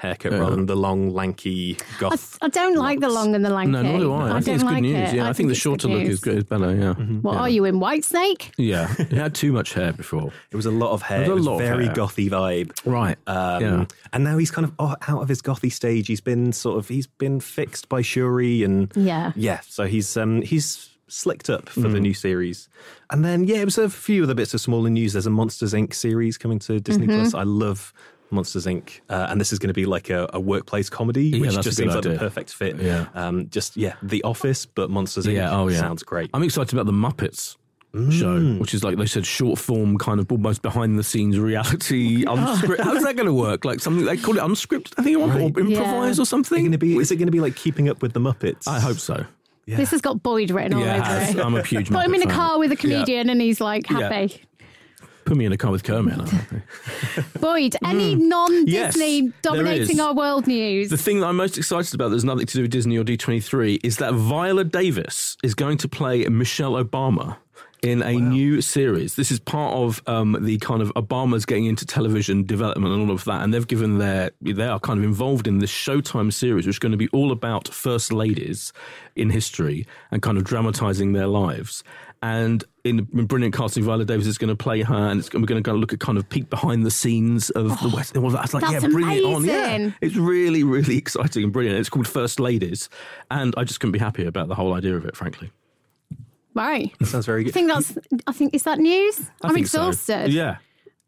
haircut 0.03 0.33
rather 0.33 0.57
than 0.57 0.67
the 0.67 0.75
long, 0.77 1.11
lanky 1.15 1.77
I, 1.81 2.01
goth. 2.01 2.37
I 2.43 2.49
don't 2.49 2.77
like 2.77 3.01
the 3.01 3.09
long 3.09 3.35
and 3.35 3.45
the 3.45 3.51
lanky. 3.51 3.71
No, 3.73 3.83
nor 3.83 3.99
do 4.01 4.13
I. 4.13 4.17
I, 4.17 4.33
think 4.41 4.45
don't 4.47 4.55
it's 4.57 4.63
good 4.65 4.71
like 4.73 4.83
news. 4.83 5.11
it. 5.13 5.17
Yeah, 5.17 5.29
I, 5.29 5.33
think, 5.33 5.49
the 5.49 5.55
shorter 5.55 5.89
look 5.89 6.03
is 6.03 6.21
good. 6.21 6.39
Is 6.39 6.45
better. 6.45 6.75
Yeah. 6.75 6.95
What 6.95 7.37
are 7.37 7.49
you 7.49 7.65
in 7.65 7.77
Whitesnake? 7.81 8.51
Yeah. 8.59 8.93
He 9.09 9.17
had 9.17 9.35
too 9.35 9.53
much 9.53 9.73
hair 9.75 9.93
before. 9.93 10.33
It 10.51 10.57
was 10.57 10.67
a 10.67 10.71
lot 10.71 10.91
of 10.93 11.03
hair. 11.03 11.19
There's 11.21 11.29
a 11.31 11.33
It 11.33 11.35
was 11.37 11.47
lot 11.47 11.55
of 11.55 11.61
very 11.61 11.87
hair. 11.87 11.95
gothy 11.95 12.29
vibe. 12.29 12.73
Right. 12.85 13.17
Um, 13.27 13.63
yeah. 13.63 13.85
And 14.13 14.25
now 14.25 14.37
he's 14.39 14.51
kind 14.51 14.67
of 14.67 14.73
out 15.09 15.23
of 15.23 15.29
his 15.29 15.41
gothy 15.41 15.73
stage. 15.73 16.09
He's 16.09 16.21
been 16.21 16.53
sort 16.53 16.79
of 16.79 16.89
he's 16.89 17.07
been 17.07 17.41
fixed 17.41 17.89
by 17.89 18.03
Shuri 18.03 18.65
and 18.65 18.93
Yeah. 18.97 19.33
yeah. 19.37 19.61
So 19.69 19.87
he's 19.87 20.17
um 20.17 20.43
he's 20.43 20.91
slicked 21.09 21.51
up 21.51 21.69
for 21.69 21.81
Mm. 21.81 21.93
the 21.93 22.01
new 22.01 22.15
series. 22.15 22.69
And 23.11 23.25
then 23.25 23.45
yeah, 23.45 23.59
it 23.59 23.65
was 23.67 23.77
a 23.79 23.89
few 23.91 24.23
other 24.25 24.35
bits 24.35 24.55
of 24.55 24.61
smaller 24.61 24.89
news. 24.91 25.13
There's 25.13 25.27
a 25.27 25.31
Monsters 25.31 25.75
Inc. 25.75 25.93
series 25.95 26.39
coming 26.39 26.59
to 26.61 26.81
Disney 26.81 27.07
Mm-hmm. 27.07 27.21
Plus. 27.21 27.35
I 27.35 27.43
love 27.43 27.93
Monsters 28.33 28.67
Inc. 28.67 29.01
Uh, 29.09 29.27
and 29.29 29.41
this 29.41 29.53
is 29.53 29.59
going 29.59 29.69
to 29.69 29.75
be 29.75 29.87
like 29.87 30.11
a, 30.11 30.25
a 30.33 30.41
workworkplace 30.41 30.91
comedy, 30.91 31.27
Yeah, 31.27 31.41
which 31.41 31.55
that's 31.55 31.65
just 31.67 31.79
a 31.79 31.83
good 31.85 31.93
seems 31.93 32.05
like 32.07 32.15
the 32.15 32.19
perfect 32.19 32.53
fit. 32.53 32.77
Yeah. 32.81 33.07
Um, 33.15 33.49
just 33.51 33.77
yeah, 33.77 33.95
The 34.03 34.23
Office, 34.25 34.67
but 34.67 34.91
Monsters 34.91 35.27
Inc. 35.27 35.35
Yeah. 35.35 35.57
Oh, 35.57 35.69
yeah. 35.69 35.79
sounds 35.79 36.03
great. 36.03 36.31
I'm 36.35 36.43
excited 36.43 36.73
about 36.73 36.87
the 36.87 36.93
Muppets. 36.93 37.57
Mm. 37.95 38.11
Show, 38.11 38.59
which 38.59 38.73
is 38.73 38.83
like 38.83 38.97
they 38.97 39.05
said, 39.05 39.27
short 39.27 39.59
form, 39.59 39.99
kind 39.99 40.19
of 40.19 40.33
almost 40.33 40.63
behind 40.63 40.99
the 40.99 41.03
scenes 41.03 41.39
reality. 41.39 42.25
Unscript. 42.27 42.81
How's 42.85 43.03
that 43.05 43.17
going 43.17 43.27
to 43.27 43.35
work? 43.35 43.67
Like 43.67 43.81
something 43.81 44.07
they 44.07 44.17
call 44.17 44.39
it 44.39 44.41
unscripted, 44.43 44.95
I 44.97 45.03
think, 45.03 45.19
or 45.19 45.27
Right. 45.29 45.43
improvise 45.59 46.17
Yeah. 46.17 46.23
or 46.23 46.25
something. 46.25 46.61
going 46.61 46.73
to 46.73 46.79
be? 46.79 46.97
Is 46.97 47.11
it 47.11 47.17
going 47.17 47.27
to 47.27 47.33
be 47.33 47.41
like 47.41 47.55
Keeping 47.55 47.91
Up 47.91 48.01
with 48.01 48.15
the 48.15 48.21
Muppets? 48.21 48.67
I 48.67 48.81
hope 48.81 48.97
so. 48.97 49.27
Yeah. 49.67 49.77
This 49.77 49.91
has 49.91 50.01
got 50.01 50.23
Boyd 50.23 50.51
written 50.51 50.73
all 50.73 50.81
Yeah, 50.81 50.95
it 50.95 51.01
over 51.01 51.05
has. 51.21 51.35
it. 51.35 51.41
I'm 51.45 51.55
a 51.55 51.63
huge. 51.63 51.91
Put 51.91 52.03
him 52.07 52.13
Muppet 52.13 52.15
in 52.17 52.23
a 52.23 52.25
fan. 52.27 52.35
car 52.35 52.59
with 52.59 52.73
a 52.73 52.75
Yeah. 52.77 52.81
comedian 52.81 53.29
and 53.29 53.43
he's 53.43 53.61
like 53.61 53.91
Yeah. 53.91 53.99
happy. 54.09 54.41
Put 55.33 55.39
me 55.39 55.47
in 55.47 55.53
a 55.53 55.57
car 55.57 55.71
with 55.71 55.83
Kermit. 55.83 56.19
Boyd, 57.41 57.75
any 57.83 58.17
non 58.17 58.67
Disney 58.67 59.23
Mm. 59.23 59.25
Yes, 59.25 59.35
dominating 59.41 59.99
our 59.99 60.13
world 60.13 60.47
news? 60.47 60.91
The 60.91 60.99
thing 60.99 61.21
that 61.21 61.29
I'm 61.29 61.39
most 61.39 61.57
excited 61.57 61.95
about, 61.95 62.11
there's 62.11 62.23
nothing 62.23 62.45
to 62.45 62.55
do 62.55 62.61
with 62.61 62.71
Disney 62.71 62.99
or 62.99 63.03
D23, 63.03 63.81
is 63.83 63.97
that 63.97 64.13
Viola 64.13 64.65
Davis 64.65 65.39
is 65.43 65.55
going 65.55 65.79
to 65.79 65.89
play 65.89 66.27
Michelle 66.27 66.73
Obama 66.73 67.39
in 67.83 68.03
a 68.03 68.13
new 68.13 68.61
series. 68.61 69.17
This 69.17 69.33
is 69.33 69.41
part 69.41 69.75
of 69.75 70.03
um, 70.07 70.37
the 70.41 70.59
kind 70.59 70.83
of 70.83 70.93
Obama's 70.95 71.47
getting 71.47 71.65
into 71.65 71.85
television 71.85 72.45
development 72.45 72.93
and 72.95 73.03
all 73.03 73.15
of 73.15 73.25
that, 73.25 73.43
and 73.43 73.55
they've 73.55 73.67
given 73.67 73.97
their 73.97 74.33
they 74.43 74.67
are 74.67 74.79
kind 74.79 74.99
of 74.99 75.05
involved 75.05 75.49
in 75.49 75.61
this 75.61 75.73
Showtime 75.73 76.31
series, 76.33 76.67
which 76.67 76.77
is 76.77 76.79
going 76.79 76.93
to 76.93 76.99
be 76.99 77.09
all 77.09 77.33
about 77.33 77.69
first 77.69 78.13
ladies 78.13 78.73
in 79.17 79.31
history 79.31 79.87
and 80.11 80.21
kind 80.21 80.37
of 80.37 80.45
dramatizing 80.45 81.13
their 81.13 81.27
lives. 81.27 81.83
And 82.23 82.63
in, 82.85 83.09
in 83.13 83.27
brilliant 83.27 83.53
casting, 83.53 83.83
Viola 83.83 84.05
Davis 84.05 84.29
is 84.29 84.39
going 84.39 84.49
to 84.49 84.57
play 84.57 84.83
her, 84.83 84.95
and 84.95 85.19
it's, 85.19 85.33
we're 85.33 85.41
going 85.41 85.63
to 85.63 85.69
go 85.69 85.75
look 85.75 85.93
at 85.93 85.99
kind 85.99 86.17
of 86.17 86.29
peek 86.29 86.49
behind 86.49 86.87
the 86.87 86.91
scenes 86.91 87.51
of 87.51 87.69
the 87.81 87.89
oh, 87.89 87.97
West. 87.97 88.15
And 88.15 88.25
all 88.25 88.31
that. 88.31 88.39
I 88.39 88.43
was 88.43 88.55
like, 88.55 88.71
yeah, 88.71 88.79
bring 88.79 89.11
it 89.11 89.25
on, 89.25 89.45
yeah. 89.45 89.91
It's 90.01 90.15
really, 90.15 90.63
really 90.63 90.97
exciting 90.99 91.43
and 91.43 91.53
brilliant. 91.53 91.79
It's 91.79 91.89
called 91.89 92.07
First 92.07 92.39
Ladies, 92.39 92.89
and 93.31 93.55
I 93.57 93.65
just 93.65 93.81
couldn't 93.81 93.93
be 93.93 93.99
happier 93.99 94.29
about 94.29 94.47
the 94.47 94.55
whole 94.55 94.73
idea 94.73 94.97
of 94.97 95.05
it, 95.05 95.17
frankly. 95.17 95.51
right. 96.55 96.97
That 97.01 97.07
sounds 97.07 97.27
very 97.27 97.43
good. 97.43 97.51
I 97.51 97.55
think 97.55 97.69
that's. 97.69 97.99
I 98.29 98.33
think 98.33 98.55
is 98.55 98.63
that 98.63 98.79
news? 98.79 99.21
I 99.43 99.49
I'm 99.49 99.55
think 99.55 99.67
so. 99.67 99.89
exhausted. 99.89 100.33
Yeah. 100.33 100.59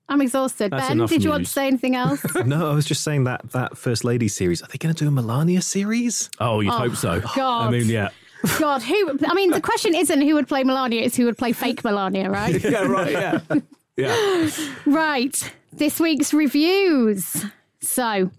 I'm 0.08 0.20
exhausted. 0.20 0.70
That's 0.70 0.88
ben, 0.88 0.98
did 1.06 1.24
you 1.24 1.30
want 1.30 1.46
to 1.46 1.50
say 1.50 1.66
anything 1.66 1.96
else? 1.96 2.22
No, 2.44 2.70
I 2.70 2.74
was 2.74 2.84
just 2.84 3.02
saying 3.02 3.24
that 3.24 3.52
that 3.52 3.78
First 3.78 4.04
Lady 4.04 4.28
series. 4.28 4.62
Are 4.62 4.66
they 4.66 4.78
going 4.78 4.94
to 4.94 5.04
do 5.04 5.08
a 5.08 5.10
Melania 5.10 5.62
series? 5.62 6.28
Oh, 6.40 6.60
you'd 6.60 6.72
oh, 6.72 6.76
hope 6.76 6.96
so. 6.96 7.20
God. 7.34 7.68
I 7.68 7.70
mean, 7.70 7.88
yeah. 7.88 8.10
God, 8.58 8.82
who? 8.82 9.18
I 9.26 9.34
mean, 9.34 9.50
the 9.50 9.60
question 9.60 9.94
isn't 9.94 10.20
who 10.20 10.34
would 10.34 10.48
play 10.48 10.64
Melania; 10.64 11.02
it's 11.02 11.16
who 11.16 11.24
would 11.26 11.38
play 11.38 11.52
fake 11.52 11.82
Melania, 11.84 12.30
right? 12.30 12.62
Yeah, 12.64 12.82
right, 12.84 13.12
yeah. 13.12 13.40
Yeah. 13.96 14.50
Right. 14.86 15.52
This 15.72 16.00
week's 16.00 16.34
reviews. 16.34 17.44
So, 17.80 18.30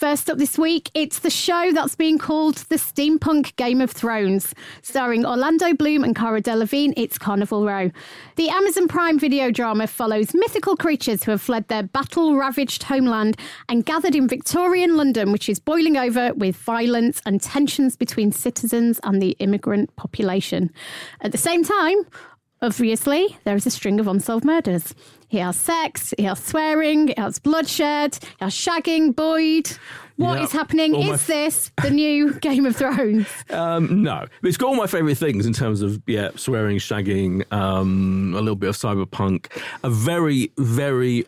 first 0.00 0.30
up 0.30 0.38
this 0.38 0.56
week, 0.56 0.90
it's 0.94 1.18
the 1.18 1.28
show 1.28 1.72
that's 1.72 1.94
being 1.94 2.16
called 2.16 2.56
the 2.70 2.76
Steampunk 2.76 3.54
Game 3.56 3.82
of 3.82 3.90
Thrones, 3.90 4.54
starring 4.80 5.26
Orlando 5.26 5.74
Bloom 5.74 6.04
and 6.04 6.16
Cara 6.16 6.40
Delevingne. 6.40 6.94
It's 6.96 7.18
Carnival 7.18 7.66
Row. 7.66 7.90
The 8.36 8.48
Amazon 8.48 8.88
Prime 8.88 9.18
video 9.18 9.50
drama 9.50 9.86
follows 9.86 10.32
mythical 10.32 10.74
creatures 10.74 11.22
who 11.22 11.32
have 11.32 11.42
fled 11.42 11.68
their 11.68 11.82
battle 11.82 12.34
ravaged 12.34 12.84
homeland 12.84 13.36
and 13.68 13.84
gathered 13.84 14.14
in 14.14 14.26
Victorian 14.26 14.96
London, 14.96 15.32
which 15.32 15.50
is 15.50 15.58
boiling 15.58 15.98
over 15.98 16.32
with 16.32 16.56
violence 16.56 17.20
and 17.26 17.42
tensions 17.42 17.94
between 17.94 18.32
citizens 18.32 19.00
and 19.02 19.20
the 19.20 19.32
immigrant 19.32 19.94
population. 19.96 20.72
At 21.20 21.32
the 21.32 21.38
same 21.38 21.62
time, 21.62 22.06
Obviously, 22.62 23.38
there 23.44 23.56
is 23.56 23.66
a 23.66 23.70
string 23.70 24.00
of 24.00 24.06
unsolved 24.06 24.44
murders. 24.44 24.94
He 25.28 25.38
has 25.38 25.56
sex, 25.56 26.12
he 26.18 26.24
has 26.24 26.42
swearing, 26.42 27.08
he 27.08 27.14
has 27.16 27.38
bloodshed, 27.38 28.18
he 28.20 28.44
has 28.44 28.54
shagging, 28.54 29.14
Boyd. 29.14 29.70
What 30.16 30.42
is 30.42 30.52
happening? 30.52 30.92
My 30.92 30.98
is 30.98 31.22
f- 31.22 31.26
this 31.26 31.72
the 31.82 31.90
new 31.90 32.34
Game 32.40 32.66
of 32.66 32.76
Thrones? 32.76 33.26
Um, 33.48 34.02
no, 34.02 34.26
it's 34.42 34.58
got 34.58 34.66
all 34.66 34.76
my 34.76 34.86
favourite 34.86 35.16
things 35.16 35.46
in 35.46 35.54
terms 35.54 35.80
of 35.80 36.02
yeah, 36.06 36.30
swearing, 36.36 36.76
shagging, 36.76 37.50
um, 37.50 38.34
a 38.36 38.40
little 38.40 38.56
bit 38.56 38.68
of 38.68 38.76
cyberpunk, 38.76 39.46
a 39.82 39.88
very, 39.88 40.52
very 40.58 41.24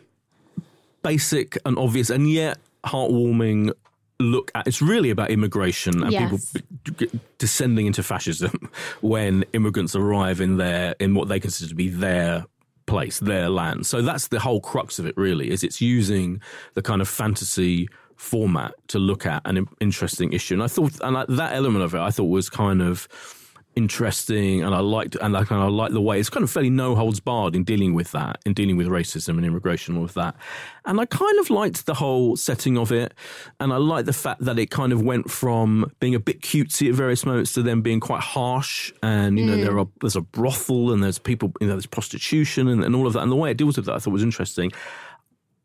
basic 1.01 1.57
and 1.65 1.77
obvious, 1.79 2.11
and 2.11 2.29
yet 2.29 2.59
heartwarming 2.85 3.71
look 4.19 4.51
at. 4.55 4.67
It's 4.67 4.81
really 4.81 5.09
about 5.09 5.29
immigration 5.31 6.03
and 6.03 6.11
Yes. 6.11 6.51
people 6.51 7.09
descending 7.37 7.85
into 7.87 8.03
fascism 8.03 8.69
when 9.01 9.43
immigrants 9.53 9.95
arrive 9.95 10.41
in 10.41 10.57
their 10.57 10.95
in 10.99 11.15
what 11.15 11.27
they 11.27 11.39
consider 11.39 11.69
to 11.69 11.75
be 11.75 11.89
their 11.89 12.45
place, 12.85 13.19
their 13.19 13.49
land. 13.49 13.85
So 13.85 14.01
that's 14.01 14.27
the 14.27 14.39
whole 14.39 14.61
crux 14.61 14.99
of 14.99 15.05
it. 15.05 15.15
Really, 15.17 15.49
is 15.51 15.63
it's 15.63 15.81
using 15.81 16.41
the 16.73 16.81
kind 16.81 17.01
of 17.01 17.07
fantasy 17.09 17.87
format 18.15 18.73
to 18.87 18.99
look 18.99 19.25
at 19.25 19.41
an 19.45 19.67
interesting 19.81 20.31
issue. 20.33 20.53
And 20.53 20.63
I 20.63 20.67
thought, 20.67 20.93
and 21.01 21.17
I, 21.17 21.25
that 21.27 21.53
element 21.53 21.83
of 21.83 21.93
it, 21.93 21.99
I 21.99 22.09
thought 22.11 22.25
was 22.25 22.49
kind 22.49 22.81
of 22.81 23.07
interesting, 23.75 24.63
and 24.63 24.73
I 24.73 24.79
liked, 24.79 25.15
and 25.15 25.35
I 25.35 25.43
kind 25.43 25.63
of 25.63 25.71
like 25.71 25.91
the 25.91 26.01
way 26.01 26.19
it's 26.19 26.29
kind 26.29 26.43
of 26.43 26.51
fairly 26.51 26.69
no 26.69 26.95
holds 26.95 27.19
barred 27.19 27.55
in 27.55 27.63
dealing 27.63 27.93
with 27.93 28.11
that, 28.11 28.39
in 28.45 28.53
dealing 28.53 28.77
with 28.77 28.87
racism 28.87 29.37
and 29.37 29.45
immigration, 29.45 29.97
all 29.97 30.03
of 30.03 30.13
that. 30.13 30.35
And 30.85 30.99
I 30.99 31.05
kind 31.05 31.39
of 31.39 31.49
liked 31.49 31.85
the 31.85 31.95
whole 31.95 32.35
setting 32.35 32.77
of 32.77 32.91
it, 32.91 33.13
and 33.59 33.73
I 33.73 33.77
liked 33.77 34.05
the 34.05 34.13
fact 34.13 34.41
that 34.41 34.59
it 34.59 34.69
kind 34.69 34.93
of 34.93 35.01
went 35.01 35.31
from 35.31 35.91
being 35.99 36.15
a 36.15 36.19
bit 36.19 36.41
cutesy 36.41 36.89
at 36.89 36.95
various 36.95 37.25
moments 37.25 37.53
to 37.53 37.63
then 37.63 37.81
being 37.81 37.99
quite 37.99 38.21
harsh. 38.21 38.91
And 39.01 39.39
you 39.39 39.45
know, 39.45 39.57
there 39.57 39.73
mm. 39.73 39.85
are 39.85 39.89
there's 40.01 40.15
a 40.15 40.21
brothel, 40.21 40.91
and 40.91 41.03
there's 41.03 41.19
people, 41.19 41.51
you 41.59 41.67
know, 41.67 41.73
there's 41.73 41.85
prostitution, 41.85 42.67
and, 42.67 42.83
and 42.83 42.95
all 42.95 43.07
of 43.07 43.13
that. 43.13 43.21
And 43.21 43.31
the 43.31 43.35
way 43.35 43.51
it 43.51 43.57
deals 43.57 43.77
with 43.77 43.85
that, 43.85 43.95
I 43.95 43.99
thought 43.99 44.11
was 44.11 44.23
interesting. 44.23 44.71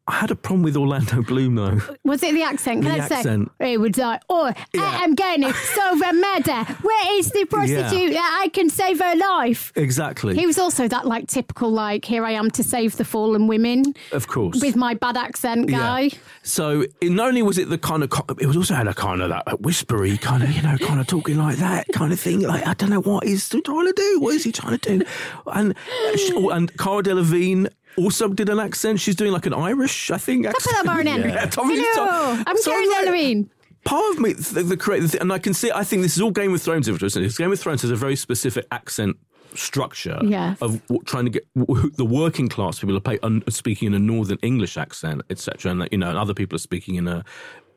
I 0.08 0.12
had 0.12 0.30
a 0.30 0.34
problem 0.36 0.62
with 0.62 0.76
Orlando 0.76 1.22
Bloom 1.28 1.54
though. 1.56 1.80
Was 2.04 2.22
it 2.22 2.32
the 2.34 2.42
accent? 2.42 2.82
Can 2.82 2.96
The 2.96 3.04
I 3.04 3.08
say? 3.08 3.14
accent. 3.16 3.50
It 3.60 3.78
was 3.78 3.96
like, 3.98 4.22
oh, 4.30 4.52
I 4.78 5.04
am 5.04 5.14
going 5.14 5.42
to 5.42 5.52
solve 5.52 6.00
a 6.00 6.12
murder. 6.26 6.64
Where 6.82 7.18
is 7.18 7.30
the 7.30 7.44
prostitute 7.44 8.12
that 8.14 8.40
I 8.42 8.48
can 8.48 8.70
save 8.70 9.00
her 9.00 9.14
life? 9.16 9.70
Exactly. 9.76 10.34
He 10.36 10.46
was 10.46 10.58
also 10.58 10.88
that 10.88 11.06
like 11.06 11.26
typical 11.28 11.70
like 11.70 12.04
here 12.06 12.24
I 12.24 12.30
am 12.32 12.50
to 12.52 12.64
save 12.64 12.96
the 12.96 13.04
fallen 13.04 13.46
women 13.48 13.94
of 14.12 14.26
course. 14.28 14.60
with 14.62 14.76
my 14.76 14.94
bad 14.94 15.16
accent 15.18 15.68
guy. 15.68 16.00
Yeah. 16.00 16.18
So 16.42 16.84
it, 17.02 17.10
not 17.12 17.28
only 17.28 17.42
was 17.42 17.58
it 17.58 17.68
the 17.68 17.76
kind 17.78 18.02
of, 18.02 18.10
it 18.40 18.46
was 18.46 18.56
also 18.56 18.74
had 18.74 18.88
a 18.88 18.94
kind 18.94 19.20
of 19.20 19.28
that 19.28 19.60
whispery 19.60 20.16
kind 20.16 20.42
of, 20.42 20.50
you 20.52 20.62
know, 20.62 20.78
kind 20.78 21.00
of 21.00 21.06
talking 21.06 21.36
like 21.36 21.56
that 21.58 21.86
kind 21.92 22.12
of 22.12 22.18
thing. 22.18 22.40
Like 22.40 22.66
I 22.66 22.72
don't 22.74 22.90
know 22.90 23.00
what 23.02 23.24
he's 23.26 23.46
trying 23.48 23.62
to 23.86 23.92
do. 23.94 24.20
What 24.20 24.34
is 24.34 24.44
he 24.44 24.52
trying 24.52 24.78
to 24.78 24.98
do? 24.98 25.04
And 25.46 25.74
oh, 26.32 26.48
and 26.50 26.74
Cara 26.78 27.02
Delevingne 27.02 27.68
also 27.96 28.28
did 28.28 28.48
an 28.48 28.58
accent. 28.60 29.00
She's 29.00 29.16
doing 29.16 29.32
like 29.32 29.46
an 29.46 29.54
Irish, 29.54 30.10
I 30.10 30.18
think. 30.18 30.44
Top 30.44 30.54
of 30.54 30.56
accent. 30.56 30.76
that, 30.76 30.86
Baron 30.86 31.06
Henry. 31.06 31.30
Yeah, 31.30 31.50
Hello, 31.54 32.36
top. 32.36 32.44
I'm 32.46 32.56
So 32.58 32.70
Karen 32.70 33.40
like- 33.40 33.48
part 33.84 34.12
of 34.14 34.20
me, 34.20 34.32
the, 34.34 34.62
the 34.62 34.76
creative, 34.76 35.14
and 35.20 35.32
I 35.32 35.38
can 35.38 35.54
see, 35.54 35.70
I 35.72 35.82
think 35.84 36.02
this 36.02 36.14
is 36.16 36.22
all 36.22 36.30
Game 36.30 36.52
of 36.54 36.60
Thrones 36.62 36.88
influence. 36.88 37.36
Game 37.38 37.52
of 37.52 37.58
Thrones 37.60 37.82
has 37.82 37.90
a 37.90 37.96
very 37.96 38.16
specific 38.16 38.66
accent 38.70 39.16
structure 39.54 40.20
Yes. 40.22 40.58
of 40.60 40.80
trying 41.06 41.24
to 41.24 41.30
get 41.30 41.46
w- 41.56 41.90
the 41.96 42.04
working 42.04 42.48
class 42.48 42.80
people 42.80 43.00
are 43.22 43.50
speaking 43.50 43.86
in 43.86 43.94
a 43.94 43.98
Northern 43.98 44.36
English 44.42 44.76
accent, 44.76 45.22
etc., 45.30 45.70
and 45.72 45.88
you 45.90 45.96
know, 45.98 46.10
and 46.10 46.18
other 46.18 46.34
people 46.34 46.56
are 46.56 46.60
speaking 46.60 46.96
in 46.96 47.08
a 47.08 47.24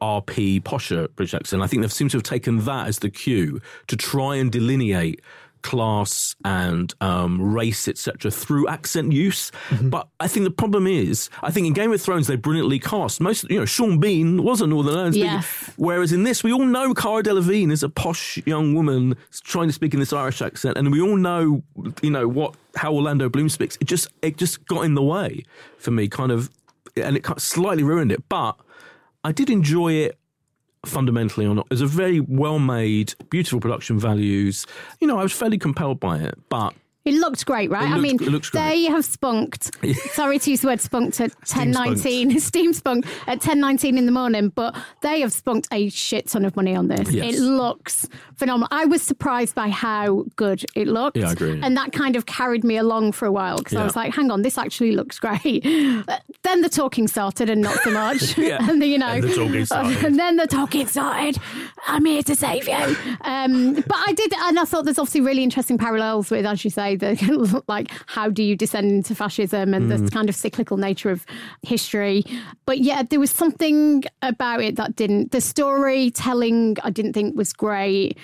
RP 0.01 0.61
posher 0.63 1.07
British 1.15 1.33
accent. 1.33 1.61
I 1.61 1.67
think 1.67 1.81
they 1.83 1.87
seem 1.87 2.09
to 2.09 2.17
have 2.17 2.23
taken 2.23 2.59
that 2.65 2.87
as 2.87 2.99
the 2.99 3.09
cue 3.09 3.61
to 3.87 3.95
try 3.95 4.35
and 4.35 4.51
delineate 4.51 5.21
class 5.61 6.35
and 6.45 6.93
um, 7.01 7.41
race, 7.41 7.87
etc., 7.87 8.31
through 8.31 8.67
accent 8.67 9.11
use. 9.11 9.51
But 9.81 10.07
I 10.19 10.27
think 10.27 10.43
the 10.43 10.51
problem 10.51 10.87
is, 10.87 11.29
I 11.43 11.51
think 11.51 11.67
in 11.67 11.73
Game 11.73 11.91
of 11.91 12.01
Thrones 12.01 12.27
they 12.27 12.35
brilliantly 12.35 12.79
cast 12.79 13.21
most. 13.21 13.49
You 13.49 13.59
know, 13.59 13.65
Sean 13.65 13.99
Bean 13.99 14.43
was 14.43 14.61
a 14.61 14.67
Northern 14.67 14.95
Ireland 14.95 15.15
speaker, 15.15 15.27
Yes. 15.33 15.71
whereas 15.77 16.11
in 16.11 16.23
this 16.23 16.43
we 16.43 16.51
all 16.51 16.65
know 16.65 16.93
Cara 16.93 17.23
Delevingne 17.23 17.71
is 17.71 17.83
a 17.83 17.89
posh 17.89 18.39
young 18.45 18.73
woman 18.73 19.15
trying 19.43 19.67
to 19.67 19.73
speak 19.73 19.93
in 19.93 19.99
this 19.99 20.13
Irish 20.13 20.41
accent, 20.41 20.77
and 20.77 20.91
we 20.91 21.01
all 21.01 21.15
know, 21.15 21.63
you 22.01 22.09
know, 22.11 22.27
what 22.27 22.55
how 22.75 22.93
Orlando 22.93 23.29
Bloom 23.29 23.49
speaks. 23.49 23.77
It 23.81 23.85
just 23.85 24.07
it 24.21 24.37
just 24.37 24.65
got 24.67 24.81
in 24.85 24.93
the 24.95 25.03
way 25.03 25.43
for 25.77 25.91
me, 25.91 26.07
kind 26.07 26.31
of, 26.31 26.49
and 26.95 27.15
it 27.17 27.23
kind 27.23 27.37
of 27.37 27.43
slightly 27.43 27.83
ruined 27.83 28.11
it. 28.11 28.23
But 28.29 28.55
I 29.23 29.31
did 29.31 29.49
enjoy 29.49 29.93
it 29.93 30.17
fundamentally 30.85 31.45
or 31.45 31.55
not. 31.55 31.67
It's 31.71 31.81
a 31.81 31.85
very 31.85 32.19
well 32.19 32.59
made, 32.59 33.13
beautiful 33.29 33.59
production 33.59 33.99
values. 33.99 34.65
You 34.99 35.07
know, 35.07 35.19
I 35.19 35.23
was 35.23 35.33
fairly 35.33 35.57
compelled 35.57 35.99
by 35.99 36.17
it, 36.17 36.37
but 36.49 36.73
It 37.03 37.15
looked 37.15 37.45
great, 37.47 37.71
right? 37.71 37.83
It 37.83 37.87
I 37.87 37.97
looked- 37.97 38.01
mean, 38.03 38.15
it 38.21 38.31
looks 38.31 38.49
great. 38.51 38.61
they 38.69 38.83
have 38.85 39.03
spunked. 39.03 39.71
sorry 40.13 40.37
to 40.39 40.51
use 40.51 40.61
the 40.61 40.67
word 40.67 40.81
spunked 40.81 41.19
at 41.19 41.31
ten 41.45 41.71
nineteen. 41.71 42.39
Steam 42.51 42.73
spunked 42.73 43.07
at 43.27 43.41
ten 43.41 43.59
nineteen 43.59 43.97
in 43.97 44.05
the 44.05 44.11
morning, 44.11 44.49
but 44.49 44.75
they 45.01 45.21
have 45.21 45.33
spunked 45.33 45.67
a 45.71 45.89
shit 45.89 46.27
ton 46.27 46.45
of 46.45 46.55
money 46.55 46.75
on 46.75 46.89
this. 46.89 47.11
Yes. 47.11 47.33
It 47.35 47.39
looks 47.41 48.07
phenomenal. 48.35 48.67
I 48.71 48.85
was 48.85 49.01
surprised 49.01 49.55
by 49.55 49.69
how 49.69 50.25
good 50.35 50.63
it 50.75 50.87
looked. 50.87 51.17
Yeah, 51.17 51.29
I 51.29 51.31
agree. 51.31 51.59
And 51.63 51.75
that 51.75 51.91
kind 51.91 52.15
of 52.15 52.27
carried 52.27 52.63
me 52.63 52.77
along 52.77 53.13
for 53.13 53.25
a 53.25 53.31
while 53.31 53.57
because 53.57 53.75
I 53.77 53.83
was 53.83 53.95
like, 53.95 54.13
"Hang 54.13 54.29
on, 54.29 54.43
this 54.43 54.57
actually 54.59 54.91
looks 54.91 55.17
great." 55.19 55.63
But 56.05 56.21
then 56.43 56.61
the 56.61 56.69
talking 56.69 57.07
started, 57.07 57.49
and 57.49 57.61
not 57.61 57.79
so 57.83 57.89
much. 57.91 58.37
Yeah. 58.37 58.57
and 58.69 58.79
the, 58.81 58.85
you 58.85 58.97
know, 58.99 59.07
And 59.07 59.23
the 59.23 59.65
talking 59.65 60.05
and 60.05 60.19
then 60.19 60.35
the 60.35 60.45
talking 60.47 60.85
started. 60.85 61.37
I'm 61.87 62.05
here 62.05 62.21
to 62.23 62.35
save 62.35 62.67
you. 62.67 62.95
Um, 63.21 63.73
but 63.73 63.97
I 63.97 64.13
did, 64.15 64.31
and 64.33 64.59
I 64.59 64.65
thought 64.65 64.85
there's 64.85 64.99
obviously 64.99 65.21
really 65.21 65.43
interesting 65.43 65.77
parallels 65.79 66.29
with, 66.29 66.45
as 66.45 66.63
you 66.63 66.69
say, 66.69 66.90
the 66.95 67.63
like 67.67 67.89
how 68.07 68.29
do 68.29 68.43
you 68.43 68.55
descend 68.55 68.91
into 68.91 69.15
fascism 69.15 69.73
and 69.73 69.91
Mm. 69.91 70.05
the 70.05 70.11
kind 70.11 70.29
of 70.29 70.35
cyclical 70.35 70.77
nature 70.77 71.09
of 71.09 71.25
history. 71.63 72.23
But 72.65 72.79
yeah, 72.79 73.03
there 73.03 73.19
was 73.19 73.31
something 73.31 74.03
about 74.21 74.61
it 74.61 74.75
that 74.75 74.95
didn't. 74.95 75.31
The 75.31 75.41
storytelling 75.41 76.77
I 76.83 76.89
didn't 76.89 77.13
think 77.13 77.35
was 77.35 77.53
great. 77.53 78.17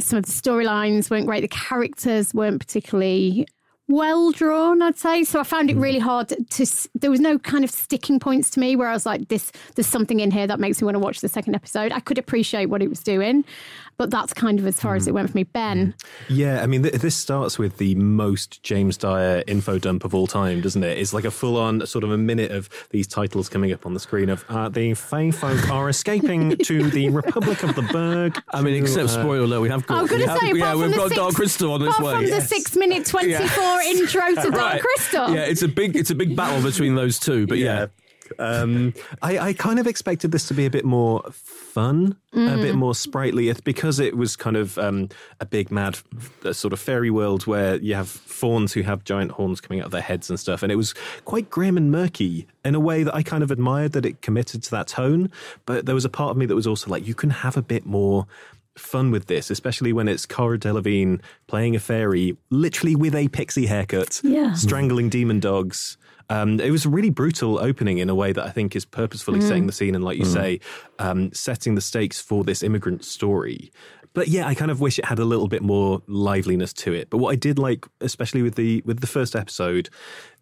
Some 0.00 0.18
of 0.18 0.24
the 0.26 0.32
storylines 0.32 1.10
weren't 1.10 1.26
great. 1.26 1.42
The 1.42 1.48
characters 1.48 2.32
weren't 2.32 2.60
particularly 2.60 3.46
well 3.88 4.30
drawn, 4.30 4.80
I'd 4.82 4.96
say. 4.96 5.24
So 5.24 5.40
I 5.40 5.42
found 5.42 5.68
it 5.68 5.76
really 5.76 5.98
hard 5.98 6.28
to. 6.28 6.66
There 6.94 7.10
was 7.10 7.20
no 7.20 7.38
kind 7.38 7.64
of 7.64 7.70
sticking 7.70 8.18
points 8.20 8.48
to 8.50 8.60
me 8.60 8.76
where 8.76 8.88
I 8.88 8.92
was 8.92 9.04
like, 9.04 9.28
"This, 9.28 9.50
there's 9.74 9.88
something 9.88 10.20
in 10.20 10.30
here 10.30 10.46
that 10.46 10.60
makes 10.60 10.80
me 10.80 10.86
want 10.86 10.94
to 10.94 11.00
watch 11.00 11.20
the 11.20 11.28
second 11.28 11.54
episode." 11.56 11.92
I 11.92 12.00
could 12.00 12.16
appreciate 12.16 12.66
what 12.66 12.82
it 12.82 12.88
was 12.88 13.00
doing, 13.02 13.44
but 14.00 14.10
that's 14.10 14.32
kind 14.32 14.58
of 14.58 14.66
as 14.66 14.80
far 14.80 14.94
as 14.94 15.06
it 15.06 15.12
went 15.12 15.28
for 15.28 15.36
me. 15.36 15.42
Ben, 15.44 15.92
Yeah, 16.30 16.62
I 16.62 16.66
mean, 16.66 16.84
th- 16.84 16.94
this 16.94 17.14
starts 17.14 17.58
with 17.58 17.76
the 17.76 17.94
most 17.96 18.62
James 18.62 18.96
Dyer 18.96 19.44
info 19.46 19.78
dump 19.78 20.06
of 20.06 20.14
all 20.14 20.26
time, 20.26 20.62
doesn't 20.62 20.82
it? 20.82 20.96
It's 20.96 21.12
like 21.12 21.26
a 21.26 21.30
full 21.30 21.58
on 21.58 21.86
sort 21.86 22.02
of 22.02 22.10
a 22.10 22.16
minute 22.16 22.50
of 22.50 22.70
these 22.88 23.06
titles 23.06 23.50
coming 23.50 23.72
up 23.72 23.84
on 23.84 23.92
the 23.92 24.00
screen 24.00 24.30
of 24.30 24.42
uh, 24.48 24.70
the 24.70 24.94
Fey 24.94 25.30
folk 25.30 25.68
are 25.68 25.90
escaping 25.90 26.56
to 26.64 26.88
the 26.88 27.10
Republic 27.10 27.62
of 27.62 27.74
the 27.74 27.82
Burgue. 27.82 28.42
I 28.54 28.62
mean, 28.62 28.82
except 28.82 29.10
uh, 29.10 29.20
spoiler 29.22 29.44
alert, 29.44 29.60
we 29.60 29.68
have 29.68 29.86
got. 29.86 29.98
I'm 29.98 30.06
going 30.06 30.20
we 30.22 30.26
to 30.26 30.32
have- 30.32 30.56
yeah, 30.56 30.74
we've 30.74 30.96
got 30.96 31.08
six, 31.08 31.16
Dark 31.16 31.34
Crystal 31.34 31.72
on 31.74 31.82
its 31.82 31.94
apart 31.98 32.20
way. 32.20 32.22
from 32.22 32.30
the 32.30 32.40
six 32.40 32.74
minute 32.76 33.04
twenty 33.12 33.34
four 33.48 33.80
intro 33.82 34.22
to 34.28 34.34
Dark 34.50 34.54
Right. 34.54 34.80
Crystal. 34.80 35.34
Yeah, 35.34 35.42
it's 35.42 35.60
a 35.60 35.68
big, 35.68 35.94
it's 35.94 36.10
a 36.10 36.14
big 36.14 36.34
battle 36.34 36.62
between 36.62 36.94
those 36.94 37.18
two. 37.18 37.46
But 37.46 37.58
yeah, 37.58 37.88
Um, 38.38 38.94
I, 39.22 39.38
I 39.38 39.52
kind 39.52 39.78
of 39.78 39.86
expected 39.86 40.32
this 40.32 40.46
to 40.48 40.54
be 40.54 40.66
a 40.66 40.70
bit 40.70 40.84
more 40.84 41.22
fun, 41.32 42.16
a 42.32 42.56
bit 42.56 42.74
more 42.74 42.94
sprightly, 42.94 43.52
because 43.64 43.98
it 43.98 44.16
was 44.16 44.36
kind 44.36 44.56
of 44.56 44.78
um, 44.78 45.08
a 45.40 45.46
big, 45.46 45.70
mad 45.70 45.98
uh, 46.44 46.52
sort 46.52 46.72
of 46.72 46.80
fairy 46.80 47.10
world 47.10 47.46
where 47.46 47.76
you 47.76 47.94
have 47.94 48.08
fauns 48.08 48.72
who 48.72 48.82
have 48.82 49.04
giant 49.04 49.32
horns 49.32 49.60
coming 49.60 49.80
out 49.80 49.86
of 49.86 49.92
their 49.92 50.00
heads 50.00 50.30
and 50.30 50.38
stuff. 50.38 50.62
And 50.62 50.70
it 50.70 50.76
was 50.76 50.94
quite 51.24 51.50
grim 51.50 51.76
and 51.76 51.90
murky 51.90 52.46
in 52.64 52.74
a 52.74 52.80
way 52.80 53.02
that 53.02 53.14
I 53.14 53.22
kind 53.22 53.42
of 53.42 53.50
admired 53.50 53.92
that 53.92 54.06
it 54.06 54.22
committed 54.22 54.62
to 54.64 54.70
that 54.72 54.86
tone. 54.86 55.30
But 55.66 55.86
there 55.86 55.94
was 55.94 56.04
a 56.04 56.10
part 56.10 56.30
of 56.30 56.36
me 56.36 56.46
that 56.46 56.54
was 56.54 56.66
also 56.66 56.90
like, 56.90 57.06
you 57.06 57.14
can 57.14 57.30
have 57.30 57.56
a 57.56 57.62
bit 57.62 57.84
more 57.84 58.26
fun 58.80 59.10
with 59.10 59.26
this, 59.26 59.50
especially 59.50 59.92
when 59.92 60.08
it's 60.08 60.26
Cara 60.26 60.58
Delevingne 60.58 61.20
playing 61.46 61.76
a 61.76 61.80
fairy, 61.80 62.36
literally 62.50 62.96
with 62.96 63.14
a 63.14 63.28
pixie 63.28 63.66
haircut, 63.66 64.20
Yeah. 64.24 64.54
strangling 64.54 65.08
demon 65.08 65.40
dogs. 65.40 65.96
Um, 66.28 66.60
it 66.60 66.70
was 66.70 66.84
a 66.84 66.88
really 66.88 67.10
brutal 67.10 67.58
opening 67.58 67.98
in 67.98 68.08
a 68.08 68.14
way 68.14 68.32
that 68.32 68.44
I 68.46 68.50
think 68.50 68.76
is 68.76 68.84
purposefully 68.84 69.40
setting 69.40 69.66
the 69.66 69.72
scene 69.72 69.94
and, 69.96 70.04
like 70.04 70.16
you 70.16 70.24
say, 70.24 70.60
um, 71.00 71.32
setting 71.32 71.74
the 71.74 71.80
stakes 71.80 72.20
for 72.20 72.44
this 72.44 72.62
immigrant 72.62 73.04
story. 73.04 73.72
But 74.12 74.28
yeah, 74.28 74.46
I 74.46 74.54
kind 74.54 74.70
of 74.70 74.80
wish 74.80 74.98
it 74.98 75.04
had 75.04 75.18
a 75.18 75.24
little 75.24 75.48
bit 75.48 75.62
more 75.62 76.02
liveliness 76.06 76.72
to 76.74 76.92
it. 76.92 77.10
But 77.10 77.18
what 77.18 77.30
I 77.32 77.36
did 77.36 77.58
like, 77.58 77.84
especially 78.00 78.42
with 78.42 78.54
the 78.56 78.82
with 78.84 79.00
the 79.00 79.06
first 79.06 79.34
episode, 79.36 79.88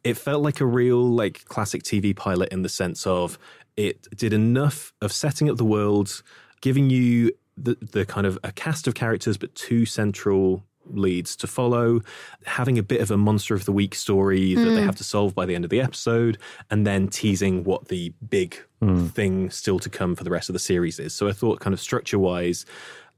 it 0.05 0.17
felt 0.17 0.43
like 0.43 0.61
a 0.61 0.67
real 0.67 1.03
like 1.03 1.45
classic 1.47 1.83
TV 1.83 2.15
pilot 2.17 2.51
in 2.51 2.63
the 2.63 2.69
sense 2.71 3.07
of 3.07 3.39
it 3.77 4.07
did 4.17 4.33
enough 4.33 4.93
of 5.03 5.13
setting 5.13 5.51
up 5.51 5.57
the 5.59 5.65
world, 5.67 6.23
giving 6.63 6.89
you 6.91 7.31
the 7.63 7.77
the 7.81 8.05
kind 8.05 8.27
of 8.27 8.39
a 8.45 8.53
cast 8.53 8.87
of 8.87 8.95
characters, 8.95 9.37
but 9.37 9.55
two 9.55 9.87
central 9.87 10.65
leads 10.91 11.37
to 11.37 11.47
follow, 11.47 12.01
having 12.47 12.79
a 12.79 12.83
bit 12.83 13.01
of 13.01 13.11
a 13.11 13.17
monster 13.17 13.55
of 13.55 13.65
the 13.65 13.73
week 13.73 13.95
story 13.95 14.55
that 14.55 14.65
they 14.65 14.81
hmm. 14.81 14.87
have 14.87 14.97
to 14.97 15.05
solve 15.05 15.35
by 15.35 15.47
the 15.47 15.55
end 15.55 15.65
of 15.65 15.71
the 15.71 15.81
episode, 15.81 16.39
and 16.71 16.87
then 16.87 17.09
teasing 17.09 17.65
what 17.65 17.89
the 17.89 18.13
big 18.29 18.57
hmm. 18.81 19.07
thing 19.09 19.51
still 19.51 19.79
to 19.79 19.91
come 19.91 20.15
for 20.15 20.25
the 20.25 20.31
rest 20.31 20.49
of 20.49 20.53
the 20.53 20.59
series 20.59 20.99
is. 20.99 21.15
So 21.15 21.29
I 21.29 21.33
thought, 21.33 21.61
kind 21.61 21.75
of 21.75 21.81
structure 21.81 22.19
wise, 22.19 22.65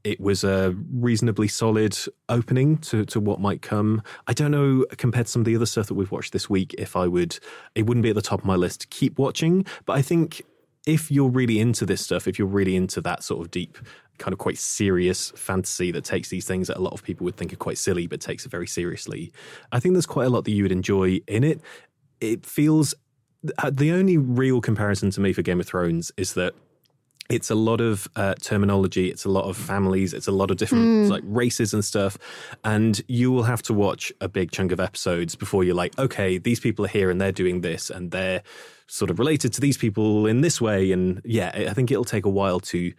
it 0.02 0.20
was 0.20 0.44
a 0.44 0.74
reasonably 0.92 1.48
solid 1.48 1.96
opening 2.28 2.78
to, 2.78 3.04
to 3.06 3.20
what 3.20 3.40
might 3.40 3.62
come. 3.62 4.02
I 4.26 4.32
don't 4.32 4.50
know 4.50 4.86
compared 4.96 5.26
to 5.26 5.32
some 5.32 5.40
of 5.40 5.46
the 5.46 5.56
other 5.56 5.66
stuff 5.66 5.88
that 5.88 5.94
we've 5.94 6.10
watched 6.10 6.32
this 6.32 6.48
week 6.48 6.74
if 6.78 6.96
I 6.96 7.06
would 7.06 7.38
it 7.74 7.86
wouldn't 7.86 8.02
be 8.02 8.08
at 8.08 8.14
the 8.14 8.22
top 8.22 8.40
of 8.40 8.46
my 8.46 8.56
list 8.56 8.80
to 8.82 8.86
keep 8.86 9.18
watching, 9.18 9.66
but 9.84 9.94
I 9.94 10.02
think 10.02 10.42
if 10.86 11.10
you're 11.10 11.28
really 11.28 11.60
into 11.60 11.84
this 11.84 12.00
stuff, 12.00 12.26
if 12.26 12.38
you're 12.38 12.48
really 12.48 12.76
into 12.76 13.00
that 13.02 13.22
sort 13.22 13.40
of 13.40 13.50
deep, 13.50 13.78
kind 14.18 14.32
of 14.32 14.38
quite 14.38 14.58
serious 14.58 15.30
fantasy 15.30 15.90
that 15.92 16.04
takes 16.04 16.28
these 16.28 16.46
things 16.46 16.68
that 16.68 16.76
a 16.76 16.80
lot 16.80 16.92
of 16.92 17.02
people 17.02 17.24
would 17.24 17.36
think 17.36 17.52
are 17.52 17.56
quite 17.56 17.78
silly, 17.78 18.06
but 18.06 18.20
takes 18.20 18.44
it 18.44 18.50
very 18.50 18.66
seriously, 18.66 19.32
I 19.72 19.80
think 19.80 19.94
there's 19.94 20.06
quite 20.06 20.26
a 20.26 20.30
lot 20.30 20.44
that 20.44 20.52
you 20.52 20.62
would 20.62 20.72
enjoy 20.72 21.20
in 21.26 21.44
it. 21.44 21.60
It 22.20 22.44
feels 22.44 22.94
uh, 23.58 23.70
the 23.72 23.92
only 23.92 24.18
real 24.18 24.60
comparison 24.60 25.10
to 25.10 25.20
me 25.20 25.32
for 25.32 25.42
Game 25.42 25.60
of 25.60 25.66
Thrones 25.66 26.12
is 26.16 26.34
that 26.34 26.54
it's 27.30 27.48
a 27.50 27.54
lot 27.54 27.80
of 27.80 28.08
uh, 28.16 28.34
terminology 28.42 29.08
it's 29.10 29.24
a 29.24 29.28
lot 29.28 29.44
of 29.44 29.56
families 29.56 30.12
it's 30.12 30.26
a 30.26 30.32
lot 30.32 30.50
of 30.50 30.56
different 30.56 31.08
like 31.08 31.22
races 31.24 31.72
and 31.72 31.84
stuff 31.84 32.18
and 32.64 33.02
you 33.08 33.30
will 33.30 33.44
have 33.44 33.62
to 33.62 33.72
watch 33.72 34.12
a 34.20 34.28
big 34.28 34.50
chunk 34.50 34.72
of 34.72 34.80
episodes 34.80 35.36
before 35.36 35.62
you're 35.64 35.74
like 35.74 35.96
okay 35.98 36.38
these 36.38 36.60
people 36.60 36.84
are 36.84 36.88
here 36.88 37.08
and 37.10 37.20
they're 37.20 37.32
doing 37.32 37.60
this 37.60 37.88
and 37.90 38.10
they're 38.10 38.42
sort 38.88 39.10
of 39.10 39.18
related 39.18 39.52
to 39.52 39.60
these 39.60 39.76
people 39.78 40.26
in 40.26 40.40
this 40.40 40.60
way 40.60 40.90
and 40.92 41.20
yeah 41.24 41.50
i 41.54 41.66
I 41.68 41.72
think 41.72 41.90
it'll 41.90 42.04
take 42.04 42.26
a 42.26 42.30
while 42.40 42.60
to 42.72 42.92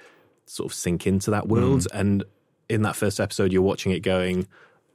sort 0.46 0.72
of 0.72 0.74
sink 0.74 1.06
into 1.06 1.30
that 1.32 1.48
world 1.48 1.88
and 1.94 2.24
in 2.70 2.82
that 2.84 2.96
first 2.96 3.20
episode 3.20 3.52
you're 3.52 3.62
watching 3.62 3.92
it 3.92 4.00
going 4.00 4.48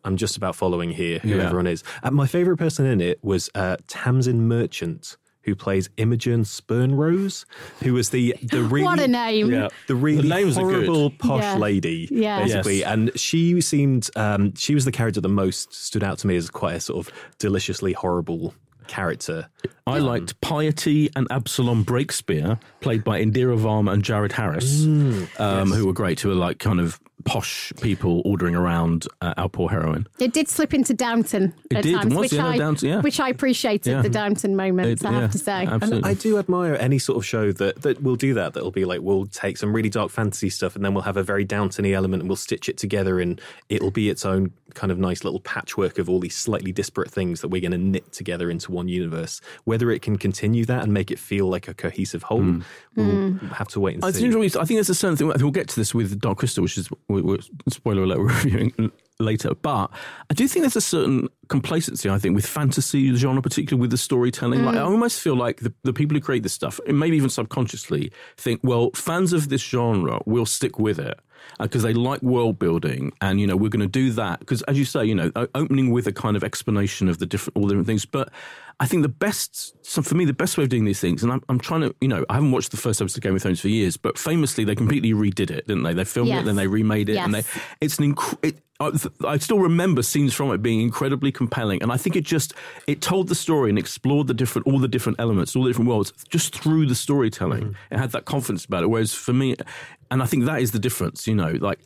i'm 0.05 0.17
just 0.17 0.37
about 0.37 0.55
following 0.57 0.91
here 0.91 1.19
who 1.19 1.29
Yeah. 1.37 1.45
everyone 1.45 1.67
is. 1.67 1.83
And 2.03 2.15
my 2.15 2.27
favorite 2.27 2.57
person 2.57 2.87
in 2.87 3.01
it 3.01 3.19
was 3.23 3.51
uh, 3.55 3.77
tamsin 3.87 4.49
merchant 4.49 5.17
who 5.47 5.55
plays 5.55 5.89
Imogen 5.97 6.43
Spurnrose, 6.43 7.47
who 7.83 7.95
was 7.95 8.11
the 8.11 8.35
the 8.43 8.63
really 8.63 8.85
What 8.85 8.99
a 9.01 9.09
name. 9.09 9.51
Yeah. 9.51 9.69
the 9.87 9.95
really 9.95 10.23
The 10.23 10.29
names 10.35 10.59
are 10.59 10.63
good. 10.67 10.87
horrible 10.87 11.11
posh 11.13 11.43
Yeah. 11.43 11.57
lady, 11.57 12.09
Yeah. 12.11 12.43
basically. 12.43 12.81
Yes. 12.81 12.89
And 12.93 13.19
she 13.19 13.61
seemed, 13.63 14.11
um, 14.17 14.55
she 14.57 14.75
was 14.75 14.85
the 14.85 14.93
character 14.93 15.21
that 15.21 15.29
most 15.29 15.73
stood 15.73 16.03
out 16.05 16.19
to 16.19 16.27
me 16.27 16.37
as 16.37 16.51
quite 16.51 16.75
a 16.75 16.81
sort 16.81 17.07
of 17.07 17.15
deliciously 17.39 17.93
horrible 17.95 18.53
character. 18.89 19.49
I 19.87 19.99
liked 19.99 20.41
Piety 20.41 21.11
and 21.17 21.27
Absalom 21.31 21.85
Breakspear, 21.85 22.61
played 22.81 23.03
by 23.05 23.21
Indira 23.23 23.59
Varma 23.59 23.93
and 23.93 24.03
Jared 24.03 24.33
Harris, 24.33 24.85
um, 24.85 25.71
who 25.73 25.87
were 25.87 25.93
great, 25.93 26.21
who 26.21 26.29
were 26.29 26.35
like 26.35 26.59
kind 26.59 26.81
of 26.81 27.01
posh 27.27 27.73
people 27.83 28.23
ordering 28.25 28.55
around 28.55 29.07
uh, 29.21 29.35
our 29.37 29.49
poor 29.49 29.69
heroine. 29.69 30.07
It 30.19 30.33
did 30.33 30.49
slip 30.49 30.73
into 30.73 30.95
Downton 30.95 31.53
It 31.71 31.77
at 31.79 31.83
did, 31.83 31.95
times, 31.97 32.15
which, 32.15 32.33
yeah, 32.33 32.47
I, 32.47 32.57
Downton, 32.59 32.89
yeah. 32.89 33.01
which 33.01 33.21
I 33.21 33.29
appreciated 33.29 33.91
Yeah. 33.91 34.03
the 34.03 34.09
Downton 34.09 34.57
moments, 34.57 35.03
It- 35.03 35.07
I 35.07 35.13
have 35.13 35.23
yeah, 35.23 35.29
to 35.29 35.39
say. 35.39 35.67
absolutely. 35.67 35.97
And 35.99 36.07
I 36.07 36.15
do 36.15 36.39
admire 36.39 36.77
any 36.81 36.99
sort 36.99 37.19
of 37.19 37.27
show 37.27 37.53
that, 37.53 37.83
that 37.83 38.03
will 38.03 38.17
do 38.17 38.33
that. 38.35 38.55
That'll 38.55 38.71
be 38.71 38.85
like, 38.85 39.01
we'll 39.03 39.27
take 39.27 39.57
some 39.59 39.75
really 39.75 39.91
dark 39.91 40.11
fantasy 40.11 40.49
stuff 40.49 40.77
and 40.77 40.85
then 40.85 40.95
we'll 40.95 41.03
have 41.03 41.17
a 41.17 41.23
very 41.23 41.45
Downtony 41.45 41.93
element 41.95 42.23
and 42.23 42.31
we'll 42.31 42.37
stitch 42.37 42.69
it 42.69 42.79
together 42.79 43.21
and 43.21 43.41
it'll 43.69 43.91
be 43.91 44.09
its 44.09 44.25
own 44.25 44.53
kind 44.75 44.93
of 44.93 44.99
nice 44.99 45.25
little 45.25 45.41
patchwork 45.41 45.99
of 45.99 46.09
all 46.09 46.21
these 46.21 46.35
slightly 46.37 46.71
disparate 46.71 47.11
things 47.11 47.41
that 47.41 47.49
we're 47.49 47.61
going 47.63 47.73
to 47.73 47.79
knit 47.79 48.13
together 48.13 48.51
into 48.51 48.71
one 48.71 48.89
universe. 48.89 49.41
Whether 49.65 49.91
it 49.91 50.03
can 50.03 50.17
continue 50.19 50.65
that 50.67 50.83
and 50.85 50.93
make 50.93 51.11
it 51.11 51.19
feel 51.19 51.49
like 51.49 51.67
a 51.67 51.75
cohesive 51.75 52.25
whole, 52.25 52.61
we'll 52.95 53.33
have 53.55 53.69
to 53.69 53.81
wait 53.81 53.95
and 53.97 54.05
I 54.05 54.11
see. 54.11 54.31
think, 54.31 54.57
I 54.57 54.65
think 54.65 54.77
there's 54.77 54.91
a 54.91 54.95
certain 54.95 55.17
thing. 55.17 55.29
We'll 55.41 55.51
get 55.51 55.69
to 55.69 55.77
this 55.77 55.95
with 55.95 56.21
Dark 56.21 56.39
Crystal, 56.39 56.63
which 56.63 56.77
is 56.79 56.89
we, 57.23 57.37
we, 57.37 57.39
spoiler 57.71 58.03
alert, 58.03 58.19
we're 58.21 58.27
reviewing 58.27 58.93
later. 59.19 59.55
But 59.55 59.91
I 60.31 60.35
do 60.35 60.47
think 60.49 60.63
there's 60.63 60.77
a 60.77 60.81
certain 60.81 61.29
complacency. 61.49 62.09
I 62.09 62.19
think 62.19 62.35
with 62.35 62.47
fantasy 62.47 63.15
genre, 63.15 63.43
particularly 63.43 63.81
with 63.81 63.91
the 63.91 63.99
storytelling. 63.99 64.65
Like 64.65 64.77
I 64.77 64.81
mm. 64.81 64.91
almost 64.91 65.21
feel 65.21 65.37
like 65.37 65.61
the, 65.61 65.73
the 65.85 65.93
people 65.93 66.15
who 66.17 66.21
create 66.21 66.43
this 66.43 66.53
stuff, 66.53 66.81
and 66.87 66.99
maybe 66.99 67.17
even 67.17 67.31
subconsciously, 67.31 68.13
think, 68.37 68.61
well, 68.63 68.91
fans 68.95 69.33
of 69.33 69.49
this 69.49 69.63
genre 69.63 70.21
will 70.27 70.47
stick 70.47 70.79
with 70.79 70.99
it 70.99 71.19
Uh, 71.59 71.65
because 71.65 71.83
they 71.83 71.95
like 71.95 72.23
world 72.23 72.59
building, 72.59 73.13
and 73.23 73.41
you 73.41 73.47
know 73.47 73.57
we're 73.57 73.71
going 73.71 73.81
to 73.81 73.87
do 73.87 74.11
that 74.13 74.41
because, 74.41 74.61
as 74.63 74.79
you 74.79 74.85
say, 74.85 75.05
you 75.05 75.15
know, 75.15 75.31
opening 75.55 75.91
with 75.91 76.07
a 76.07 76.13
kind 76.13 76.37
of 76.37 76.45
explanation 76.45 77.09
of 77.09 77.19
the 77.19 77.25
different 77.25 77.57
all 77.57 77.63
the 77.63 77.71
different 77.71 77.87
things, 77.87 78.05
but. 78.05 78.31
I 78.79 78.85
think 78.85 79.05
the 79.05 79.09
best, 79.09 79.75
so 79.83 80.03
for 80.03 80.17
me, 80.17 80.27
the 80.27 80.35
best 80.35 80.59
way 80.59 80.65
of 80.65 80.69
doing 80.69 80.85
these 80.85 81.01
things, 81.01 81.23
and 81.23 81.33
I'm, 81.33 81.43
I'm 81.49 81.59
trying 81.59 81.81
to, 81.81 81.95
you 82.03 82.09
know, 82.09 82.27
I 82.29 82.35
haven't 82.35 82.51
watched 82.53 82.73
the 82.73 82.77
first 82.77 83.01
episode 83.01 83.17
of 83.17 83.23
Game 83.23 83.35
of 83.35 83.41
Thrones 83.41 83.59
for 83.59 83.69
years, 83.69 83.97
but 83.97 84.19
famously 84.19 84.65
they 84.65 84.75
completely 84.75 85.15
redid 85.15 85.51
it, 85.51 85.67
didn't 85.67 85.83
they? 85.85 85.95
They 85.95 86.05
filmed 86.05 86.29
Yes. 86.29 86.43
it, 86.43 86.45
then 86.45 86.57
they 86.57 86.67
remade 86.67 87.09
it, 87.09 87.17
and 87.17 87.33
they, 87.33 87.43
it's 87.81 87.99
an 87.99 88.15
inc- 88.15 88.39
it, 88.43 88.59
I, 88.79 88.93
I 89.27 89.39
still 89.39 89.61
remember 89.61 90.03
scenes 90.03 90.35
from 90.35 90.51
it 90.53 90.61
being 90.61 90.83
incredibly 90.83 91.33
compelling, 91.33 91.83
and 91.83 91.91
I 91.91 91.97
think 91.97 92.17
it 92.17 92.25
just 92.25 92.53
it 92.87 93.01
told 93.01 93.29
the 93.29 93.35
story 93.35 93.71
and 93.71 93.79
explored 93.79 94.27
the 94.27 94.35
different 94.35 94.67
all 94.67 94.79
the 94.79 94.89
different 94.89 95.19
elements, 95.21 95.57
all 95.57 95.63
the 95.63 95.71
different 95.71 95.89
worlds 95.89 96.13
just 96.29 96.55
through 96.55 96.85
the 96.85 96.95
storytelling. 96.95 97.63
Mm-hmm. 97.63 97.95
It 97.95 97.99
had 97.99 98.13
that 98.13 98.27
confidence 98.27 98.67
about 98.67 98.83
it. 98.83 98.89
Whereas 98.89 99.15
for 99.15 99.33
me, 99.33 99.57
And 100.11 100.23
I 100.23 100.27
think 100.27 100.45
that 100.45 100.61
is 100.63 100.71
the 100.71 100.79
difference, 100.79 101.27
you 101.27 101.35
know, 101.35 101.53
like 101.61 101.79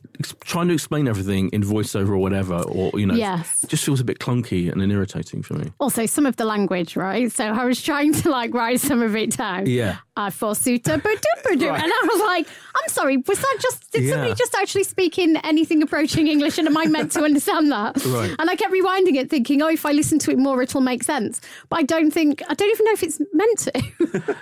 trying 0.44 0.68
to 0.68 0.74
explain 0.74 1.08
everything 1.08 1.48
in 1.50 1.62
voiceover 1.62 2.10
or 2.10 2.18
whatever, 2.18 2.56
or, 2.62 2.90
you 2.98 3.06
know, 3.06 3.14
Yes. 3.14 3.64
just 3.68 3.84
feels 3.84 4.00
a 4.00 4.04
bit 4.04 4.18
clunky 4.18 4.70
and 4.70 4.80
irritating 4.92 5.42
for 5.42 5.54
me. 5.54 5.72
Also, 5.80 6.04
some 6.06 6.26
of 6.26 6.36
the 6.36 6.44
language, 6.44 6.96
right? 6.96 7.32
So 7.32 7.44
I 7.46 7.64
was 7.64 7.80
trying 7.82 8.12
to 8.14 8.30
like 8.30 8.52
write 8.52 8.80
some 8.80 9.00
of 9.02 9.16
it 9.16 9.36
down. 9.36 9.66
Yeah. 9.66 9.96
I 10.20 10.30
forsuta, 10.30 10.94
and 10.94 11.02
I 11.04 12.08
was 12.12 12.20
like, 12.22 12.46
I'm 12.48 12.88
sorry, 12.88 13.16
was 13.18 13.38
that 13.40 13.56
just, 13.60 13.90
did 13.92 14.08
somebody 14.08 14.34
just 14.34 14.54
actually 14.54 14.84
speak 14.84 15.18
in 15.18 15.36
anything 15.38 15.82
approaching 15.82 16.28
English 16.28 16.58
and 16.58 16.68
am 16.68 16.76
I 16.76 16.86
meant 16.86 17.12
to 17.12 17.22
understand 17.22 17.70
that? 17.72 18.04
Right. 18.04 18.34
And 18.38 18.48
I 18.50 18.56
kept 18.56 18.72
rewinding 18.72 19.16
it 19.16 19.28
thinking, 19.30 19.60
oh, 19.62 19.68
if 19.68 19.84
I 19.84 19.92
listen 19.92 20.18
to 20.20 20.30
it 20.30 20.38
more, 20.38 20.62
it'll 20.62 20.80
make 20.80 21.02
sense. 21.02 21.40
But 21.68 21.80
I 21.80 21.82
don't 21.82 22.10
think, 22.10 22.42
I 22.48 22.54
don't 22.54 22.70
even 22.70 22.84
know 22.86 22.92
if 22.92 23.02
it's 23.02 23.20
meant 23.32 23.58
to. 23.60 23.82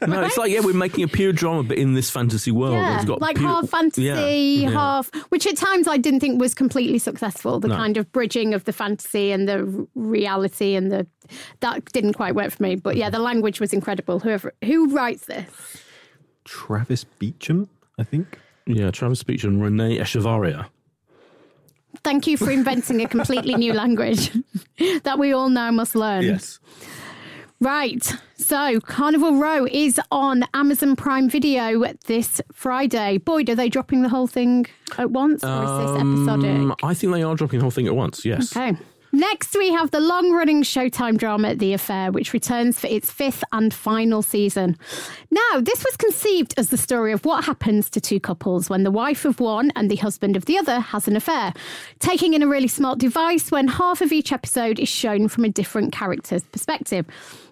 No, 0.09 0.22
it's 0.22 0.39
like, 0.39 0.51
yeah, 0.51 0.61
we're 0.61 0.72
making 0.72 1.05
a 1.05 1.09
pure 1.09 1.33
drama, 1.33 1.62
but 1.62 1.76
in 1.76 1.93
this 1.95 2.09
fantasy 2.11 2.51
world. 2.51 2.74
Yeah, 2.74 2.97
it's 2.97 3.05
got 3.05 3.20
like 3.20 3.37
pure- 3.37 3.49
half 3.49 3.68
fantasy, 3.68 4.05
Yeah, 4.05 4.26
yeah. 4.29 4.70
half, 4.70 5.11
which 5.31 5.47
at 5.47 5.57
times 5.57 5.87
I 5.87 5.97
didn't 5.99 6.20
think 6.20 6.41
was 6.41 6.55
completely 6.55 6.99
successful. 6.99 7.61
The 7.61 7.68
No. 7.68 7.76
kind 7.76 7.97
of 7.97 8.11
bridging 8.12 8.55
of 8.55 8.64
the 8.64 8.72
fantasy 8.72 9.31
and 9.33 9.49
the 9.49 9.87
reality 9.95 10.74
and 10.74 10.91
the 10.91 11.07
that 11.61 11.85
didn't 11.93 12.14
quite 12.14 12.35
work 12.35 12.51
for 12.53 12.62
me. 12.62 12.76
But 12.76 12.97
yeah, 12.97 13.11
the 13.11 13.18
language 13.18 13.61
was 13.61 13.72
incredible. 13.72 14.20
Whoever 14.20 14.53
who 14.64 14.95
writes 14.95 15.26
this, 15.26 15.83
Travis 16.45 17.05
Beacham, 17.05 17.68
I 17.99 18.05
think. 18.05 18.39
Yeah, 18.66 18.91
Travis 18.91 19.22
Beacham, 19.22 19.61
Renee 19.61 19.99
Echevarria. 19.99 20.66
thank 22.05 22.26
you 22.26 22.37
for 22.37 22.51
inventing 22.51 23.01
a 23.03 23.09
completely 23.09 23.55
new 23.55 23.72
language 23.72 24.31
that 25.05 25.18
we 25.18 25.33
all 25.33 25.49
now 25.49 25.70
must 25.70 25.95
learn. 25.95 26.22
Yes. 26.24 26.61
Right. 27.61 28.12
So 28.37 28.79
Carnival 28.81 29.35
Row 29.41 29.66
is 29.66 30.01
on 30.12 30.45
Amazon 30.55 30.95
Prime 30.95 31.29
Video 31.29 31.83
this 32.07 32.41
Friday. 32.53 33.18
Boyd, 33.18 33.51
are 33.51 33.57
they 33.57 33.68
dropping 33.68 34.03
the 34.03 34.09
whole 34.09 34.29
thing 34.29 34.66
at 34.97 35.11
once, 35.11 35.43
or 35.43 35.64
is 35.64 35.91
this 35.91 36.01
episodic? 36.01 36.51
Um, 36.51 36.74
I 36.85 36.95
think 36.95 37.12
they 37.12 37.22
are 37.24 37.35
dropping 37.35 37.59
the 37.59 37.64
whole 37.64 37.72
thing 37.72 37.89
at 37.89 37.97
once, 37.97 38.24
yes. 38.24 38.57
Okay. 38.57 38.79
Next, 39.13 39.57
we 39.57 39.73
have 39.73 39.91
the 39.91 40.01
long 40.01 40.33
running 40.33 40.63
Showtime 40.63 41.17
drama 41.17 41.55
The 41.55 41.73
Affair, 41.73 42.13
which 42.13 42.35
returns 42.35 42.79
for 42.79 42.89
its 42.89 43.11
fifth 43.11 43.43
and 43.53 43.73
final 43.73 44.21
season. 44.21 44.77
Now, 45.31 45.61
this 45.61 45.83
was 45.83 45.97
conceived 45.97 46.53
as 46.59 46.69
the 46.69 46.77
story 46.77 47.13
of 47.13 47.25
what 47.25 47.45
happens 47.45 47.89
to 47.91 48.03
two 48.03 48.21
couples 48.21 48.69
when 48.69 48.83
the 48.83 48.91
wife 48.91 49.25
of 49.25 49.41
one 49.41 49.73
and 49.77 49.91
the 49.91 49.97
husband 49.97 50.37
of 50.37 50.45
the 50.45 50.59
other 50.59 50.81
has 50.81 51.09
an 51.09 51.17
affair, 51.17 51.55
taking 52.01 52.35
in 52.35 52.43
a 52.43 52.49
really 52.49 52.69
smart 52.69 52.99
device 52.99 53.51
when 53.51 53.69
half 53.69 54.03
of 54.03 54.13
each 54.13 54.31
episode 54.31 54.79
is 54.79 54.89
shown 54.91 55.29
from 55.29 55.45
a 55.45 55.49
different 55.49 55.91
character's 55.91 56.45
perspective. 56.45 57.07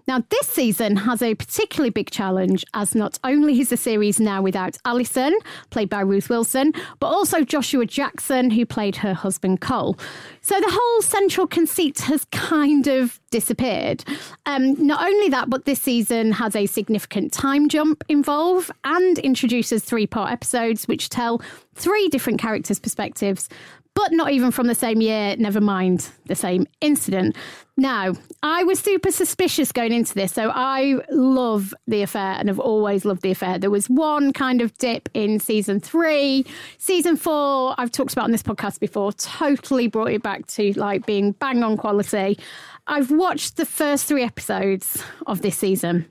Now, 0.08 0.22
this 0.30 0.46
season 0.46 0.94
has 0.96 1.20
a 1.20 1.34
particularly 1.34 1.90
big 1.90 2.10
challenge 2.10 2.64
as 2.74 2.94
not 2.94 3.18
only 3.24 3.60
is 3.60 3.70
the 3.70 3.76
series 3.76 4.20
now 4.20 4.40
without 4.40 4.78
Alison, 4.84 5.36
played 5.70 5.88
by 5.88 6.00
Ruth 6.00 6.30
Wilson, 6.30 6.72
but 7.00 7.08
also 7.08 7.42
Joshua 7.42 7.86
Jackson, 7.86 8.50
who 8.50 8.64
played 8.64 8.94
her 8.96 9.14
husband 9.14 9.60
Cole. 9.60 9.98
So 10.42 10.60
the 10.60 10.70
whole 10.70 11.02
central 11.02 11.48
conceit 11.48 11.98
has 12.00 12.24
kind 12.26 12.86
of 12.86 13.20
disappeared. 13.30 14.04
Um, 14.46 14.74
not 14.86 15.04
only 15.04 15.28
that, 15.30 15.50
but 15.50 15.64
this 15.64 15.82
season 15.82 16.30
has 16.32 16.54
a 16.54 16.66
significant 16.66 17.32
time 17.32 17.68
jump 17.68 18.04
involved 18.08 18.70
and 18.84 19.18
introduces 19.18 19.82
three 19.82 20.06
part 20.06 20.30
episodes 20.30 20.86
which 20.86 21.08
tell 21.08 21.42
three 21.74 22.08
different 22.08 22.40
characters' 22.40 22.78
perspectives 22.78 23.48
but 23.96 24.12
not 24.12 24.30
even 24.30 24.50
from 24.50 24.66
the 24.66 24.74
same 24.74 25.00
year, 25.00 25.34
never 25.38 25.60
mind 25.60 26.10
the 26.26 26.34
same 26.34 26.66
incident. 26.82 27.34
Now, 27.78 28.14
I 28.42 28.64
was 28.64 28.80
super 28.80 29.10
suspicious 29.10 29.70
going 29.70 29.92
into 29.92 30.14
this, 30.14 30.32
so 30.32 30.50
I 30.54 30.98
love 31.10 31.74
The 31.86 32.00
Affair 32.00 32.36
and 32.38 32.48
have 32.48 32.58
always 32.58 33.04
loved 33.04 33.20
The 33.20 33.32
Affair. 33.32 33.58
There 33.58 33.70
was 33.70 33.90
one 33.90 34.32
kind 34.32 34.62
of 34.62 34.76
dip 34.78 35.10
in 35.12 35.40
season 35.40 35.80
three. 35.80 36.46
Season 36.78 37.16
four, 37.16 37.74
I've 37.76 37.92
talked 37.92 38.14
about 38.14 38.24
on 38.24 38.32
this 38.32 38.42
podcast 38.42 38.80
before, 38.80 39.12
totally 39.12 39.88
brought 39.88 40.10
it 40.10 40.22
back 40.22 40.46
to 40.48 40.72
like 40.72 41.04
being 41.04 41.32
bang 41.32 41.62
on 41.62 41.76
quality. 41.76 42.38
I've 42.86 43.10
watched 43.10 43.58
the 43.58 43.66
first 43.66 44.06
three 44.06 44.22
episodes 44.22 45.02
of 45.26 45.42
this 45.42 45.58
season. 45.58 46.06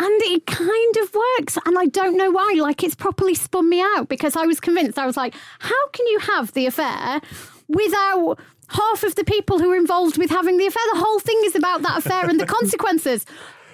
And 0.00 0.22
it 0.22 0.46
kind 0.46 0.96
of 1.02 1.14
works. 1.14 1.58
And 1.64 1.78
I 1.78 1.86
don't 1.86 2.16
know 2.16 2.30
why. 2.30 2.56
Like, 2.60 2.82
it's 2.82 2.94
properly 2.94 3.34
spun 3.34 3.68
me 3.68 3.80
out 3.80 4.08
because 4.08 4.36
I 4.36 4.46
was 4.46 4.58
convinced. 4.60 4.98
I 4.98 5.06
was 5.06 5.16
like, 5.16 5.34
how 5.60 5.88
can 5.92 6.06
you 6.08 6.18
have 6.20 6.52
the 6.52 6.66
affair 6.66 7.20
without 7.68 8.38
half 8.68 9.02
of 9.02 9.14
the 9.14 9.24
people 9.24 9.58
who 9.58 9.70
are 9.72 9.76
involved 9.76 10.18
with 10.18 10.30
having 10.30 10.58
the 10.58 10.66
affair? 10.66 10.82
The 10.92 11.00
whole 11.00 11.18
thing 11.18 11.40
is 11.44 11.54
about 11.54 11.82
that 11.82 11.98
affair 11.98 12.28
and 12.28 12.38
the 12.38 12.46
consequences. 12.58 13.24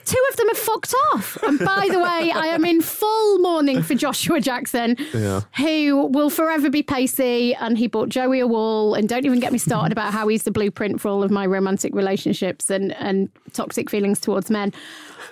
Two 0.05 0.23
of 0.31 0.37
them 0.37 0.49
have 0.49 0.59
fucked 0.59 0.95
off. 1.13 1.37
And 1.43 1.59
by 1.59 1.89
the 1.91 1.99
way, 1.99 2.31
I 2.31 2.47
am 2.49 2.65
in 2.65 2.81
full 2.83 3.39
mourning 3.39 3.83
for 3.83 3.95
Joshua 3.95 4.41
Jackson, 4.41 4.97
Yeah. 5.13 5.41
who 5.57 6.07
will 6.07 6.31
forever 6.31 6.69
be 6.71 6.83
Pacey. 6.83 7.55
And 7.55 7.79
he 7.79 7.87
bought 7.87 8.09
Joey 8.11 8.41
a 8.41 8.47
wall. 8.47 8.95
And 8.95 9.09
don't 9.09 9.25
even 9.25 9.41
get 9.41 9.53
me 9.53 9.59
started 9.59 9.93
about 9.93 10.13
how 10.13 10.29
he's 10.29 10.43
the 10.43 10.51
blueprint 10.51 11.01
for 11.01 11.09
all 11.09 11.23
of 11.23 11.31
my 11.31 11.47
romantic 11.47 11.95
relationships 11.95 12.71
and, 12.71 12.93
and 12.95 13.29
toxic 13.53 13.89
feelings 13.91 14.21
towards 14.21 14.51
men. 14.51 14.73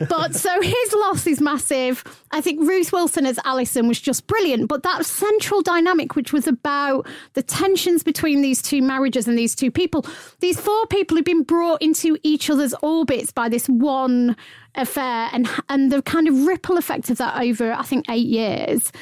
But 0.09 0.35
so 0.35 0.61
his 0.62 0.93
loss 0.95 1.27
is 1.27 1.41
massive. 1.41 2.03
I 2.31 2.41
think 2.41 2.61
Ruth 2.66 2.93
Wilson 2.93 3.27
as 3.27 3.39
Alison 3.45 3.89
was 3.89 4.01
just 4.01 4.27
brilliant. 4.27 4.68
But 4.68 4.83
that 4.85 5.05
central 5.05 5.61
dynamic, 5.62 6.16
which 6.16 6.33
was 6.33 6.47
about 6.49 7.07
the 7.35 7.43
tensions 7.43 8.03
between 8.03 8.41
these 8.41 8.62
two 8.62 8.81
marriages 8.83 9.29
and 9.29 9.39
these 9.39 9.55
two 9.55 9.70
people, 9.70 10.07
these 10.41 10.59
four 10.59 10.87
people 10.87 11.16
who've 11.16 11.25
been 11.27 11.43
brought 11.43 11.83
into 11.83 12.16
each 12.23 12.49
other's 12.49 12.75
orbits 12.83 13.33
by 13.33 13.49
this 13.51 13.68
one 13.68 14.35
affair 14.75 15.29
and 15.33 15.49
and 15.68 15.93
the 15.93 16.03
kind 16.03 16.29
of 16.29 16.47
ripple 16.47 16.77
effect 16.77 17.11
of 17.11 17.18
that 17.18 17.41
over, 17.41 17.73
I 17.73 17.83
think, 17.83 18.07
eight 18.09 18.27
years. 18.27 18.93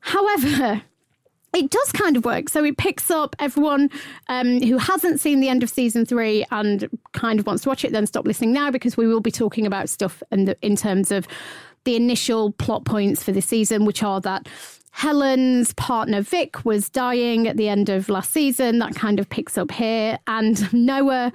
However, 0.00 0.82
it 1.54 1.70
does 1.70 1.92
kind 1.92 2.16
of 2.16 2.24
work. 2.24 2.48
So 2.48 2.64
it 2.64 2.76
picks 2.76 3.10
up 3.10 3.34
everyone 3.38 3.90
um, 4.28 4.60
who 4.60 4.78
hasn't 4.78 5.20
seen 5.20 5.40
the 5.40 5.48
end 5.48 5.62
of 5.62 5.70
season 5.70 6.04
three 6.04 6.44
and 6.50 6.88
kind 7.12 7.40
of 7.40 7.46
wants 7.46 7.62
to 7.62 7.68
watch 7.68 7.84
it, 7.84 7.92
then 7.92 8.06
stop 8.06 8.26
listening 8.26 8.52
now 8.52 8.70
because 8.70 8.96
we 8.96 9.06
will 9.06 9.20
be 9.20 9.30
talking 9.30 9.66
about 9.66 9.88
stuff 9.88 10.22
in, 10.30 10.44
the, 10.44 10.56
in 10.60 10.76
terms 10.76 11.10
of 11.10 11.26
the 11.84 11.96
initial 11.96 12.52
plot 12.52 12.84
points 12.84 13.22
for 13.22 13.32
the 13.32 13.40
season, 13.40 13.84
which 13.84 14.02
are 14.02 14.20
that 14.20 14.48
Helen's 14.90 15.74
partner 15.74 16.22
Vic 16.22 16.64
was 16.64 16.88
dying 16.88 17.46
at 17.46 17.56
the 17.56 17.68
end 17.68 17.88
of 17.88 18.08
last 18.08 18.32
season. 18.32 18.78
That 18.78 18.94
kind 18.94 19.20
of 19.20 19.28
picks 19.28 19.58
up 19.58 19.70
here. 19.70 20.18
And 20.26 20.72
Noah 20.86 21.32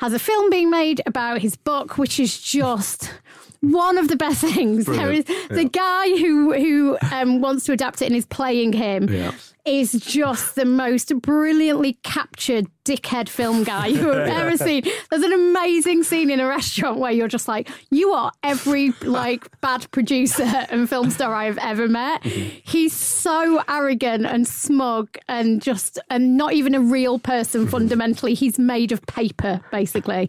has 0.00 0.12
a 0.12 0.18
film 0.18 0.50
being 0.50 0.70
made 0.70 1.00
about 1.06 1.40
his 1.40 1.56
book, 1.56 1.96
which 1.98 2.18
is 2.20 2.40
just 2.40 3.12
one 3.60 3.98
of 3.98 4.08
the 4.08 4.16
best 4.16 4.40
things. 4.40 4.86
There 4.86 5.12
is 5.12 5.24
Brilliant. 5.24 5.48
the 5.50 5.64
guy 5.64 6.08
who 6.18 6.52
who 6.54 6.98
um, 7.12 7.40
wants 7.40 7.64
to 7.64 7.72
adapt 7.72 8.00
it 8.02 8.06
and 8.06 8.16
is 8.16 8.26
playing 8.26 8.72
him 8.72 9.08
Yeah. 9.10 9.32
Is 9.64 9.92
just 9.92 10.54
the 10.54 10.64
most 10.64 11.20
brilliantly 11.20 11.98
captured 12.02 12.66
dickhead 12.84 13.28
film 13.28 13.62
guy 13.64 13.86
you've 13.86 14.06
ever 14.06 14.56
seen. 14.56 14.84
There's 15.10 15.22
an 15.22 15.32
amazing 15.32 16.02
scene 16.02 16.30
in 16.30 16.40
a 16.40 16.46
restaurant 16.46 16.98
where 16.98 17.12
you're 17.12 17.28
just 17.28 17.48
like, 17.48 17.68
you 17.90 18.12
are 18.12 18.32
every 18.42 18.92
like 19.02 19.48
bad 19.60 19.90
producer 19.90 20.42
and 20.42 20.88
film 20.88 21.10
star 21.10 21.34
I've 21.34 21.58
ever 21.58 21.88
met. 21.88 22.22
Mm-hmm. 22.22 22.58
He's 22.64 22.92
so 22.92 23.62
arrogant 23.68 24.26
and 24.26 24.46
smug 24.46 25.16
and 25.28 25.62
just 25.62 25.98
and 26.10 26.36
not 26.36 26.52
even 26.52 26.74
a 26.74 26.80
real 26.80 27.18
person 27.18 27.62
mm-hmm. 27.62 27.70
fundamentally. 27.70 28.34
He's 28.34 28.58
made 28.58 28.92
of 28.92 29.04
paper, 29.06 29.60
basically. 29.70 30.28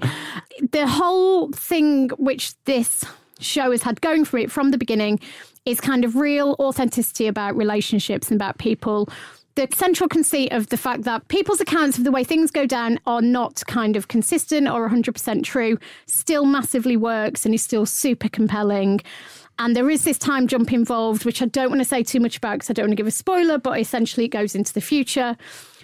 The 0.71 0.87
whole 0.87 1.51
thing 1.51 2.09
which 2.17 2.53
this 2.65 3.03
show 3.39 3.71
has 3.71 3.83
had 3.83 4.01
going 4.01 4.25
for 4.25 4.37
it 4.37 4.51
from 4.51 4.71
the 4.71 4.77
beginning 4.77 5.19
is 5.65 5.79
kind 5.79 6.03
of 6.03 6.15
real 6.15 6.55
authenticity 6.59 7.27
about 7.27 7.55
relationships 7.55 8.29
and 8.29 8.39
about 8.39 8.57
people. 8.57 9.07
The 9.55 9.67
central 9.73 10.07
conceit 10.07 10.51
of 10.53 10.67
the 10.67 10.77
fact 10.77 11.03
that 11.03 11.27
people's 11.27 11.59
accounts 11.59 11.97
of 11.97 12.05
the 12.05 12.11
way 12.11 12.23
things 12.23 12.51
go 12.51 12.65
down 12.65 12.99
are 13.05 13.21
not 13.21 13.61
kind 13.67 13.95
of 13.95 14.07
consistent 14.07 14.67
or 14.67 14.89
100% 14.89 15.43
true 15.43 15.77
still 16.05 16.45
massively 16.45 16.95
works 16.95 17.45
and 17.45 17.53
is 17.53 17.61
still 17.61 17.85
super 17.85 18.29
compelling. 18.29 19.01
And 19.59 19.75
there 19.75 19.89
is 19.89 20.05
this 20.05 20.17
time 20.17 20.47
jump 20.47 20.71
involved, 20.71 21.25
which 21.25 21.41
I 21.41 21.45
don't 21.45 21.69
want 21.69 21.81
to 21.81 21.85
say 21.87 22.01
too 22.01 22.19
much 22.19 22.37
about 22.37 22.53
because 22.53 22.69
I 22.69 22.73
don't 22.73 22.85
want 22.85 22.93
to 22.93 22.95
give 22.95 23.07
a 23.07 23.11
spoiler, 23.11 23.57
but 23.57 23.79
essentially 23.79 24.25
it 24.25 24.29
goes 24.29 24.55
into 24.55 24.73
the 24.73 24.81
future, 24.81 25.35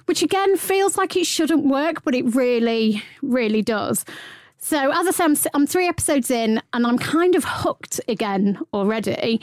which 0.06 0.24
again 0.24 0.56
feels 0.58 0.98
like 0.98 1.16
it 1.16 1.26
shouldn't 1.26 1.66
work, 1.66 2.04
but 2.04 2.16
it 2.16 2.34
really, 2.34 3.04
really 3.22 3.62
does. 3.62 4.06
So, 4.58 4.92
as 4.92 5.08
I 5.08 5.12
say, 5.12 5.24
I'm, 5.24 5.38
I'm 5.54 5.68
three 5.68 5.88
episodes 5.88 6.32
in 6.32 6.62
and 6.74 6.86
I'm 6.86 6.98
kind 6.98 7.36
of 7.36 7.44
hooked 7.46 8.02
again 8.08 8.60
already. 8.74 9.40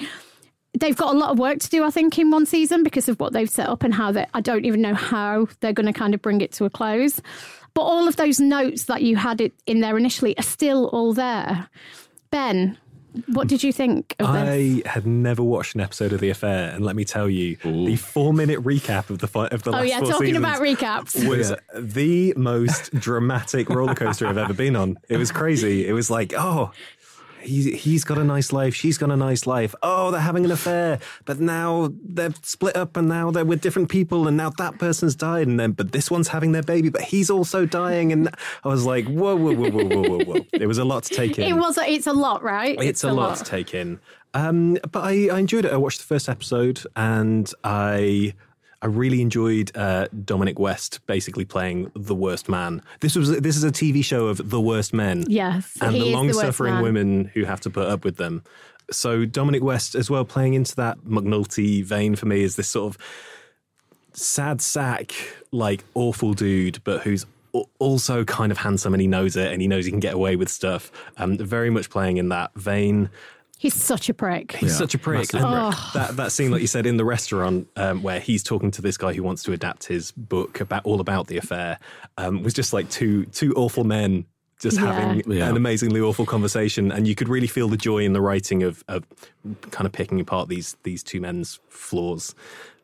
They've 0.79 0.97
got 0.97 1.15
a 1.15 1.19
lot 1.19 1.31
of 1.31 1.39
work 1.39 1.61
to 1.61 1.71
do, 1.71 1.85
I 1.85 1.91
think, 1.91 2.19
in 2.19 2.31
one 2.31 2.47
season 2.47 2.83
because 2.83 3.09
of 3.09 3.21
what 3.21 3.33
they've 3.33 3.49
set 3.49 3.69
up 3.69 3.85
and 3.85 3.95
how 3.95 4.11
they, 4.11 4.27
I 4.35 4.41
don't 4.41 4.65
even 4.65 4.83
know 4.83 4.95
how 4.95 5.47
they're 5.61 5.73
going 5.73 5.87
to 5.87 5.93
kind 5.93 6.15
of 6.15 6.23
bring 6.23 6.41
it 6.41 6.51
to 6.53 6.65
a 6.65 6.71
close. 6.71 7.21
But 7.75 7.83
all 7.83 8.09
of 8.09 8.17
those 8.17 8.41
notes 8.41 8.85
that 8.85 9.03
you 9.03 9.17
had 9.17 9.41
it 9.41 9.53
in 9.67 9.81
there 9.81 9.97
initially 9.97 10.37
are 10.37 10.43
still 10.43 10.89
all 10.89 11.12
there. 11.12 11.69
Ben, 12.31 12.77
what 13.27 13.49
did 13.49 13.62
you 13.62 13.73
think 13.73 14.15
of 14.19 14.33
this? 14.33 14.85
I 14.87 14.89
had 14.89 15.07
never 15.07 15.43
watched 15.43 15.75
an 15.75 15.81
episode 15.81 16.12
of 16.12 16.21
The 16.21 16.31
Affair, 16.31 16.71
and 16.75 16.85
let 16.85 16.97
me 16.97 17.05
tell 17.05 17.29
you, 17.29 17.57
the 17.62 17.97
four-minute 17.97 18.61
recap 18.62 19.11
of 19.11 19.19
the 19.19 19.29
fi- 19.29 19.47
of 19.49 19.62
the 19.62 19.71
Oh 19.71 19.75
last 19.75 19.89
yeah, 19.89 19.99
four 20.01 20.09
talking 20.09 20.27
seasons 20.35 20.39
about 20.45 20.61
recaps. 20.61 21.29
was 21.29 21.53
the 21.77 22.35
most 22.37 22.93
dramatic 22.95 23.69
roller 23.71 23.95
coaster 23.95 24.27
I've 24.27 24.39
ever 24.39 24.53
been 24.55 24.77
on. 24.77 24.99
It 25.09 25.17
was 25.17 25.31
crazy. 25.31 25.87
It 25.87 25.93
was 25.93 26.11
like, 26.11 26.33
oh, 26.37 26.73
He, 27.45 27.72
he's 27.76 28.05
got 28.05 28.18
a 28.18 28.24
nice 28.24 28.53
life. 28.53 28.74
She's 28.74 28.99
got 28.99 29.11
a 29.11 29.16
nice 29.16 29.47
life. 29.47 29.74
Oh, 29.82 30.11
they're 30.11 30.20
having 30.20 30.45
an 30.45 30.51
affair, 30.51 30.99
but 31.24 31.40
now 31.40 31.92
they're 32.03 32.34
split 32.42 32.76
up, 32.76 32.97
and 32.97 33.09
now 33.09 33.30
they're 33.30 33.45
with 33.45 33.61
different 33.61 33.88
people, 33.88 34.26
and 34.26 34.36
now 34.36 34.51
that 34.51 34.78
person's 34.78 35.14
died, 35.14 35.47
and 35.47 35.59
then 35.59 35.72
but 35.72 35.92
this 35.92 36.11
one's 36.11 36.28
having 36.28 36.53
their 36.53 36.62
baby, 36.62 36.88
but 36.88 37.03
he's 37.03 37.30
also 37.30 37.66
dying, 37.66 38.12
and 38.12 38.28
I 38.64 38.68
was 38.68 38.84
like, 38.84 39.07
whoa, 39.07 39.36
whoa, 39.36 39.55
whoa, 39.55 39.70
whoa, 39.70 39.84
whoa, 39.84 40.09
whoa, 40.09 40.24
whoa. 40.24 40.47
It 40.53 40.66
was 40.66 40.78
a 40.78 40.84
lot 40.84 41.05
to 41.05 41.14
take 41.14 41.38
in. 41.38 41.45
It 41.45 41.57
was. 41.57 41.78
A, 41.78 41.90
it's 41.90 42.07
a 42.07 42.12
lot, 42.12 42.42
right? 42.42 42.80
It's, 42.80 43.05
a, 43.05 43.12
lot, 43.12 43.36
to 43.38 43.45
take 43.45 43.74
in. 43.74 44.01
Um, 44.32 44.78
but 44.90 45.05
I, 45.05 45.28
I 45.28 45.38
enjoyed 45.38 45.64
it. 45.64 45.72
I 45.72 45.76
watched 45.76 45.99
the 45.99 46.07
first 46.07 46.28
episode, 46.28 46.82
and 46.97 47.53
I. 47.62 48.34
I 48.85 48.87
really 48.89 49.22
enjoyed 49.22 49.74
uh, 49.74 50.09
Dominic 50.26 50.59
West 50.59 51.01
basically 51.07 51.47
playing 51.47 51.91
the 51.97 52.14
worst 52.14 52.51
man. 52.51 52.82
This 53.01 53.16
was 53.16 53.30
this 53.41 53.57
is 53.57 53.64
a 53.64 53.72
TV 53.72 54.05
show 54.05 54.26
of 54.26 54.51
the 54.51 54.61
worst 54.61 54.93
men, 54.93 55.24
Yes, 55.26 55.78
and 55.80 55.95
the 55.95 56.12
long-suffering 56.12 56.74
man. 56.74 56.82
women 56.82 57.24
who 57.32 57.45
have 57.45 57.62
to 57.62 57.70
put 57.70 57.89
up 57.89 58.05
with 58.05 58.18
them. 58.18 58.43
So 58.91 59.24
Dominic 59.24 59.62
West 59.62 59.95
as 59.95 60.11
well 60.11 60.26
playing 60.26 60.53
into 60.53 60.76
that 60.76 60.99
McNulty 60.99 61.82
vein 61.82 62.14
for 62.14 62.26
me 62.26 62.43
is 62.43 62.57
this 62.57 62.68
sort 62.68 62.95
of 62.95 62.99
sad 64.12 64.61
sack, 64.61 65.14
like 65.51 65.82
awful 65.95 66.35
dude, 66.35 66.85
but 66.85 67.05
who's 67.05 67.24
also 67.78 68.22
kind 68.24 68.53
of 68.53 68.59
handsome 68.59 68.93
and 68.93 69.01
he 69.01 69.07
knows 69.07 69.35
it 69.35 69.51
and 69.51 69.62
he 69.62 69.68
knows 69.68 69.87
he 69.87 69.91
can 69.93 70.01
get 70.01 70.12
away 70.12 70.37
with 70.37 70.51
stuff. 70.51 70.93
Um, 71.16 71.39
very 71.39 71.70
much 71.70 71.89
playing 71.89 72.18
in 72.18 72.28
that 72.28 72.53
vein. 72.55 73.09
He's 73.59 73.75
such 73.75 74.09
a 74.09 74.15
prick. 74.15 74.53
He's 74.53 74.73
Yeah, 74.73 74.77
such 74.77 74.95
a 74.95 74.99
prick. 74.99 75.33
massive 75.33 75.41
And 75.43 75.75
prick. 75.75 75.93
That 75.95 76.17
that 76.17 76.33
scene, 76.33 76.51
like 76.51 76.61
you 76.61 76.67
said, 76.67 76.87
in 76.87 76.97
the 76.97 77.05
restaurant, 77.05 77.69
um, 77.77 78.03
where 78.03 78.21
he's 78.21 78.43
talking 78.43 78.71
to 78.73 78.83
this 78.83 78.97
guy 78.97 79.13
who 79.15 79.23
wants 79.23 79.43
to 79.45 79.53
adapt 79.53 79.85
his 79.85 80.11
book 80.13 80.61
about 80.61 80.85
all 80.85 81.01
about 81.01 81.29
the 81.29 81.39
affair, 81.39 81.79
um, 82.19 82.43
was 82.43 82.53
just 82.53 82.73
like 82.73 82.91
two 82.91 83.25
two 83.27 83.55
awful 83.55 83.85
men 83.85 84.27
just 84.61 84.79
Yeah. 84.79 84.93
having 84.93 85.23
Yeah. 85.31 85.49
an 85.49 85.57
amazingly 85.57 86.01
awful 86.01 86.25
conversation, 86.27 86.91
and 86.93 87.07
you 87.09 87.15
could 87.15 87.29
really 87.29 87.47
feel 87.49 87.69
the 87.69 87.77
joy 87.77 87.99
in 88.05 88.13
the 88.13 88.21
writing 88.21 88.63
of, 88.63 88.83
of 88.89 89.05
kind 89.71 89.87
of 89.87 89.93
picking 89.93 90.21
apart 90.21 90.49
these 90.49 90.77
these 90.83 91.03
two 91.03 91.21
men's 91.21 91.59
flaws. 91.69 92.35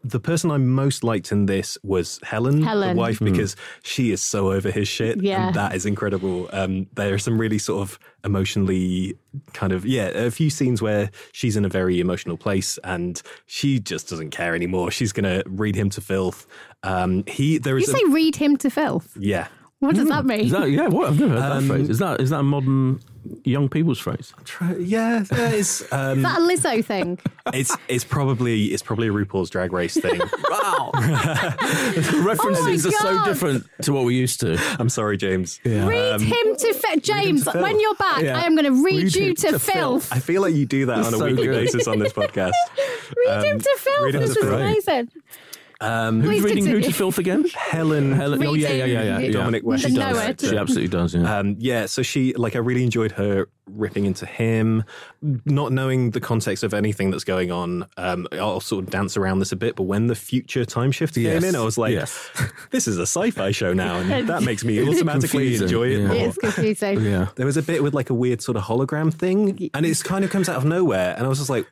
The 0.02 0.20
person 0.20 0.50
I 0.50 0.56
most 0.56 1.04
liked 1.04 1.30
in 1.30 1.44
this 1.46 1.76
was 1.82 2.18
Helen, 2.22 2.62
Helen. 2.62 2.96
the 2.96 3.00
wife, 3.00 3.18
because 3.20 3.54
she 3.82 4.12
is 4.12 4.22
so 4.22 4.50
over 4.50 4.70
his 4.70 4.88
shit. 4.88 5.22
Yeah. 5.22 5.48
And 5.48 5.56
that 5.56 5.74
is 5.74 5.84
incredible. 5.84 6.48
Um, 6.52 6.86
there 6.94 7.12
are 7.12 7.18
some 7.18 7.38
really 7.38 7.58
sort 7.58 7.82
of 7.82 7.98
emotionally 8.24 9.14
kind 9.52 9.72
of, 9.72 9.84
yeah, 9.84 10.06
a 10.08 10.30
few 10.30 10.48
scenes 10.48 10.80
where 10.80 11.10
she's 11.32 11.56
in 11.56 11.64
a 11.64 11.68
very 11.68 12.00
emotional 12.00 12.36
place 12.38 12.78
and 12.84 13.20
she 13.46 13.78
just 13.78 14.08
doesn't 14.08 14.30
care 14.30 14.54
anymore. 14.54 14.90
She's 14.90 15.12
going 15.12 15.24
to 15.24 15.42
read 15.48 15.74
him 15.76 15.90
to 15.90 16.00
filth. 16.00 16.46
Um, 16.82 17.24
he, 17.26 17.58
there 17.58 17.76
is. 17.76 17.86
You 17.88 17.94
is, 17.94 18.02
a, 18.02 18.06
say 18.06 18.12
read 18.12 18.36
him 18.36 18.56
to 18.58 18.70
filth. 18.70 19.14
yeah. 19.18 19.48
What 19.80 19.94
does 19.94 20.08
that 20.08 20.26
mean? 20.26 20.40
Is 20.40 20.50
that, 20.50 20.70
yeah, 20.70 20.88
what? 20.88 21.08
I've 21.08 21.18
never 21.18 21.40
heard 21.40 21.52
Um, 21.52 21.68
that 21.68 21.74
phrase. 21.74 21.88
Is 21.88 21.98
that 22.00 22.20
is 22.20 22.28
that 22.28 22.40
a 22.40 22.42
modern 22.42 23.00
young 23.44 23.68
people's 23.68 23.98
phrase? 23.98 24.32
Try, 24.44 24.76
yeah, 24.76 25.24
yeah, 25.32 25.48
it's, 25.50 25.80
um, 25.92 26.18
Is 26.18 26.22
that 26.24 26.38
a 26.38 26.42
Lizzo 26.42 26.84
thing? 26.84 27.18
it's, 27.54 27.76
it's 27.88 28.04
probably, 28.04 28.66
it's 28.66 28.82
probably 28.82 29.08
a 29.08 29.12
RuPaul's 29.12 29.50
drag 29.50 29.72
race 29.72 29.94
thing. 29.96 30.20
Wow. 30.50 30.90
References 30.94 32.86
are 32.86 32.90
so 32.90 33.08
Oh 33.08 33.14
God. 33.14 33.24
different 33.24 33.66
to 33.82 33.92
what 33.92 34.04
we 34.04 34.14
used 34.16 34.40
to. 34.40 34.58
I'm 34.78 34.88
sorry, 34.88 35.16
James. 35.16 35.60
read 35.64 36.20
him 36.20 36.56
to 36.56 36.74
filth. 36.74 37.02
James, 37.02 37.44
to 37.44 37.52
filth. 37.52 37.62
when 37.62 37.80
you're 37.80 37.94
back, 37.94 38.22
Yeah. 38.22 38.38
I 38.38 38.42
am 38.44 38.54
going 38.54 38.64
to 38.66 38.82
read, 38.84 39.04
Read 39.04 39.14
you 39.14 39.24
him 39.30 39.34
to, 39.36 39.50
to 39.52 39.58
filth. 39.58 40.12
I 40.12 40.18
feel 40.18 40.42
like 40.42 40.54
you 40.54 40.66
do 40.66 40.86
that 40.86 40.98
on 40.98 41.14
a 41.14 41.18
so 41.18 41.24
weekly 41.26 41.46
good. 41.46 41.64
basis 41.66 41.86
on 41.88 41.98
this 41.98 42.12
podcast. 42.12 42.52
Read 43.26 43.44
him 43.44 43.58
to 43.60 43.76
Phil. 43.78 44.04
read 44.04 44.14
him 44.14 44.20
This 44.22 44.34
to 44.34 44.40
is 44.40 44.44
filth. 44.46 44.60
amazing. 44.60 45.10
Um, 45.82 46.20
Please 46.20 46.42
Who's 46.42 46.44
reading 46.52 46.66
Who 46.66 46.80
to 46.82 46.92
Filth 46.92 47.16
again? 47.18 47.44
Helen, 47.54 48.12
Helen. 48.12 48.44
Oh, 48.46 48.52
yeah, 48.52 48.68
yeah, 48.70 48.84
yeah, 48.84 49.02
yeah. 49.02 49.18
Yeah. 49.20 49.30
Dominic 49.32 49.64
West. 49.64 49.86
She 49.86 49.94
does. 49.94 50.36
to- 50.36 50.48
She 50.48 50.56
absolutely 50.56 50.88
does, 50.88 51.14
yeah. 51.14 51.38
Um, 51.38 51.56
yeah, 51.58 51.86
so 51.86 52.02
she 52.02 52.34
like 52.34 52.54
I 52.54 52.58
really 52.58 52.84
enjoyed 52.84 53.12
her 53.12 53.48
ripping 53.66 54.04
into 54.04 54.26
him, 54.26 54.84
not 55.46 55.72
knowing 55.72 56.10
the 56.10 56.20
context 56.20 56.64
of 56.64 56.74
anything 56.74 57.10
that's 57.10 57.24
going 57.24 57.50
on. 57.50 57.86
Um, 57.96 58.26
I'll 58.32 58.60
sort 58.60 58.84
of 58.84 58.90
dance 58.90 59.16
around 59.16 59.38
this 59.38 59.52
a 59.52 59.56
bit, 59.56 59.74
but 59.76 59.84
when 59.84 60.08
the 60.08 60.14
future 60.14 60.64
time 60.66 60.92
shift 60.92 61.16
Yes. 61.16 61.40
came 61.40 61.48
in, 61.48 61.56
I 61.56 61.64
was 61.64 61.78
like, 61.78 61.92
Yes. 61.92 62.28
"This 62.70 62.86
is 62.86 62.98
a 62.98 63.02
sci-fi 63.06 63.50
show 63.52 63.72
now," 63.72 63.96
and 64.00 64.28
that 64.28 64.42
makes 64.42 64.64
me 64.64 64.80
automatically 64.86 65.56
Confusing, 65.56 65.62
enjoy 65.66 65.86
it 65.88 65.98
yeah. 66.00 66.06
more. 66.08 66.16
It's 66.28 66.36
confusing. 66.38 67.00
yeah. 67.04 67.28
There 67.36 67.46
was 67.46 67.56
a 67.56 67.62
bit 67.62 67.82
with 67.82 67.94
like 67.94 68.10
a 68.10 68.14
weird 68.14 68.42
sort 68.42 68.58
of 68.58 68.64
hologram 68.64 69.14
thing, 69.14 69.70
and 69.72 69.86
it 69.86 70.04
kind 70.04 70.24
of 70.26 70.30
comes 70.30 70.48
out 70.50 70.56
of 70.56 70.64
nowhere, 70.66 71.14
and 71.16 71.24
I 71.24 71.28
was 71.28 71.38
just 71.38 71.48
like, 71.50 71.66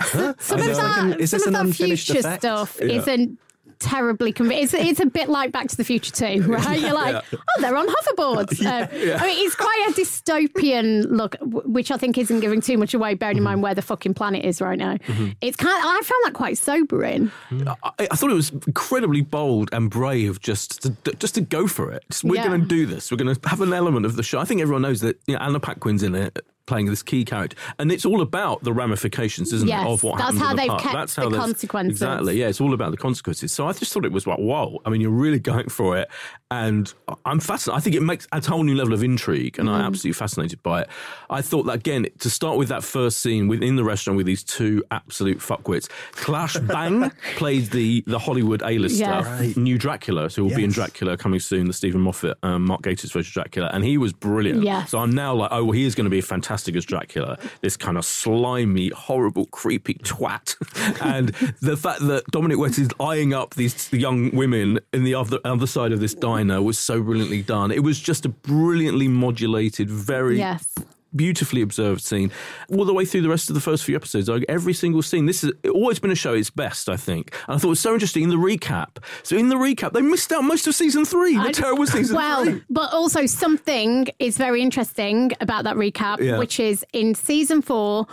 huh? 0.00 0.32
Some 0.38 0.60
Is 0.60 0.66
of 0.66 0.70
this 0.70 0.78
like 0.78 0.96
an- 1.02 1.20
is 1.20 1.30
some 1.30 1.38
this 1.38 1.42
of 1.42 1.46
an 1.48 1.52
that 1.52 1.66
unfinished 1.66 2.06
future 2.06 2.20
effect? 2.20 2.42
stuff 2.42 2.78
Yeah. 2.80 2.86
isn't 2.86 3.38
terribly 3.80 4.32
convincing. 4.32 4.80
It's, 4.80 4.90
it's 4.90 5.00
a 5.00 5.06
bit 5.06 5.28
like 5.28 5.52
Back 5.52 5.68
to 5.68 5.76
the 5.76 5.84
Future 5.84 6.12
too, 6.12 6.42
right? 6.46 6.78
You're 6.80 6.92
like, 6.92 7.24
oh, 7.32 7.60
they're 7.60 7.76
on 7.76 7.88
hoverboards. 7.88 8.60
Um, 8.70 8.88
I 8.92 9.26
mean, 9.26 9.46
it's 9.46 9.56
quite 9.56 9.86
a 9.88 9.92
dystopian 9.92 11.06
look, 11.10 11.36
which 11.40 11.90
I 11.90 11.96
think 11.96 12.18
isn't 12.18 12.40
giving 12.40 12.60
too 12.60 12.78
much 12.78 12.94
away, 12.94 13.14
bearing 13.14 13.38
in 13.38 13.42
mind 13.42 13.56
mm-hmm. 13.56 13.62
where 13.62 13.74
the 13.74 13.82
fucking 13.82 14.14
planet 14.14 14.44
is 14.44 14.60
right 14.60 14.78
now. 14.78 14.94
Mm-hmm. 14.96 15.30
It's 15.40 15.56
kind. 15.56 15.76
Of, 15.76 15.84
I 15.84 16.00
found 16.04 16.24
that 16.24 16.34
quite 16.34 16.56
sobering. 16.56 17.32
Mm-hmm. 17.50 17.68
I, 17.68 18.08
I 18.10 18.16
thought 18.16 18.30
it 18.30 18.34
was 18.34 18.50
incredibly 18.50 19.22
bold 19.22 19.70
and 19.72 19.90
brave 19.90 20.40
just 20.40 20.82
to, 20.82 21.12
just 21.14 21.34
to 21.36 21.40
go 21.40 21.66
for 21.66 21.90
it. 21.90 22.04
Just, 22.10 22.22
we're 22.22 22.36
Yeah. 22.36 22.48
going 22.48 22.60
to 22.60 22.66
do 22.66 22.86
this. 22.86 23.10
We're 23.10 23.16
going 23.16 23.34
to 23.34 23.48
have 23.48 23.60
an 23.60 23.72
element 23.72 24.06
of 24.06 24.16
the 24.16 24.22
show. 24.22 24.38
I 24.38 24.44
think 24.44 24.60
everyone 24.60 24.82
knows 24.82 25.00
that 25.00 25.18
you 25.26 25.34
know, 25.34 25.40
Anna 25.40 25.58
Paquin's 25.58 26.02
in 26.02 26.14
it 26.14 26.38
playing 26.70 26.86
this 26.86 27.02
key 27.02 27.24
character, 27.24 27.56
and 27.78 27.90
it's 27.92 28.04
all 28.06 28.20
about 28.20 28.62
the 28.62 28.72
ramifications, 28.72 29.52
isn't 29.52 29.68
Yes, 29.68 29.84
it, 29.84 29.90
of 29.90 30.02
what 30.02 30.18
that's 30.18 30.38
happens 30.38 30.40
how 30.42 30.50
in 30.52 30.56
the 30.56 30.62
they've 30.62 30.80
kept 30.80 30.94
That's 30.94 31.14
the 31.16 31.20
how 31.22 31.28
there's- 31.28 31.44
consequences. 31.44 31.92
Exactly. 32.02 32.38
Yeah, 32.40 32.48
it's 32.48 32.60
all 32.60 32.72
about 32.74 32.90
the 32.92 32.96
consequences. 32.96 33.52
So 33.52 33.66
I 33.66 33.72
just 33.72 33.92
thought 33.92 34.04
it 34.04 34.12
was 34.12 34.26
like, 34.26 34.38
whoa. 34.38 34.80
I 34.86 34.90
mean, 34.90 35.00
you're 35.00 35.10
really 35.26 35.38
going 35.40 35.68
for 35.68 35.98
it, 35.98 36.08
and 36.50 36.92
I'm 37.24 37.40
fascinated. 37.40 37.78
I 37.78 37.80
think 37.82 37.96
it 37.96 38.02
makes 38.02 38.26
a 38.32 38.40
whole 38.48 38.62
new 38.62 38.74
level 38.76 38.94
of 38.94 39.02
intrigue, 39.02 39.58
and 39.58 39.68
Mm. 39.68 39.72
I'm 39.72 39.80
absolutely 39.82 40.12
fascinated 40.18 40.62
by 40.62 40.82
it. 40.82 40.88
I 41.28 41.42
thought 41.42 41.64
that 41.64 41.74
again 41.74 42.06
to 42.20 42.30
start 42.30 42.56
with 42.56 42.68
that 42.68 42.82
first 42.84 43.18
scene 43.18 43.48
within 43.48 43.76
the 43.76 43.84
restaurant 43.84 44.16
with 44.16 44.26
these 44.26 44.42
two 44.44 44.82
absolute 44.90 45.38
fuckwits. 45.38 45.88
Claes 46.12 46.56
Bang 46.60 47.10
plays 47.36 47.70
the 47.70 48.02
the 48.06 48.18
Hollywood 48.18 48.62
A-lister, 48.62 48.98
Yes. 48.98 49.26
Right. 49.26 49.56
new 49.56 49.78
Dracula, 49.78 50.30
so 50.30 50.44
will 50.44 50.54
be 50.54 50.64
in 50.64 50.70
Dracula 50.70 51.16
coming 51.16 51.40
soon, 51.40 51.66
the 51.66 51.72
Steven 51.72 52.00
Moffat, 52.00 52.36
um, 52.42 52.64
Mark 52.66 52.82
Gatiss 52.82 53.12
version 53.12 53.30
of 53.30 53.32
Dracula, 53.32 53.70
and 53.72 53.84
he 53.84 53.96
was 53.98 54.12
brilliant. 54.12 54.62
Yes. 54.62 54.90
So 54.90 54.98
I'm 54.98 55.10
now 55.14 55.34
like, 55.34 55.50
oh, 55.52 55.64
well, 55.64 55.72
he 55.72 55.84
is 55.84 55.94
going 55.94 56.04
to 56.04 56.10
be 56.10 56.18
a 56.18 56.22
fantastic 56.22 56.59
as 56.68 56.84
Dracula. 56.84 57.38
This 57.60 57.76
kind 57.76 57.96
of 57.96 58.04
slimy, 58.04 58.88
horrible, 58.90 59.46
creepy 59.46 59.94
twat, 59.94 60.56
and 61.02 61.28
the 61.60 61.76
fact 61.76 62.00
that 62.06 62.24
Dominic 62.30 62.58
West 62.58 62.78
is 62.78 62.88
eyeing 63.00 63.34
up 63.34 63.54
these 63.54 63.92
young 63.92 64.30
women 64.34 64.80
in 64.92 65.04
the 65.04 65.14
other 65.14 65.38
other 65.44 65.66
side 65.66 65.92
of 65.92 66.00
this 66.00 66.14
diner 66.14 66.62
was 66.62 66.78
so 66.78 67.02
brilliantly 67.02 67.42
done. 67.42 67.70
It 67.70 67.82
was 67.82 68.00
just 68.00 68.24
a 68.24 68.28
brilliantly 68.28 69.08
modulated, 69.08 69.90
very 69.90 70.38
Yes. 70.38 70.74
Beautifully 71.14 71.62
observed 71.62 72.02
scene 72.02 72.30
all 72.70 72.84
the 72.84 72.94
way 72.94 73.04
through 73.04 73.22
the 73.22 73.28
rest 73.28 73.48
of 73.50 73.54
the 73.54 73.60
first 73.60 73.84
few 73.84 73.96
episodes. 73.96 74.28
Like 74.28 74.44
every 74.48 74.72
single 74.72 75.02
scene, 75.02 75.26
this 75.26 75.42
has 75.42 75.52
always 75.72 75.98
been 75.98 76.10
a 76.10 76.14
show 76.14 76.34
its 76.34 76.50
best, 76.50 76.88
I 76.88 76.96
think. 76.96 77.34
And 77.48 77.56
I 77.56 77.58
thought 77.58 77.68
it 77.68 77.70
was 77.70 77.80
so 77.80 77.92
interesting 77.94 78.22
in 78.24 78.30
the 78.30 78.36
recap. 78.36 78.98
So 79.22 79.36
in 79.36 79.48
the 79.48 79.56
recap, 79.56 79.92
they 79.92 80.02
missed 80.02 80.30
out 80.32 80.42
most 80.44 80.66
of 80.66 80.74
season 80.74 81.04
three, 81.04 81.34
the 81.34 81.48
I- 81.48 81.52
terrible 81.52 81.86
season 81.86 82.16
well, 82.16 82.44
three. 82.44 82.62
but 82.70 82.92
also 82.92 83.26
something 83.26 84.06
is 84.18 84.36
very 84.36 84.62
interesting 84.62 85.32
about 85.40 85.64
that 85.64 85.76
recap, 85.76 86.20
Yeah. 86.20 86.38
which 86.38 86.60
is 86.60 86.84
in 86.92 87.14
season 87.14 87.62
four. 87.62 88.06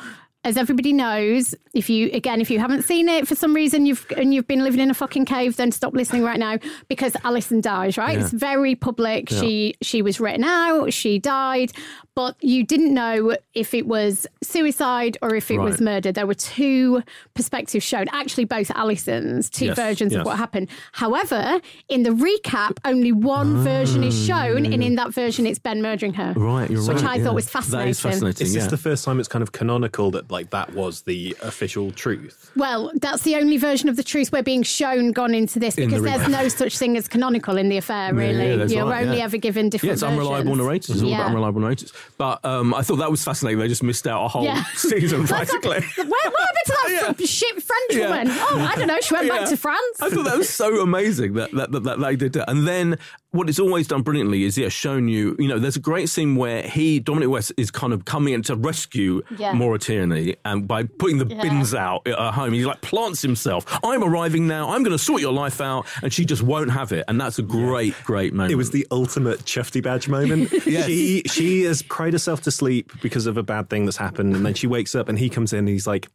As 0.43 0.55
everybody 0.55 0.93
knows, 0.93 1.53
if 1.73 1.89
you 1.89 2.09
again, 2.13 2.39
if 2.39 2.49
you 2.49 2.57
haven't 2.57 2.83
seen 2.83 3.09
it 3.09 3.27
for 3.27 3.35
some 3.35 3.53
reason, 3.53 3.85
you've 3.85 4.05
and 4.15 4.33
you've 4.33 4.47
been 4.47 4.63
living 4.63 4.79
in 4.79 4.89
a 4.89 4.93
fucking 4.93 5.25
cave, 5.25 5.57
then 5.57 5.73
stop 5.73 5.93
listening 5.93 6.23
right 6.23 6.39
now 6.39 6.57
because 6.87 7.17
Alison 7.25 7.59
dies. 7.59 7.97
Right, 7.97 8.17
Yeah. 8.17 8.23
it's 8.23 8.31
very 8.31 8.73
public. 8.73 9.29
She 9.29 9.73
she 9.81 10.01
was 10.01 10.21
written 10.21 10.45
out. 10.45 10.93
She 10.93 11.19
died, 11.19 11.73
but 12.17 12.35
you 12.43 12.63
didn't 12.63 12.95
know 12.95 13.37
if 13.53 13.75
it 13.75 13.85
was 13.85 14.25
suicide 14.41 15.19
or 15.21 15.35
if 15.35 15.51
it 15.51 15.59
was 15.59 15.79
murder. 15.79 16.11
There 16.11 16.25
were 16.25 16.33
two 16.33 17.03
perspectives 17.35 17.85
shown. 17.85 18.07
Actually, 18.11 18.45
both 18.45 18.71
Alison's 18.71 19.51
two 19.51 19.65
Yes, 19.65 19.75
versions 19.75 20.13
yes. 20.13 20.21
of 20.21 20.25
what 20.25 20.35
happened. 20.37 20.67
However, 20.93 21.61
in 21.89 22.01
the 22.01 22.09
recap, 22.09 22.79
only 22.85 23.11
one 23.11 23.57
version 23.57 24.03
is 24.03 24.15
ah, 24.31 24.33
shown, 24.33 24.65
and 24.65 24.81
in 24.83 24.95
that 24.95 25.13
version, 25.13 25.45
it's 25.45 25.59
Ben 25.59 25.83
murdering 25.83 26.15
her. 26.15 26.33
Right, 26.35 26.71
you're 26.71 26.81
Which 26.87 27.03
right. 27.03 27.05
I 27.05 27.15
yeah. 27.17 27.25
thought 27.25 27.35
was 27.35 27.45
That 27.51 27.59
is 27.59 27.65
fascinating. 27.69 27.93
fascinating. 27.93 28.47
Is 28.47 28.55
yeah. 28.55 28.61
this 28.63 28.71
the 28.71 28.77
first 28.77 29.05
time 29.05 29.19
it's 29.19 29.27
kind 29.29 29.43
of 29.43 29.51
canonical 29.51 30.09
that 30.11 30.31
like 30.31 30.49
that 30.49 30.73
was 30.73 31.03
the 31.03 31.37
official 31.43 31.91
truth? 31.91 32.49
Well, 32.55 32.91
that's 32.95 33.21
the 33.21 33.35
only 33.35 33.57
version 33.57 33.89
of 33.89 33.95
the 33.95 34.03
truth 34.03 34.31
we're 34.31 34.41
being 34.41 34.63
shown 34.63 35.11
gone 35.11 35.35
into 35.35 35.59
this 35.59 35.77
In 35.77 35.91
the 35.91 35.97
because 35.99 36.03
there's 36.03 36.29
no 36.29 36.47
such 36.47 36.79
thing 36.79 36.97
as 36.97 37.07
canonical 37.07 37.57
in 37.57 37.69
the 37.69 37.77
affair, 37.77 38.11
really. 38.11 38.47
yeah, 38.49 38.55
that's 38.55 38.73
You're 38.73 38.85
right, 38.89 39.05
only 39.05 39.19
yeah. 39.19 39.25
ever 39.25 39.37
given 39.37 39.69
different 39.69 39.89
Yeah, 39.89 39.93
it's 39.93 40.01
unreliable 40.03 40.55
narrators. 40.55 40.89
It's 40.95 41.03
all 41.03 41.09
Yeah. 41.09 41.17
about 41.17 41.27
unreliable 41.27 41.61
narrators. 41.61 41.93
But 42.17 42.43
um, 42.45 42.73
I 42.73 42.81
thought 42.81 42.97
that 42.97 43.11
was 43.11 43.23
fascinating. 43.23 43.59
They 43.59 43.67
just 43.67 43.83
missed 43.83 44.07
out 44.07 44.23
a 44.25 44.27
whole 44.27 44.43
Yeah. 44.43 44.63
season, 44.75 45.21
like- 45.21 45.29
practically. 45.29 45.79
where, 45.95 46.07
what 46.07 46.15
happened 46.15 46.65
to 46.65 46.71
that 46.87 47.15
Yeah. 47.19 47.25
shit 47.25 47.63
French 47.63 47.91
Yeah. 47.91 48.09
woman? 48.09 48.27
Oh, 48.29 48.67
I 48.71 48.75
don't 48.75 48.87
know. 48.87 48.99
She 49.01 49.13
went 49.13 49.29
back 49.29 49.49
to 49.49 49.57
France. 49.57 49.97
I 50.01 50.09
thought 50.09 50.23
that 50.25 50.37
was 50.37 50.49
so 50.49 50.81
amazing 50.81 51.33
that 51.33 51.51
that, 51.51 51.71
that, 51.71 51.83
that 51.83 51.99
they 51.99 52.15
did 52.15 52.33
that. 52.33 52.49
And 52.49 52.67
then 52.67 52.97
what 53.31 53.49
it's 53.49 53.59
always 53.59 53.87
done 53.87 54.03
brilliantly 54.03 54.45
is 54.45 54.57
yeah, 54.57 54.69
shown 54.69 55.09
you, 55.09 55.35
you 55.37 55.47
know, 55.49 55.59
there's 55.59 55.75
a 55.75 55.81
great 55.81 56.07
scene 56.09 56.37
where 56.37 56.61
he, 56.63 56.99
Dominic 56.99 57.29
West, 57.29 57.51
is 57.57 57.69
kind 57.69 57.91
of 57.91 58.05
coming 58.05 58.33
in 58.33 58.41
to 58.43 58.55
rescue 58.55 59.21
Yeah. 59.37 59.51
Maura 59.53 59.77
Tierney 59.77 60.37
and 60.45 60.65
by 60.67 60.83
putting 60.83 61.17
the 61.17 61.27
Yeah. 61.27 61.41
bins 61.41 61.73
out 61.75 62.07
at 62.07 62.17
her 62.17 62.31
home, 62.31 62.53
he 62.53 62.65
like 62.65 62.79
plants 62.81 63.21
himself. 63.21 63.65
I'm 63.83 64.01
arriving 64.01 64.47
now. 64.47 64.69
I'm 64.69 64.81
going 64.81 64.97
to 64.97 65.03
sort 65.03 65.21
your 65.21 65.33
life 65.33 65.59
out. 65.59 65.85
And 66.01 66.11
she 66.13 66.23
just 66.23 66.41
won't 66.41 66.71
have 66.71 66.93
it. 66.93 67.03
And 67.09 67.19
that's 67.19 67.37
a 67.37 67.43
great, 67.43 67.93
great 68.05 68.33
moment. 68.33 68.53
It 68.53 68.55
was 68.55 68.71
the 68.71 68.87
ultimate 68.91 69.43
Chufty 69.45 69.81
Badge 69.81 70.07
moment. 70.07 70.49
She 70.87 71.21
she 71.27 71.63
has 71.63 71.81
cried 71.81 72.13
herself 72.13 72.41
to 72.43 72.51
sleep 72.51 72.91
because 73.01 73.25
of 73.25 73.35
a 73.37 73.43
bad 73.43 73.69
thing 73.69 73.85
that's 73.85 73.97
happened, 73.97 74.35
and 74.35 74.45
then 74.45 74.53
she 74.53 74.67
wakes 74.67 74.95
up 74.95 75.09
and 75.09 75.17
he 75.19 75.27
comes 75.29 75.51
in 75.53 75.59
and 75.59 75.67
he's 75.69 75.87
like, 75.87 76.07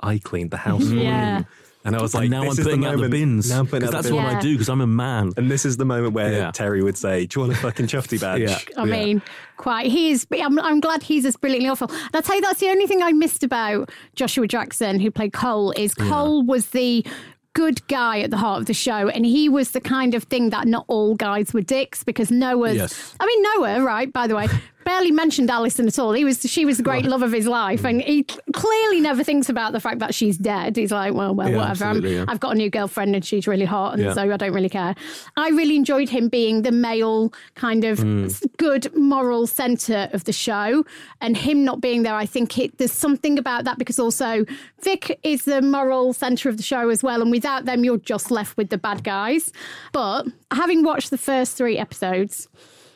"I 0.00 0.18
cleaned 0.18 0.50
the 0.50 0.56
house 0.58 0.88
for 0.88 0.94
Yeah. 0.94 1.38
you." 1.38 1.46
And 1.84 1.94
I 1.94 2.00
was 2.00 2.14
like, 2.14 2.22
and 2.22 2.30
now 2.30 2.42
I'm 2.42 2.48
is 2.48 2.60
putting 2.60 2.84
out 2.86 2.92
the 2.92 2.96
moment- 2.96 3.10
bins. 3.12 3.50
Now 3.50 3.58
I'm 3.60 3.66
putting 3.66 3.80
Because 3.80 3.94
out 3.94 3.98
that's 3.98 4.08
the 4.08 4.14
what 4.14 4.22
bins. 4.30 4.34
I 4.36 4.40
do 4.40 4.52
because 4.54 4.68
I'm 4.70 4.80
a 4.80 4.86
man. 4.86 5.32
And 5.36 5.50
this 5.50 5.66
is 5.66 5.76
the 5.76 5.84
moment 5.84 6.14
where 6.14 6.32
Yeah. 6.32 6.50
Terri 6.50 6.82
would 6.82 6.96
say, 6.96 7.26
"Do 7.26 7.40
you 7.40 7.46
want 7.46 7.58
a 7.58 7.60
fucking 7.60 7.86
Chufty 7.88 8.18
Badge?" 8.20 8.40
Yeah. 8.40 8.58
I 8.76 8.84
mean, 8.86 9.20
quite. 9.58 9.90
He 9.90 10.10
is. 10.10 10.26
I'm, 10.32 10.58
I'm 10.60 10.80
glad 10.80 11.02
he's 11.02 11.26
as 11.26 11.36
brilliantly 11.36 11.68
awful. 11.68 11.90
And 11.90 12.10
I'll 12.14 12.22
tell 12.22 12.36
you, 12.36 12.40
that's 12.42 12.60
the 12.60 12.68
only 12.68 12.86
thing 12.86 13.02
I 13.02 13.12
missed 13.12 13.44
about 13.44 13.90
Joshua 14.16 14.46
Jackson, 14.48 14.98
who 14.98 15.10
played 15.10 15.32
Cole, 15.34 15.72
is 15.72 15.94
Cole 15.94 16.42
was 16.42 16.68
the 16.68 17.04
good 17.52 17.86
guy 17.86 18.18
at 18.20 18.30
the 18.32 18.36
heart 18.36 18.60
of 18.60 18.66
the 18.66 18.74
show, 18.74 19.08
and 19.08 19.24
he 19.26 19.48
was 19.48 19.70
the 19.72 19.80
kind 19.80 20.14
of 20.14 20.24
thing 20.24 20.50
that 20.50 20.66
not 20.66 20.84
all 20.88 21.14
guys 21.14 21.52
were 21.54 21.60
dicks 21.60 22.02
because 22.02 22.30
Noah's. 22.30 22.76
Yes. 22.76 23.14
I 23.20 23.26
mean, 23.26 23.42
Noah, 23.42 23.82
right? 23.84 24.12
By 24.12 24.26
the 24.26 24.34
way. 24.36 24.48
Barely 24.84 25.10
mentioned 25.10 25.50
Alison 25.50 25.86
at 25.86 25.98
all. 25.98 26.12
He 26.12 26.24
was, 26.24 26.40
she 26.42 26.64
was 26.64 26.76
the 26.78 26.82
great 26.82 27.04
love 27.04 27.22
of 27.22 27.32
his 27.32 27.46
life, 27.46 27.84
and 27.84 28.02
he 28.02 28.24
mm. 28.24 28.52
clearly 28.52 29.00
never 29.00 29.24
thinks 29.24 29.48
about 29.48 29.72
the 29.72 29.80
fact 29.80 29.98
that 30.00 30.14
she's 30.14 30.36
dead. 30.36 30.76
He's 30.76 30.92
like, 30.92 31.14
well, 31.14 31.34
well, 31.34 31.50
Yeah, 31.50 31.56
whatever. 31.56 32.06
Yeah. 32.06 32.24
I've 32.28 32.40
got 32.40 32.52
a 32.52 32.54
new 32.54 32.70
girlfriend, 32.70 33.14
and 33.14 33.24
she's 33.24 33.46
really 33.46 33.64
hot, 33.64 33.94
and 33.94 34.02
Yeah. 34.02 34.12
so 34.12 34.30
I 34.32 34.36
don't 34.36 34.52
really 34.52 34.68
care. 34.68 34.94
I 35.36 35.48
really 35.50 35.76
enjoyed 35.76 36.08
him 36.08 36.28
being 36.28 36.62
the 36.62 36.72
male 36.72 37.32
kind 37.54 37.84
of 37.84 37.98
mm. 37.98 38.26
s- 38.26 38.44
good 38.56 38.94
moral 38.94 39.46
center 39.46 40.08
of 40.12 40.24
the 40.24 40.32
show, 40.32 40.84
and 41.20 41.36
him 41.36 41.64
not 41.64 41.80
being 41.80 42.02
there. 42.02 42.14
I 42.14 42.26
think 42.26 42.58
it, 42.58 42.78
there's 42.78 42.92
something 42.92 43.38
about 43.38 43.64
that 43.64 43.78
because 43.78 43.98
also 43.98 44.44
Vic 44.82 45.18
is 45.22 45.44
the 45.44 45.62
moral 45.62 46.12
center 46.12 46.48
of 46.48 46.56
the 46.56 46.62
show 46.62 46.88
as 46.90 47.02
well, 47.02 47.22
and 47.22 47.30
without 47.30 47.64
them, 47.64 47.84
you're 47.84 47.98
just 47.98 48.30
left 48.30 48.56
with 48.56 48.68
the 48.70 48.78
bad 48.78 49.02
guys. 49.04 49.52
But 49.92 50.26
having 50.50 50.82
watched 50.82 51.10
the 51.10 51.18
first 51.18 51.56
three 51.56 51.78
episodes, 51.78 52.48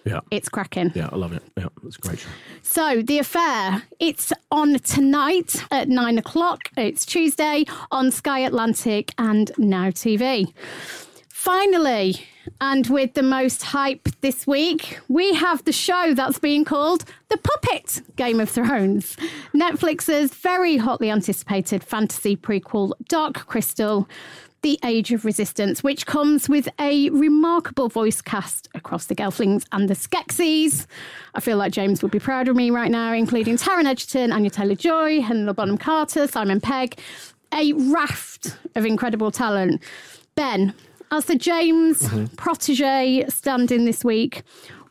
Yeah. 0.09 0.21
it's 0.31 0.49
cracking. 0.49 0.93
Yeah, 0.95 1.09
I 1.13 1.17
love 1.17 1.33
it. 1.33 1.43
Yeah, 1.57 1.67
it's 1.85 1.97
a 1.97 2.01
great 2.01 2.19
show. 2.19 2.29
So, 2.63 3.03
The 3.03 3.19
Affair, 3.19 3.83
it's 4.01 4.33
on 4.51 4.79
tonight 4.81 5.63
at 5.71 5.89
nine 5.89 6.19
o'clock. 6.19 6.71
It's 6.77 7.05
Tuesday 7.05 7.65
on 7.91 8.11
Sky 8.11 8.41
Atlantic 8.41 9.13
and 9.19 9.51
Now 9.59 9.91
TV. 9.91 10.53
Finally, 11.29 12.21
and 12.61 12.87
with 12.89 13.15
the 13.15 13.23
most 13.23 13.63
hype 13.63 14.09
this 14.23 14.47
week, 14.47 14.99
we 15.09 15.35
have 15.35 15.65
the 15.65 15.73
show 15.73 16.15
that's 16.15 16.39
being 16.39 16.65
called 16.65 17.05
The 17.29 17.37
Puppet 17.37 18.03
Game 18.17 18.41
of 18.41 18.51
Thrones. 18.51 19.17
Netflix's 19.55 20.35
very 20.35 20.77
hotly 20.79 21.11
anticipated 21.11 21.85
fantasy 21.85 22.37
prequel, 22.37 22.93
Dark 23.09 23.47
Crystal. 23.47 24.09
The 24.63 24.79
Age 24.85 25.13
of 25.13 25.25
Resistance, 25.25 25.85
which 25.85 26.05
comes 26.05 26.49
with 26.49 26.69
a 26.81 27.11
remarkable 27.11 27.89
voice 27.89 28.21
cast 28.21 28.69
across 28.75 29.07
the 29.07 29.15
Gelflings 29.15 29.65
and 29.71 29.89
the 29.89 29.95
Skeksis. 29.95 30.87
I 31.35 31.41
feel 31.41 31.57
like 31.57 31.73
James 31.73 32.03
would 32.03 32.11
be 32.11 32.19
proud 32.19 32.49
of 32.49 32.57
me 32.57 32.71
right 32.71 32.91
now, 32.91 33.13
including 33.13 33.57
Taron 33.57 33.87
Egerton, 33.87 34.33
Anya 34.33 34.51
Taylor 34.51 34.75
Joy, 34.75 35.21
Helena 35.21 35.55
Bonham 35.55 35.79
Carter, 35.79 36.27
Simon 36.27 36.61
Pegg. 36.61 36.99
A 37.55 37.73
raft 37.73 38.57
of 38.75 38.85
incredible 38.85 39.31
talent. 39.31 39.83
Ben, 40.35 40.75
as 41.11 41.25
the 41.27 41.37
James 41.37 42.03
mm-hmm. 42.03 42.27
protege 42.37 43.25
stand 43.29 43.73
in 43.73 43.85
this 43.85 44.05
week, 44.05 44.43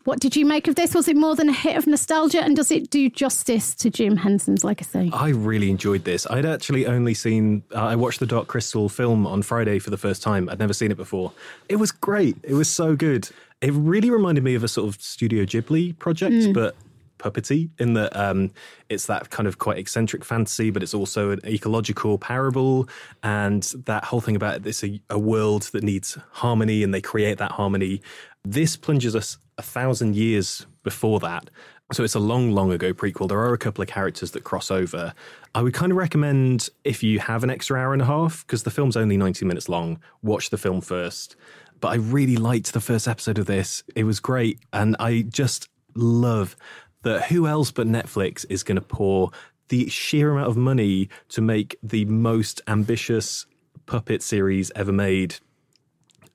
what 0.08 0.22
did 0.22 0.38
you 0.38 0.46
make 0.46 0.70
of 0.70 0.76
this? 0.76 0.96
Was 0.96 1.10
it 1.10 1.18
more 1.18 1.36
than 1.36 1.50
a 1.50 1.54
hit 1.54 1.76
of 1.76 1.86
nostalgia? 1.86 2.42
And 2.42 2.56
does 2.56 2.72
it 2.72 2.90
do 2.90 3.10
justice 3.10 3.76
to 3.76 3.90
Jim 3.90 4.16
Henson's 4.16 4.64
legacy? 4.64 5.10
I 5.12 5.32
really 5.32 5.70
enjoyed 5.70 6.06
this. 6.06 6.26
I'd 6.30 6.46
actually 6.46 6.88
only 6.88 7.14
seen, 7.14 7.62
uh, 7.76 7.88
I 7.88 7.98
watched 7.98 8.22
the 8.22 8.26
Dark 8.26 8.48
Crystal 8.48 8.88
film 8.88 9.28
on 9.28 9.42
Friday 9.42 9.80
for 9.80 9.90
the 9.90 9.98
first 9.98 10.24
time. 10.24 10.48
I'd 10.48 10.60
never 10.60 10.72
seen 10.72 10.92
it 10.92 10.98
before. 10.98 11.34
It 11.68 11.76
was 11.76 11.92
great. 11.92 12.38
It 12.44 12.54
was 12.54 12.70
so 12.70 12.96
good. 12.96 13.30
It 13.60 13.74
really 13.74 14.10
reminded 14.10 14.46
me 14.46 14.56
of 14.56 14.64
a 14.64 14.70
sort 14.70 14.88
of 14.88 15.02
Studio 15.02 15.44
Ghibli 15.44 16.00
project, 16.00 16.54
but 16.54 16.74
puppety 17.18 17.70
in 17.80 17.94
that 17.94 18.16
um, 18.16 18.52
it's 18.90 19.08
that 19.08 19.30
kind 19.30 19.48
of 19.48 19.58
quite 19.58 19.78
eccentric 19.78 20.24
fantasy, 20.24 20.70
but 20.70 20.84
it's 20.84 20.94
also 20.94 21.32
an 21.32 21.42
ecological 21.46 22.18
parable. 22.18 22.88
And 23.24 23.64
that 23.86 24.06
whole 24.06 24.22
thing 24.22 24.36
about 24.36 24.64
this 24.64 24.84
a, 24.84 25.02
a 25.10 25.20
world 25.20 25.64
that 25.74 25.84
needs 25.84 26.18
harmony 26.32 26.84
and 26.84 26.94
they 26.94 27.02
create 27.02 27.38
that 27.40 27.52
harmony. 27.52 28.02
This 28.50 28.78
plunges 28.78 29.14
us 29.14 29.38
a 29.58 29.62
thousand 29.62 30.16
years 30.16 30.66
before 30.82 31.20
that. 31.20 31.50
So 31.92 32.06
it's 32.06 32.16
a 32.16 32.20
long, 32.20 32.54
long 32.54 32.72
ago 32.72 32.94
prequel. 32.94 33.28
There 33.28 33.40
are 33.40 33.54
a 33.54 33.58
couple 33.58 33.82
of 33.82 33.90
characters 33.90 34.32
that 34.32 34.46
cross 34.46 34.72
over. 34.72 35.14
I 35.54 35.62
would 35.62 35.74
kind 35.74 35.92
of 35.92 35.98
recommend 35.98 36.70
if 36.86 37.04
you 37.04 37.20
have 37.20 37.44
an 37.44 37.50
extra 37.50 37.78
hour 37.78 37.92
and 37.92 38.02
a 38.02 38.06
half, 38.06 38.48
because 38.48 38.64
the 38.64 38.72
film's 38.72 38.96
only 38.96 39.18
90 39.18 39.44
minutes 39.44 39.68
long, 39.68 40.00
watch 40.22 40.50
the 40.50 40.58
film 40.58 40.80
first. 40.80 41.36
But 41.82 41.90
I 41.90 41.96
really 41.96 42.38
liked 42.38 42.72
the 42.72 42.80
first 42.80 43.06
episode 43.06 43.38
of 43.38 43.48
this. 43.48 43.84
It 43.98 44.06
was 44.06 44.22
great. 44.22 44.60
And 44.72 44.96
I 44.98 45.24
just 45.24 45.68
love 45.94 46.56
that 47.02 47.26
who 47.26 47.48
else 47.48 47.72
but 47.72 47.86
Netflix 47.86 48.46
is 48.50 48.64
going 48.64 48.78
to 48.78 48.82
pour 48.82 49.32
the 49.68 49.90
sheer 49.90 50.32
amount 50.32 50.48
of 50.48 50.56
money 50.56 51.10
to 51.30 51.42
make 51.42 51.76
the 51.84 52.06
most 52.06 52.62
ambitious 52.66 53.46
puppet 53.88 54.24
series 54.24 54.72
ever 54.74 54.94
made 54.94 55.36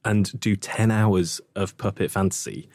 and 0.05 0.39
do 0.41 0.57
10 0.57 0.91
hours 0.91 1.41
of 1.57 1.77
puppet 1.79 2.11
fantasy. 2.11 2.69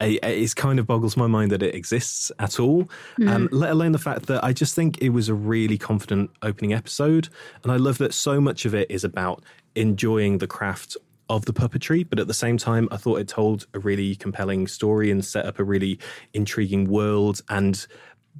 It 0.00 0.56
kind 0.56 0.80
of 0.80 0.86
boggles 0.88 1.16
my 1.16 1.28
mind 1.28 1.52
that 1.52 1.62
it 1.62 1.76
exists 1.76 2.32
at 2.40 2.58
all, 2.58 2.90
um, 3.28 3.48
let 3.52 3.70
alone 3.70 3.92
the 3.92 3.98
fact 3.98 4.26
that 4.26 4.42
I 4.42 4.52
just 4.52 4.74
think 4.74 5.00
it 5.00 5.10
was 5.10 5.28
a 5.28 5.34
really 5.34 5.78
confident 5.78 6.30
opening 6.42 6.72
episode. 6.72 7.28
And 7.62 7.70
I 7.70 7.76
love 7.76 7.98
that 7.98 8.12
so 8.12 8.40
much 8.40 8.64
of 8.64 8.74
it 8.74 8.90
is 8.90 9.04
about 9.04 9.44
enjoying 9.76 10.38
the 10.38 10.48
craft 10.48 10.96
of 11.28 11.44
the 11.44 11.52
puppetry, 11.52 12.04
but 12.08 12.18
at 12.18 12.26
the 12.26 12.34
same 12.34 12.58
time, 12.58 12.88
I 12.90 12.96
thought 12.96 13.20
it 13.20 13.28
told 13.28 13.66
a 13.74 13.78
really 13.78 14.16
compelling 14.16 14.66
story 14.66 15.10
and 15.10 15.24
set 15.24 15.46
up 15.46 15.58
a 15.58 15.64
really 15.64 16.00
intriguing 16.34 16.88
world 16.88 17.40
and 17.48 17.86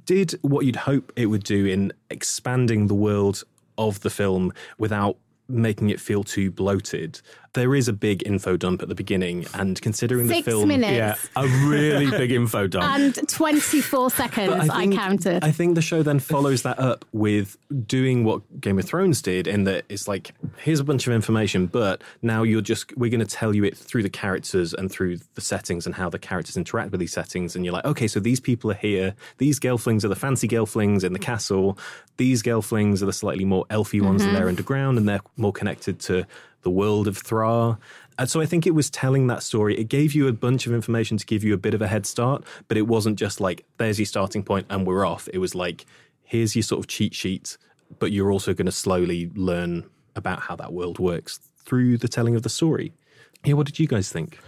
did 0.05 0.35
what 0.41 0.65
you'd 0.65 0.75
hope 0.75 1.11
it 1.15 1.27
would 1.27 1.43
do 1.43 1.65
in 1.65 1.93
expanding 2.09 2.87
the 2.87 2.93
world 2.93 3.43
of 3.77 4.01
the 4.01 4.09
film 4.09 4.51
without 4.77 5.17
making 5.47 5.89
it 5.89 5.99
feel 5.99 6.23
too 6.23 6.51
bloated. 6.51 7.21
There 7.53 7.75
is 7.75 7.87
a 7.87 7.93
big 7.93 8.25
info 8.25 8.57
dump 8.57 8.81
at 8.81 8.89
the 8.89 8.95
beginning, 8.95 9.45
and 9.53 9.79
considering 9.81 10.27
Six 10.27 10.45
the 10.45 10.51
film, 10.51 10.69
minutes. 10.69 10.91
Yeah, 10.91 11.15
a 11.41 11.47
really 11.67 12.09
big 12.09 12.31
info 12.41 12.67
dump. 12.67 12.83
And 12.83 13.29
24 13.29 14.09
seconds, 14.09 14.69
I, 14.69 14.79
think, 14.79 14.95
counted. 14.95 15.43
I 15.43 15.51
think 15.51 15.75
the 15.75 15.81
show 15.81 16.01
then 16.01 16.19
follows 16.19 16.63
that 16.63 16.79
up 16.79 17.05
with 17.11 17.57
doing 17.85 18.23
what 18.23 18.59
Game 18.59 18.79
of 18.79 18.85
Thrones 18.85 19.21
did, 19.21 19.47
in 19.47 19.65
that 19.65 19.85
it's 19.87 20.07
like, 20.07 20.33
here's 20.57 20.79
a 20.79 20.83
bunch 20.83 21.05
of 21.05 21.13
information, 21.13 21.67
but 21.67 22.01
now 22.21 22.41
you're 22.41 22.61
just, 22.61 22.97
we're 22.97 23.11
going 23.11 23.19
to 23.19 23.25
tell 23.25 23.53
you 23.55 23.63
it 23.63 23.77
through 23.77 24.03
the 24.03 24.09
characters 24.09 24.73
and 24.73 24.91
through 24.91 25.17
the 25.35 25.41
settings 25.41 25.85
and 25.85 25.93
how 25.93 26.09
the 26.09 26.19
characters 26.19 26.57
interact 26.57 26.91
with 26.91 26.99
these 26.99 27.13
settings. 27.13 27.55
And 27.55 27.63
you're 27.63 27.73
like, 27.73 27.85
okay, 27.85 28.07
so 28.07 28.19
these 28.19 28.39
people 28.39 28.71
are 28.71 28.75
here. 28.75 29.13
These 29.37 29.59
Gelflings 29.59 30.03
are 30.03 30.09
the 30.09 30.15
fancy 30.15 30.47
Gelflings 30.47 31.03
in 31.03 31.13
the 31.13 31.19
castle. 31.19 31.77
These 32.17 32.41
Gelflings 32.41 33.03
are 33.03 33.05
the 33.05 33.13
slightly 33.13 33.45
more 33.45 33.65
elfy 33.67 34.01
ones, 34.01 34.21
and 34.21 34.29
mm-hmm. 34.29 34.35
they're 34.35 34.47
underground 34.47 34.97
and 34.97 35.07
they're 35.07 35.21
more 35.37 35.53
connected 35.53 35.99
to 36.01 36.25
the 36.63 36.71
world 36.71 37.07
of 37.07 37.17
Thra. 37.17 37.77
And 38.17 38.29
so 38.29 38.41
I 38.41 38.45
think 38.45 38.67
it 38.67 38.75
was 38.75 38.89
telling 38.89 39.27
that 39.27 39.43
story. 39.43 39.77
It 39.77 39.85
gave 39.85 40.13
you 40.13 40.27
a 40.27 40.33
bunch 40.33 40.67
of 40.67 40.73
information 40.73 41.17
to 41.17 41.25
give 41.25 41.43
you 41.43 41.53
a 41.53 41.57
bit 41.57 41.73
of 41.73 41.81
a 41.81 41.87
head 41.87 42.05
start, 42.05 42.43
but 42.67 42.77
it 42.77 42.87
wasn't 42.87 43.17
just 43.17 43.39
like, 43.39 43.65
there's 43.77 43.99
your 43.99 44.05
starting 44.05 44.43
point 44.43 44.67
and 44.69 44.85
we're 44.85 45.05
off. 45.05 45.27
It 45.33 45.39
was 45.39 45.55
like, 45.55 45.85
here's 46.23 46.55
your 46.55 46.63
sort 46.63 46.79
of 46.79 46.87
cheat 46.87 47.13
sheet, 47.13 47.57
but 47.99 48.11
you're 48.11 48.31
also 48.31 48.53
going 48.53 48.65
to 48.65 48.71
slowly 48.71 49.31
learn 49.35 49.89
about 50.15 50.41
how 50.41 50.55
that 50.55 50.73
world 50.73 50.99
works 50.99 51.39
through 51.65 51.97
the 51.97 52.07
telling 52.07 52.35
of 52.35 52.43
the 52.43 52.49
story. 52.49 52.93
Yeah, 53.43 53.53
what 53.53 53.65
did 53.65 53.79
you 53.79 53.87
guys 53.87 54.11
think? 54.11 54.39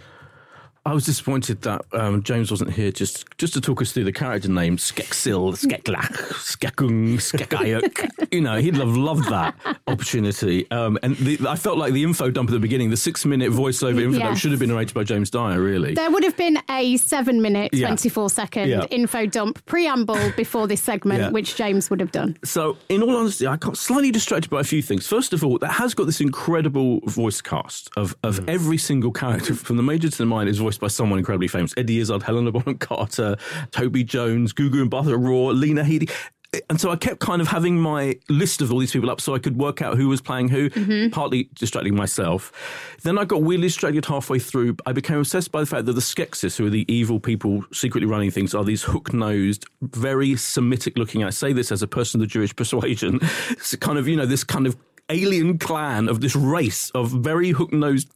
I 0.86 0.94
was 0.94 1.04
disappointed 1.04 1.62
that 1.62 1.84
um, 1.92 2.22
James 2.22 2.48
wasn't 2.52 2.72
here 2.72 2.92
just 2.92 3.24
just 3.38 3.52
to 3.54 3.60
talk 3.60 3.82
us 3.82 3.90
through 3.90 4.04
the 4.04 4.12
character 4.12 4.48
names 4.48 4.92
Skeksil, 4.92 5.52
Skeklach, 5.56 6.12
Skekung, 6.34 7.14
Skekayuk. 7.16 8.08
you 8.32 8.40
know, 8.40 8.56
he'd 8.58 8.76
have 8.76 8.96
loved 8.96 9.28
that 9.28 9.56
opportunity. 9.88 10.70
Um, 10.70 10.96
and 11.02 11.16
the, 11.16 11.38
I 11.48 11.56
felt 11.56 11.76
like 11.76 11.92
the 11.92 12.04
info 12.04 12.30
dump 12.30 12.50
at 12.50 12.52
the 12.52 12.60
beginning, 12.60 12.90
the 12.90 12.96
six 12.96 13.24
minute 13.24 13.50
voiceover 13.50 14.00
info 14.00 14.20
dump 14.20 14.38
should 14.38 14.52
have 14.52 14.60
been 14.60 14.68
narrated 14.70 14.94
by 14.94 15.02
James 15.02 15.28
Dyer, 15.28 15.60
really. 15.60 15.94
There 15.94 16.10
would 16.10 16.22
have 16.22 16.36
been 16.36 16.58
a 16.70 16.96
seven 16.98 17.42
minute, 17.42 17.74
Yeah. 17.74 17.88
24 17.88 18.30
second 18.30 18.68
Yeah. 18.68 18.84
info 18.90 19.26
dump 19.26 19.64
preamble 19.66 20.30
before 20.36 20.68
this 20.68 20.80
segment, 20.82 21.18
Yeah. 21.20 21.30
which 21.30 21.56
James 21.56 21.90
would 21.90 21.98
have 21.98 22.12
done. 22.12 22.36
So, 22.44 22.76
in 22.88 23.02
all 23.02 23.16
honesty, 23.16 23.46
I 23.46 23.56
got 23.56 23.76
slightly 23.76 24.12
distracted 24.12 24.50
by 24.50 24.60
a 24.60 24.64
few 24.64 24.82
things. 24.82 25.06
First 25.08 25.32
of 25.32 25.42
all, 25.42 25.58
that 25.58 25.72
has 25.72 25.94
got 25.94 26.04
this 26.04 26.20
incredible 26.20 27.00
voice 27.06 27.40
cast 27.40 27.90
of, 27.96 28.14
of 28.22 28.48
every 28.48 28.78
single 28.78 29.10
character, 29.10 29.52
from 29.52 29.76
the 29.76 29.82
major 29.82 30.08
to 30.08 30.18
the 30.18 30.26
minor, 30.26 30.48
is 30.50 30.58
voiced 30.58 30.75
by 30.80 30.88
someone 30.88 31.18
incredibly 31.18 31.48
famous. 31.48 31.74
Eddie 31.76 31.98
Izzard, 32.00 32.22
Helena 32.22 32.52
Bonham 32.52 32.78
Carter, 32.78 33.36
Toby 33.70 34.04
Jones, 34.04 34.52
Gugu 34.52 34.88
Mbatha-Raw, 34.88 35.52
Lena 35.52 35.82
Headey. 35.82 36.10
and 36.70 36.80
so 36.80 36.90
I 36.90 36.96
kept 36.96 37.18
kind 37.20 37.42
of 37.42 37.48
having 37.48 37.78
my 37.78 38.18
list 38.28 38.62
of 38.62 38.72
all 38.72 38.78
these 38.78 38.92
people 38.92 39.10
up 39.10 39.20
so 39.20 39.34
I 39.34 39.38
could 39.38 39.56
work 39.58 39.82
out 39.82 39.96
who 39.98 40.08
was 40.08 40.20
playing 40.20 40.48
who, 40.48 40.70
Mm-hmm. 40.70 41.10
partly 41.10 41.50
distracting 41.54 41.94
myself. 41.94 42.52
Then 43.02 43.18
I 43.18 43.24
got 43.24 43.42
weirdly 43.42 43.66
distracted 43.68 44.04
halfway 44.06 44.38
through. 44.38 44.76
I 44.86 44.92
became 44.92 45.18
obsessed 45.18 45.50
by 45.52 45.60
the 45.60 45.66
fact 45.66 45.86
that 45.86 45.92
the 45.94 46.00
Skeksis, 46.00 46.56
who 46.56 46.66
are 46.66 46.70
the 46.70 46.90
evil 46.92 47.18
people 47.20 47.64
secretly 47.72 48.06
running 48.06 48.30
things, 48.30 48.54
are 48.54 48.64
these 48.64 48.84
hook 48.84 49.12
nosed, 49.12 49.66
very 49.82 50.36
Semitic 50.36 50.96
looking. 50.96 51.24
I 51.24 51.30
say 51.30 51.52
this 51.52 51.72
as 51.72 51.82
a 51.82 51.88
person 51.88 52.20
of 52.20 52.28
the 52.28 52.32
Jewish 52.32 52.54
persuasion. 52.54 53.20
It's 53.50 53.74
kind 53.76 53.98
of, 53.98 54.06
you 54.08 54.16
know, 54.16 54.26
this 54.26 54.44
kind 54.44 54.66
of 54.66 54.76
alien 55.08 55.58
clan 55.58 56.08
of 56.08 56.20
this 56.20 56.34
race 56.34 56.90
of 56.90 57.10
very 57.10 57.50
hook 57.50 57.72
nosed 57.72 58.08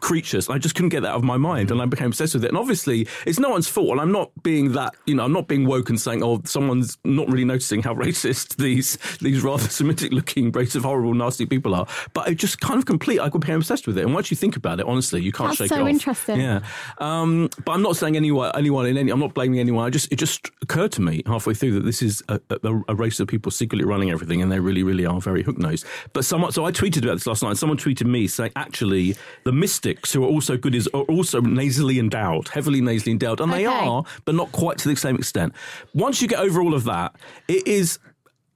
creatures. 0.00 0.48
I 0.48 0.58
just 0.58 0.74
couldn't 0.74 0.90
get 0.90 1.02
that 1.02 1.10
out 1.10 1.16
of 1.16 1.24
my 1.24 1.36
mind, 1.36 1.70
and 1.70 1.82
I 1.82 1.86
became 1.86 2.08
obsessed 2.08 2.34
with 2.34 2.44
it. 2.44 2.48
And 2.48 2.56
obviously, 2.56 3.06
it's 3.26 3.38
no 3.38 3.50
one's 3.50 3.68
fault. 3.68 3.90
And 3.90 4.00
I'm 4.00 4.12
not 4.12 4.30
being 4.42 4.72
that, 4.72 4.94
you 5.06 5.14
know, 5.14 5.24
I'm 5.24 5.32
not 5.32 5.48
being 5.48 5.66
woke 5.66 5.88
and 5.88 6.00
saying, 6.00 6.22
"Oh, 6.22 6.40
someone's 6.44 6.98
not 7.04 7.28
really 7.28 7.44
noticing 7.44 7.82
how 7.82 7.94
racist 8.06 8.56
these 8.56 8.96
these 9.20 9.42
rather 9.42 9.68
Semitic 9.68 10.12
looking, 10.12 10.52
race 10.52 10.74
of 10.74 10.84
horrible, 10.84 11.14
nasty 11.14 11.46
people 11.46 11.74
are." 11.74 11.86
But 12.14 12.28
it 12.28 12.36
just 12.36 12.60
kind 12.60 12.78
of 12.78 12.86
complete. 12.86 13.20
I 13.20 13.28
became 13.28 13.56
obsessed 13.56 13.86
with 13.86 13.98
it. 13.98 14.04
And 14.04 14.14
once 14.14 14.30
you 14.30 14.36
think 14.36 14.56
about 14.56 14.80
it, 14.80 14.86
honestly, 14.86 15.22
you 15.22 15.32
can't 15.32 15.50
That's 15.50 15.58
shake 15.58 15.68
so 15.70 15.76
it 15.76 15.82
off. 15.82 15.88
interesting. 15.88 16.40
Yeah. 16.40 16.60
Um, 16.98 17.48
but 17.64 17.72
I'm 17.72 17.82
not 17.82 17.96
saying 17.96 18.16
anyone, 18.16 18.52
anyone 18.54 18.86
in 18.86 18.96
any. 18.96 19.10
I'm 19.10 19.20
not 19.20 19.34
blaming 19.34 19.58
anyone. 19.58 19.86
I 19.86 19.90
just 19.90 20.12
it 20.12 20.16
just 20.16 20.50
occurred 20.62 20.92
to 20.92 21.02
me 21.02 21.22
halfway 21.26 21.54
through 21.54 21.72
that 21.72 21.84
this 21.84 22.02
is 22.02 22.22
a, 22.28 22.40
a, 22.50 22.80
a 22.88 22.94
race 22.94 23.20
of 23.20 23.28
people 23.28 23.50
secretly 23.50 23.84
running 23.84 24.10
everything, 24.10 24.42
and 24.42 24.50
they 24.52 24.60
really, 24.60 24.82
really 24.82 25.06
are 25.06 25.20
very 25.20 25.42
hook 25.42 25.58
nosed. 25.58 25.84
But 26.12 26.19
someone, 26.26 26.52
so 26.52 26.64
I 26.64 26.72
tweeted 26.72 27.02
about 27.04 27.14
this 27.14 27.26
last 27.26 27.42
night. 27.42 27.50
and 27.50 27.58
Someone 27.58 27.78
tweeted 27.78 28.06
me 28.06 28.26
saying, 28.26 28.52
actually, 28.56 29.16
the 29.44 29.52
mystics 29.52 30.12
who 30.12 30.24
are 30.24 30.28
also 30.28 30.56
good 30.56 30.74
is 30.74 30.88
are 30.88 31.02
also 31.02 31.40
nasally 31.40 31.98
endowed, 31.98 32.48
heavily 32.48 32.80
nasally 32.80 33.12
endowed, 33.12 33.40
and 33.40 33.52
they 33.52 33.66
are, 33.66 34.04
but 34.24 34.34
not 34.34 34.50
quite 34.52 34.78
to 34.78 34.88
the 34.88 34.96
same 34.96 35.16
extent. 35.16 35.54
Once 35.94 36.20
you 36.22 36.28
get 36.28 36.40
over 36.40 36.60
all 36.60 36.74
of 36.74 36.84
that, 36.84 37.14
it 37.48 37.66
is 37.66 37.98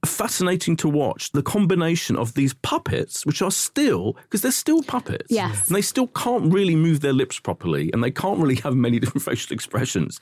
fascinating 0.05 0.75
to 0.77 0.89
watch 0.89 1.31
the 1.31 1.43
combination 1.43 2.15
of 2.15 2.33
these 2.33 2.53
puppets, 2.53 3.25
which 3.25 3.41
are 3.41 3.51
still 3.51 4.13
because 4.23 4.41
they're 4.41 4.51
still 4.51 4.81
puppets, 4.83 5.25
Yes. 5.29 5.67
and 5.67 5.75
they 5.75 5.81
still 5.81 6.07
can't 6.07 6.51
really 6.53 6.75
move 6.75 7.01
their 7.01 7.13
lips 7.13 7.39
properly, 7.39 7.91
and 7.93 8.03
they 8.03 8.11
can't 8.11 8.39
really 8.39 8.55
have 8.55 8.75
many 8.75 8.99
different 9.01 9.23
facial 9.23 9.53
expressions, 9.53 10.19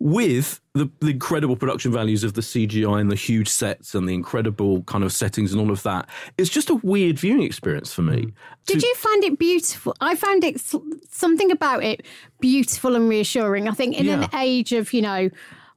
with 0.00 0.60
the, 0.74 0.90
the 1.00 1.08
incredible 1.10 1.56
production 1.56 1.92
values 1.92 2.24
of 2.24 2.34
the 2.34 2.40
CGI 2.40 3.00
and 3.00 3.10
the 3.10 3.16
huge 3.16 3.48
sets 3.48 3.94
and 3.94 4.08
the 4.08 4.14
incredible 4.14 4.82
kind 4.84 5.04
of 5.04 5.12
settings 5.12 5.52
and 5.52 5.60
all 5.60 5.70
of 5.70 5.82
that. 5.82 6.08
It's 6.38 6.48
just 6.50 6.70
a 6.70 6.76
weird 6.76 7.18
viewing 7.18 7.42
experience 7.42 7.92
for 7.92 8.02
me. 8.02 8.22
Mm. 8.22 8.32
Did 8.66 8.82
you 8.82 8.94
find 8.94 9.24
it 9.24 9.38
beautiful? 9.38 9.94
I 10.00 10.14
found 10.14 10.44
it 10.44 10.60
something 11.10 11.50
about 11.50 11.82
it 11.84 12.06
beautiful 12.40 12.96
and 12.96 13.08
reassuring. 13.08 13.68
I 13.68 13.72
think 13.72 13.98
in 13.98 14.08
an 14.08 14.28
age 14.34 14.72
of, 14.72 14.92
you 14.92 15.02
know, 15.02 15.28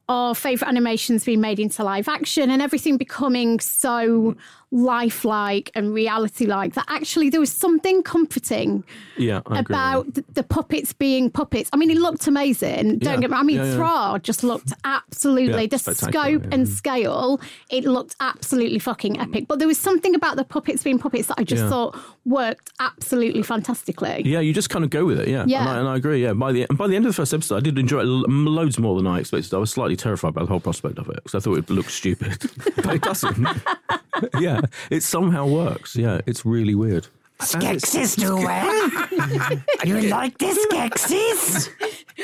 our 0.07 0.35
favourite 0.35 0.69
animations 0.69 1.23
being 1.23 1.41
made 1.41 1.59
into 1.59 1.83
live 1.83 2.07
action 2.07 2.51
and 2.51 2.61
everything 2.61 2.97
becoming 2.97 3.59
so 3.59 4.33
mm. 4.33 4.37
Lifelike 4.71 5.71
and 5.75 5.93
reality 5.93 6.45
like 6.45 6.73
that 6.73 6.85
actually 6.89 7.29
there 7.29 7.39
was 7.39 7.51
something 7.51 8.03
comforting 8.03 8.83
Yeah, 9.17 9.41
I 9.47 9.59
about 9.59 10.13
the, 10.13 10.23
the 10.33 10.43
puppets 10.43 10.91
being 10.93 11.29
puppets. 11.29 11.69
I 11.73 11.77
mean, 11.77 11.89
it 11.89 11.97
looked 11.97 12.27
amazing. 12.27 12.99
Don't 12.99 13.15
Yeah. 13.15 13.21
get 13.21 13.29
me. 13.31 13.37
I 13.37 13.43
mean, 13.43 13.57
Yeah. 13.57 13.75
Thra 13.75 14.19
just 14.21 14.43
looked 14.43 14.73
absolutely 14.83 15.67
the 15.67 15.77
scope 15.77 16.45
and 16.51 16.67
scale. 16.67 17.39
It 17.69 17.85
looked 17.85 18.15
absolutely 18.19 18.79
fucking 18.79 19.19
epic. 19.19 19.47
But 19.47 19.59
there 19.59 19.67
was 19.67 19.77
something 19.77 20.13
about 20.15 20.35
the 20.35 20.43
puppets 20.43 20.83
being 20.83 20.99
puppets 20.99 21.27
that 21.27 21.35
I 21.39 21.43
just 21.43 21.63
thought 21.65 21.97
worked 22.25 22.71
absolutely 22.79 23.43
fantastically. 23.43 24.23
Yeah, 24.25 24.39
you 24.41 24.53
just 24.53 24.69
kind 24.69 24.83
of 24.83 24.89
go 24.89 25.05
with 25.05 25.19
it. 25.19 25.27
Yeah, 25.29 25.45
Yeah. 25.47 25.61
And, 25.61 25.69
I, 25.69 25.79
and 25.79 25.87
I 25.87 25.95
agree. 25.95 26.21
Yeah, 26.21 26.33
by 26.33 26.51
the 26.51 26.65
and 26.69 26.77
by 26.77 26.87
the 26.87 26.95
end 26.95 27.05
of 27.05 27.09
the 27.11 27.15
first 27.15 27.33
episode, 27.33 27.55
I 27.57 27.59
did 27.61 27.77
enjoy 27.79 28.01
it 28.01 28.05
loads 28.05 28.77
more 28.79 28.95
than 28.97 29.07
I 29.07 29.19
expected. 29.19 29.53
I 29.53 29.57
was 29.57 29.71
slightly 29.71 29.95
terrified 29.95 30.33
by 30.33 30.41
the 30.41 30.47
whole 30.47 30.59
prospect 30.59 30.97
of 30.99 31.07
it 31.09 31.15
because 31.23 31.35
I 31.35 31.39
thought 31.39 31.57
it 31.57 31.69
looked 31.69 31.91
stupid, 31.91 32.37
but 32.83 32.95
it 32.95 33.01
doesn't. 33.01 33.47
yeah, 34.39 34.54
it 34.89 35.03
somehow 35.03 35.47
works. 35.47 35.95
Yeah, 35.95 36.21
it's 36.25 36.45
really 36.45 36.75
weird. 36.75 37.07
Skeksis 37.39 38.17
do 38.17 38.35
well. 38.37 39.59
you 39.85 40.09
like 40.09 40.37
the 40.37 40.45
Skeksis? 40.71 41.69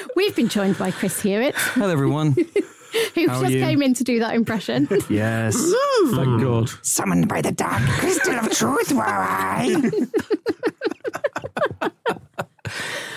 We've 0.16 0.36
been 0.36 0.48
joined 0.48 0.78
by 0.78 0.92
Chris 0.92 1.22
Hewitt, 1.22 1.54
Hello, 1.56 1.90
everyone. 1.90 2.32
who 2.32 3.28
How 3.28 3.42
just 3.42 3.54
came 3.54 3.82
in 3.82 3.94
to 3.96 4.04
do 4.06 4.20
that 4.20 4.36
impression. 4.36 4.88
yes. 5.10 5.58
Mm. 5.58 6.16
Thank 6.16 6.42
God. 6.42 6.72
Summoned 6.82 7.28
by 7.28 7.42
the 7.42 7.52
dark 7.52 7.82
crystal 8.00 8.36
of 8.36 8.52
truth, 8.52 8.92
were 8.94 9.04
I? 9.04 9.92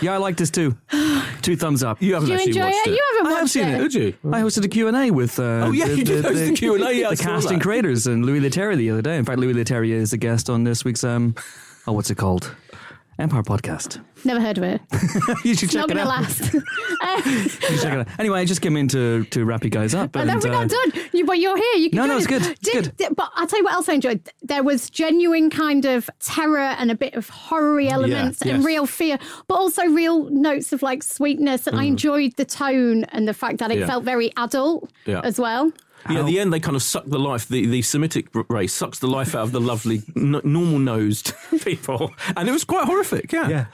Yeah, 0.01 0.15
I 0.15 0.17
like 0.19 0.37
this 0.37 0.51
too. 0.51 0.77
Two 1.43 1.57
thumbs 1.57 1.83
up. 1.83 2.01
You 2.03 2.15
haven't 2.15 2.29
Do 2.29 2.33
you 2.33 2.39
actually 2.39 2.51
enjoy 2.53 2.65
watched 2.65 2.87
it? 2.87 2.91
it. 2.91 2.93
You 2.95 3.03
haven't 3.13 3.27
I 3.27 3.31
have 3.35 3.43
watched 3.43 3.53
seen 3.53 3.69
it. 3.69 3.75
it. 3.75 3.79
Did 3.79 3.95
you? 3.95 4.15
I 4.33 4.41
hosted 4.41 4.65
a 4.65 4.69
Q&A 4.69 5.11
with 5.11 5.39
uh, 5.39 5.43
Oh, 5.67 5.71
yeah, 5.73 5.87
you 5.99 6.05
did 6.05 6.25
host 6.25 6.37
the 6.45 6.53
Q&A, 6.53 6.93
yeah, 6.93 7.07
I 7.09 7.11
the 7.11 7.17
saw 7.17 7.25
casting 7.25 7.59
that. 7.59 7.63
creators 7.65 8.07
and 8.07 8.25
Louis 8.25 8.41
Leterrier 8.41 8.77
the 8.77 8.91
other 8.91 9.03
day. 9.03 9.17
In 9.17 9.25
fact, 9.25 9.39
Louis 9.39 9.55
Leterrier 9.55 9.95
is 9.97 10.13
a 10.13 10.17
guest 10.19 10.49
on 10.51 10.65
this 10.65 10.85
week's 10.85 11.05
um, 11.05 11.35
oh, 11.87 11.93
what's 11.93 12.11
it 12.11 12.17
called? 12.17 12.55
Empire 13.19 13.43
podcast. 13.43 14.03
Never 14.25 14.41
heard 14.41 14.59
of 14.59 14.65
it. 14.65 14.81
you 15.45 15.55
should 15.55 15.65
It's 15.69 15.75
not 15.75 15.91
it 15.91 15.95
to 15.95 16.01
out. 16.01 16.09
last. 16.09 16.55
You 17.27 17.49
should 17.49 17.81
check 17.81 17.93
it 17.93 17.99
out. 18.01 18.09
Anyway, 18.19 18.41
I 18.41 18.45
just 18.45 18.61
came 18.63 18.77
in 18.77 18.89
to, 18.89 19.25
to 19.25 19.45
wrap 19.45 19.63
you 19.65 19.71
guys 19.71 19.95
up. 19.95 20.17
And 20.17 20.29
then 20.29 20.41
we're 20.41 20.49
uh, 20.51 20.65
not 20.65 20.69
done. 20.69 20.93
You, 21.13 21.25
but 21.27 21.39
you're 21.39 21.57
here. 21.57 21.75
You 21.77 21.91
can 21.91 21.97
No, 21.99 22.03
join 22.03 22.09
no, 22.09 22.17
it's 22.17 22.27
us. 22.27 22.31
good. 22.31 22.43
It's 22.53 22.61
Did- 22.61 22.73
good. 22.85 22.97
did- 22.97 23.17
but 23.17 23.31
I'll 23.35 23.47
tell 23.47 23.59
you 23.59 23.65
what 23.65 23.75
else 23.75 23.89
I 23.89 23.93
enjoyed. 23.95 24.29
There 24.43 24.63
was 24.63 24.91
genuine 24.91 25.51
kind 25.51 25.85
of 25.85 26.09
terror 26.21 26.59
and 26.59 26.91
a 26.91 26.95
bit 26.95 27.15
of 27.15 27.29
horror 27.29 27.81
elements 27.81 28.41
and 28.43 28.51
yes. 28.59 28.65
real 28.65 28.87
fear, 28.87 29.19
but 29.49 29.55
also 29.55 29.85
real 29.87 30.29
notes 30.31 30.73
of 30.73 30.83
like 30.83 31.03
sweetness. 31.03 31.67
And 31.67 31.79
I 31.79 31.85
enjoyed 31.85 32.37
the 32.37 32.45
tone 32.45 33.05
and 33.05 33.29
the 33.29 33.35
fact 33.35 33.59
that 33.59 33.71
it 33.71 33.75
Mm. 33.77 33.81
Yeah. 33.81 33.87
felt 33.87 34.05
very 34.05 34.33
adult 34.37 34.91
Yeah. 35.07 35.21
as 35.25 35.39
well. 35.39 35.73
Yeah, 36.11 36.21
at 36.21 36.27
the 36.27 36.39
end 36.41 36.53
they 36.53 36.61
kind 36.61 36.77
of 36.77 36.83
suck 36.83 37.05
the 37.07 37.19
life. 37.19 37.49
The, 37.49 37.67
the 37.67 37.83
Semitic 37.83 38.29
race 38.49 38.73
sucks 38.75 38.99
the 38.99 39.07
life 39.07 39.35
out 39.35 39.43
of 39.43 39.53
the 39.53 39.61
lovely, 39.61 40.03
n- 40.17 40.41
normal 40.45 40.79
nosed 40.79 41.33
people, 41.65 42.13
and 42.37 42.49
it 42.49 42.53
was 42.53 42.65
quite 42.65 42.85
horrific. 42.85 43.33
Yeah, 43.33 43.49
Yeah. 43.49 43.67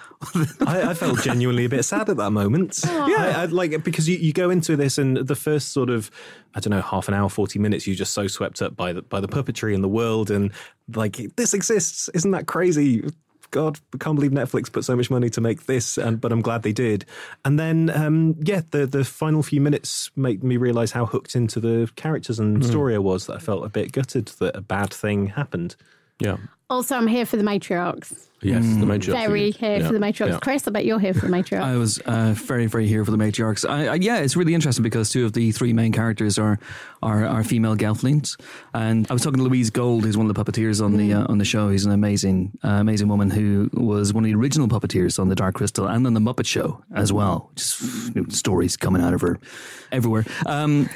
I, 0.66 0.90
I 0.90 0.94
felt 0.94 1.22
genuinely 1.22 1.64
a 1.64 1.68
bit 1.68 1.84
sad 1.84 2.08
at 2.08 2.16
that 2.18 2.30
moment. 2.30 2.80
Yeah, 2.90 3.34
I, 3.38 3.42
I, 3.42 3.44
like 3.46 3.82
because 3.82 4.08
you, 4.08 4.16
you 4.18 4.32
go 4.32 4.50
into 4.50 4.76
this 4.76 4.98
and 4.98 5.16
the 5.16 5.34
first 5.34 5.72
sort 5.72 5.90
of 5.90 6.10
I 6.54 6.60
don't 6.60 6.70
know 6.70 6.82
half 6.82 7.08
an 7.08 7.14
hour, 7.14 7.28
forty 7.28 7.58
minutes, 7.58 7.86
you're 7.86 7.96
just 7.96 8.12
so 8.12 8.26
swept 8.26 8.60
up 8.62 8.76
by 8.76 8.92
the 8.92 9.02
by 9.02 9.20
the 9.20 9.28
puppetry 9.28 9.74
and 9.74 9.82
the 9.82 9.88
world 9.88 10.30
and 10.30 10.52
like 10.94 11.16
this 11.36 11.54
exists. 11.54 12.08
Isn't 12.14 12.30
that 12.32 12.46
crazy? 12.46 13.02
God, 13.50 13.78
I 13.94 13.98
can't 13.98 14.16
believe 14.16 14.30
Netflix 14.30 14.72
put 14.72 14.84
so 14.84 14.96
much 14.96 15.10
money 15.10 15.30
to 15.30 15.40
make 15.40 15.66
this, 15.66 15.98
and 15.98 16.20
but 16.20 16.32
I'm 16.32 16.42
glad 16.42 16.62
they 16.62 16.72
did. 16.72 17.04
And 17.44 17.58
then, 17.58 17.90
um, 17.90 18.36
yeah, 18.40 18.62
the 18.70 18.86
the 18.86 19.04
final 19.04 19.42
few 19.42 19.60
minutes 19.60 20.10
made 20.16 20.44
me 20.44 20.56
realize 20.56 20.92
how 20.92 21.06
hooked 21.06 21.34
into 21.34 21.60
the 21.60 21.90
characters 21.96 22.38
and 22.38 22.64
story 22.64 22.94
I 22.94 22.98
was 22.98 23.26
that 23.26 23.36
I 23.36 23.38
felt 23.40 23.64
a 23.64 23.68
bit 23.68 23.92
gutted 23.92 24.26
that 24.38 24.56
a 24.56 24.60
bad 24.60 24.92
thing 24.92 25.28
happened. 25.28 25.76
Yeah. 26.20 26.36
Also, 26.68 26.94
I'm 26.94 27.08
here 27.08 27.26
for 27.26 27.36
the 27.36 27.42
matriarchs. 27.42 28.28
Yes, 28.42 28.62
the 28.64 28.86
matriarchs. 28.86 29.12
Very 29.12 29.50
here 29.50 29.78
Yeah, 29.80 29.86
for 29.88 29.92
the 29.92 29.98
matriarchs. 29.98 30.28
yeah. 30.30 30.38
Chris, 30.38 30.66
I 30.66 30.70
bet 30.70 30.84
you're 30.86 31.00
here 31.00 31.12
for 31.12 31.26
the 31.26 31.32
matriarchs. 31.36 31.62
I 31.62 31.76
was 31.76 31.98
uh, 32.06 32.32
very, 32.34 32.66
very 32.66 32.86
here 32.86 33.04
for 33.04 33.10
the 33.10 33.16
matriarchs. 33.18 33.68
I, 33.68 33.88
I, 33.88 33.94
yeah, 33.96 34.18
it's 34.20 34.34
really 34.36 34.54
interesting 34.54 34.82
because 34.84 35.10
two 35.10 35.26
of 35.26 35.32
the 35.34 35.50
three 35.52 35.72
main 35.72 35.90
characters 35.92 36.38
are 36.38 36.58
are, 37.02 37.26
are 37.26 37.42
female 37.44 37.76
Gelflings, 37.76 38.40
and 38.72 39.06
I 39.10 39.12
was 39.12 39.22
talking 39.22 39.38
to 39.38 39.42
Louise 39.44 39.68
Gold, 39.70 40.04
who's 40.04 40.16
one 40.16 40.30
of 40.30 40.34
the 40.34 40.42
puppeteers 40.44 40.82
on 40.82 40.96
the 40.96 41.12
uh, 41.12 41.26
on 41.28 41.38
the 41.38 41.44
show. 41.44 41.68
He's 41.70 41.84
an 41.84 41.92
amazing, 41.92 42.56
uh, 42.64 42.68
amazing 42.68 43.08
woman 43.08 43.30
who 43.30 43.68
was 43.74 44.14
one 44.14 44.24
of 44.24 44.28
the 44.30 44.36
original 44.36 44.68
puppeteers 44.68 45.18
on 45.18 45.28
the 45.28 45.34
Dark 45.34 45.56
Crystal 45.56 45.86
and 45.88 46.06
on 46.06 46.14
the 46.14 46.20
Muppet 46.20 46.46
Show 46.46 46.82
as 46.94 47.12
well. 47.12 47.50
Just 47.56 48.14
you 48.14 48.22
know, 48.22 48.28
stories 48.28 48.76
coming 48.76 49.02
out 49.02 49.12
of 49.12 49.20
her 49.22 49.38
everywhere. 49.92 50.24
Um, 50.46 50.88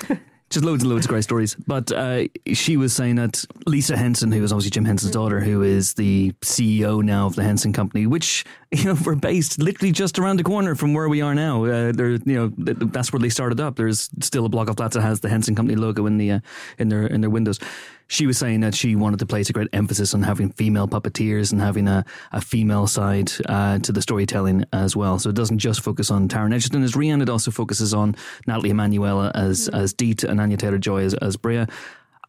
just 0.55 0.65
loads 0.65 0.83
and 0.83 0.91
loads 0.91 1.05
of 1.05 1.11
great 1.11 1.25
stories. 1.25 1.55
But 1.55 1.93
uh, 1.93 2.25
she 2.53 2.77
was 2.77 2.95
saying 2.95 3.17
that 3.17 3.45
Lisa 3.67 3.97
Henson, 3.97 4.33
who 4.33 4.43
is 4.43 4.53
obviously 4.53 4.71
Jim 4.71 4.85
Henson's 4.85 5.13
daughter, 5.13 5.41
who 5.41 5.63
is 5.63 5.95
the 5.95 6.33
CEO 6.41 7.03
now 7.03 7.27
of 7.27 7.35
the 7.35 7.43
Henson 7.43 7.73
Company, 7.73 8.07
which 8.07 8.45
you 8.71 8.85
know 8.85 8.97
we're 9.05 9.15
based 9.17 9.59
literally 9.59 9.93
just 9.93 10.19
around 10.19 10.39
the 10.39 10.45
corner 10.45 10.75
from 10.75 10.95
where 10.95 11.09
we 11.09 11.21
are 11.21 11.35
now. 11.35 11.65
Uh, 11.65 11.93
there, 11.93 12.11
you 12.11 12.23
know, 12.25 12.53
that's 12.57 13.13
where 13.13 13.21
they 13.21 13.29
started 13.29 13.61
up. 13.61 13.77
There's 13.77 14.09
still 14.21 14.47
a 14.47 14.49
block 14.49 14.69
of 14.69 14.77
flats 14.77 14.95
that 14.95 15.03
has 15.03 15.21
the 15.21 15.29
Henson 15.29 15.55
Company 15.55 15.77
logo 15.77 16.07
in 16.07 16.17
the 16.19 16.33
uh, 16.33 16.41
in 16.79 16.89
their 16.89 17.07
in 17.07 17.21
their 17.21 17.31
windows. 17.31 17.59
She 18.07 18.27
was 18.27 18.39
saying 18.39 18.61
that 18.61 18.75
she 18.75 18.97
wanted 18.97 19.19
to 19.21 19.27
place 19.27 19.51
a 19.51 19.53
great 19.53 19.69
emphasis 19.73 20.15
on 20.15 20.23
having 20.23 20.51
female 20.51 20.87
puppeteers 20.87 21.53
and 21.53 21.61
having 21.61 21.89
a, 21.89 22.05
a 22.33 22.41
female 22.41 22.87
side 22.87 23.33
uh, 23.47 23.79
to 23.79 23.93
the 23.93 24.03
storytelling 24.03 24.65
as 24.73 24.95
well. 24.95 25.19
So 25.19 25.31
it 25.31 25.37
doesn't 25.37 25.59
just 25.59 25.81
focus 25.81 26.11
on 26.11 26.29
Taron 26.29 26.55
Egerton 26.55 26.83
as 26.83 26.93
Rian, 26.93 27.23
it 27.23 27.29
also 27.29 27.51
focuses 27.51 27.95
on 27.95 28.15
Nathalie 28.47 28.71
Emmanuel 28.71 29.31
as 29.35 29.69
as 29.69 29.93
Deet 29.93 30.25
and 30.25 30.41
Anya 30.41 30.57
Taylor 30.57 30.79
Joy 30.79 31.05
as, 31.05 31.15
as 31.15 31.37
Brea. 31.37 31.67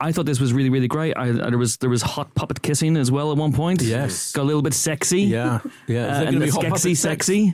I 0.01 0.11
thought 0.11 0.25
this 0.25 0.39
was 0.39 0.51
really, 0.53 0.69
really 0.69 0.87
great. 0.87 1.15
I, 1.17 1.31
there 1.31 1.57
was 1.57 1.77
there 1.77 1.89
was 1.89 2.01
hot 2.01 2.33
puppet 2.35 2.61
kissing 2.61 2.97
as 2.97 3.11
well 3.11 3.31
at 3.31 3.37
one 3.37 3.53
point. 3.53 3.81
Yes. 3.81 4.31
got 4.33 4.43
a 4.43 4.45
little 4.45 4.61
bit 4.61 4.73
sexy. 4.73 5.21
Yeah, 5.21 5.59
yeah. 5.87 6.05
Is 6.05 6.11
Uh, 6.11 6.19
there 6.19 6.27
and 6.27 6.33
gonna 6.35 6.45
be 6.45 6.51
hot 6.51 6.61
skexy 6.63 6.69
puppet 6.69 6.81
sex? 6.97 7.01
sexy. 7.01 7.51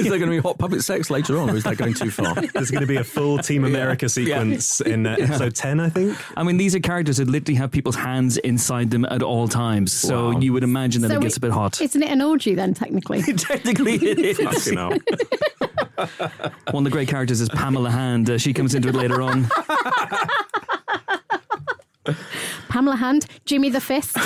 is 0.00 0.08
there 0.08 0.18
going 0.18 0.30
to 0.30 0.36
be 0.36 0.38
hot 0.38 0.58
puppet 0.58 0.82
sex 0.84 1.10
later 1.10 1.38
on, 1.38 1.50
or 1.50 1.56
is 1.56 1.64
that 1.64 1.76
going 1.76 1.94
too 1.94 2.10
far? 2.10 2.34
There's 2.54 2.70
going 2.70 2.82
to 2.82 2.86
be 2.86 2.96
a 2.96 3.04
full 3.04 3.38
Team 3.38 3.64
America 3.64 4.08
sequence 4.08 4.80
in 4.80 5.06
uh, 5.06 5.16
episode 5.18 5.54
10, 5.54 5.80
I 5.80 5.88
think. 5.88 6.16
I 6.36 6.42
mean, 6.42 6.56
these 6.58 6.74
are 6.74 6.80
characters 6.80 7.16
that 7.16 7.28
literally 7.28 7.56
have 7.56 7.70
people's 7.70 7.96
hands 7.96 8.36
inside 8.38 8.90
them 8.90 9.04
at 9.06 9.22
all 9.22 9.48
times. 9.48 9.92
So 9.92 10.32
Wow. 10.32 10.40
you 10.40 10.52
would 10.52 10.64
imagine 10.64 11.02
that 11.02 11.08
So 11.10 11.16
it 11.16 11.22
gets 11.22 11.34
it- 11.34 11.38
a 11.38 11.40
bit 11.40 11.50
hot. 11.52 11.80
Isn't 11.80 12.02
it 12.02 12.10
an 12.10 12.20
orgy 12.22 12.54
then, 12.54 12.74
technically? 12.74 13.22
Technically, 13.36 13.94
it 13.94 14.18
is. 14.18 14.38
Fucking 14.38 14.76
hell. 14.76 14.90
One 16.72 16.82
of 16.82 16.84
the 16.84 16.90
great 16.90 17.08
characters 17.08 17.40
is 17.40 17.48
Pamela 17.48 17.90
Hand. 17.90 18.28
Uh, 18.30 18.38
she 18.38 18.52
comes 18.52 18.74
into 18.74 18.88
it 18.88 18.94
later 18.94 19.22
on. 19.22 19.48
Pamela 22.68 22.96
Hand, 22.96 23.26
Jimmy 23.44 23.70
the 23.70 23.80
Fist. 23.80 24.12
sorry, 24.14 24.22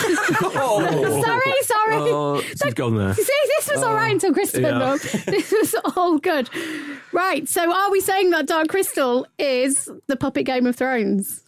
oh. 0.56 1.62
sorry. 1.62 1.96
Oh, 2.00 2.40
she's 2.40 2.74
gone 2.74 2.96
there. 2.96 3.14
See, 3.14 3.22
this 3.22 3.70
was 3.72 3.82
all 3.82 3.94
right 3.94 4.12
until 4.12 4.32
Chris 4.32 4.52
turned 4.52 4.66
Yeah. 4.66 4.92
up. 4.94 5.00
This 5.26 5.50
was 5.52 5.74
all 5.96 6.18
good. 6.18 6.48
Right, 7.12 7.48
so 7.48 7.72
are 7.72 7.90
we 7.90 8.00
saying 8.00 8.30
that 8.30 8.46
Dark 8.46 8.68
Crystal 8.68 9.26
is 9.38 9.90
the 10.06 10.16
puppet 10.16 10.46
Game 10.46 10.66
of 10.66 10.76
Thrones? 10.76 11.42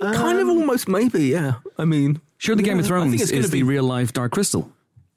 kind 0.00 0.38
of 0.38 0.48
almost 0.48 0.88
maybe, 0.88 1.24
yeah. 1.24 1.54
I 1.76 1.84
mean, 1.84 2.20
Sure, 2.38 2.56
the 2.56 2.62
Game 2.62 2.78
of 2.78 2.86
Thrones 2.86 3.20
it's 3.20 3.30
gonna 3.30 3.42
is 3.42 3.50
the 3.50 3.62
real 3.64 3.84
life 3.84 4.14
Dark 4.14 4.32
Crystal. 4.32 4.70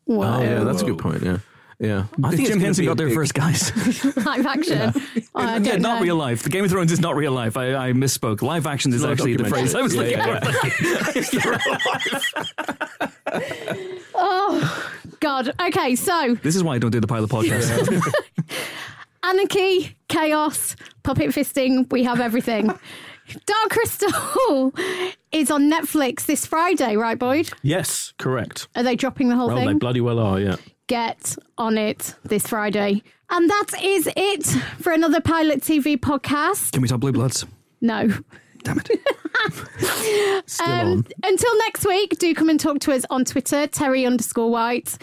Wow. 0.05 0.39
Oh, 0.39 0.43
yeah, 0.43 0.63
that's 0.65 0.81
a 0.81 0.85
good 0.85 0.97
point, 0.99 1.23
yeah. 1.23 1.37
Yeah. 1.83 2.05
I 2.23 2.33
think 2.33 2.47
Jim 2.47 2.61
Henson 2.61 2.85
got 2.85 2.95
there 2.95 3.07
big- 3.07 3.15
first, 3.15 3.33
guys. 3.33 4.15
Live 4.25 4.45
action. 4.45 4.93
Oh, 4.95 5.21
I 5.35 5.57
yeah, 5.57 5.75
know. 5.75 5.99
real 5.99 6.15
life. 6.15 6.43
The 6.43 6.49
Game 6.49 6.63
of 6.63 6.71
Thrones 6.71 6.93
is 6.93 7.01
not 7.01 7.17
real 7.17 7.33
life. 7.33 7.57
I, 7.57 7.89
I 7.89 7.91
misspoke. 7.91 8.41
Live 8.41 8.65
action 8.65 8.93
is 8.93 9.03
actually 9.03 9.35
the 9.35 9.43
phrase 9.49 9.75
I 9.75 9.81
was 9.81 9.93
Yeah, 9.93 10.01
looking 10.01 10.17
yeah, 10.17 10.39
for. 11.41 11.59
Oh, 14.15 14.93
God. 15.19 15.53
Okay, 15.59 15.95
so 15.95 16.35
This 16.41 16.55
is 16.55 16.63
why 16.63 16.75
I 16.75 16.77
don't 16.79 16.91
do 16.91 17.01
the 17.01 17.07
pilot 17.07 17.29
podcast. 17.29 18.01
anarchy, 19.23 19.97
chaos, 20.07 20.75
puppet 21.03 21.31
fisting, 21.31 21.91
we 21.91 22.03
have 22.03 22.21
everything. 22.21 22.67
Dark 22.67 23.69
Crystal 23.69 24.73
is 25.31 25.49
on 25.51 25.69
Netflix 25.71 26.25
this 26.27 26.45
Friday, 26.45 26.95
right, 26.95 27.17
Boyd? 27.17 27.49
Yes, 27.63 28.13
correct. 28.17 28.67
Are 28.75 28.83
they 28.83 28.95
dropping 28.95 29.29
the 29.29 29.35
whole 29.35 29.47
thing? 29.47 29.55
Well, 29.55 29.65
thing? 29.65 29.75
they 29.75 29.79
bloody 29.79 30.01
well 30.01 30.19
are, 30.19 30.39
yeah. 30.39 30.55
Get 30.93 31.35
on 31.57 31.79
it 31.79 32.13
this 32.23 32.45
Friday. 32.45 33.01
And 33.31 33.49
that 33.49 33.81
is 33.81 34.07
it 34.15 34.45
for 34.79 34.91
another 34.93 35.19
Pilot 35.21 35.61
TV 35.61 35.97
podcast. 35.97 36.71
Can 36.71 36.83
we 36.83 36.87
talk 36.87 36.99
Blue 36.99 37.11
Bloods? 37.11 37.47
No. 37.81 38.09
Damn 38.61 38.77
it. 38.77 38.89
Still 40.45 40.67
Um, 40.67 40.87
on. 40.99 41.05
until 41.23 41.57
next 41.57 41.87
week, 41.87 42.19
do 42.19 42.35
come 42.35 42.47
and 42.47 42.59
talk 42.59 42.77
to 42.81 42.91
us 42.91 43.05
on 43.09 43.25
Twitter, 43.25 43.65
Terri 43.65 44.05
underscore 44.05 44.51
White, 44.51 44.99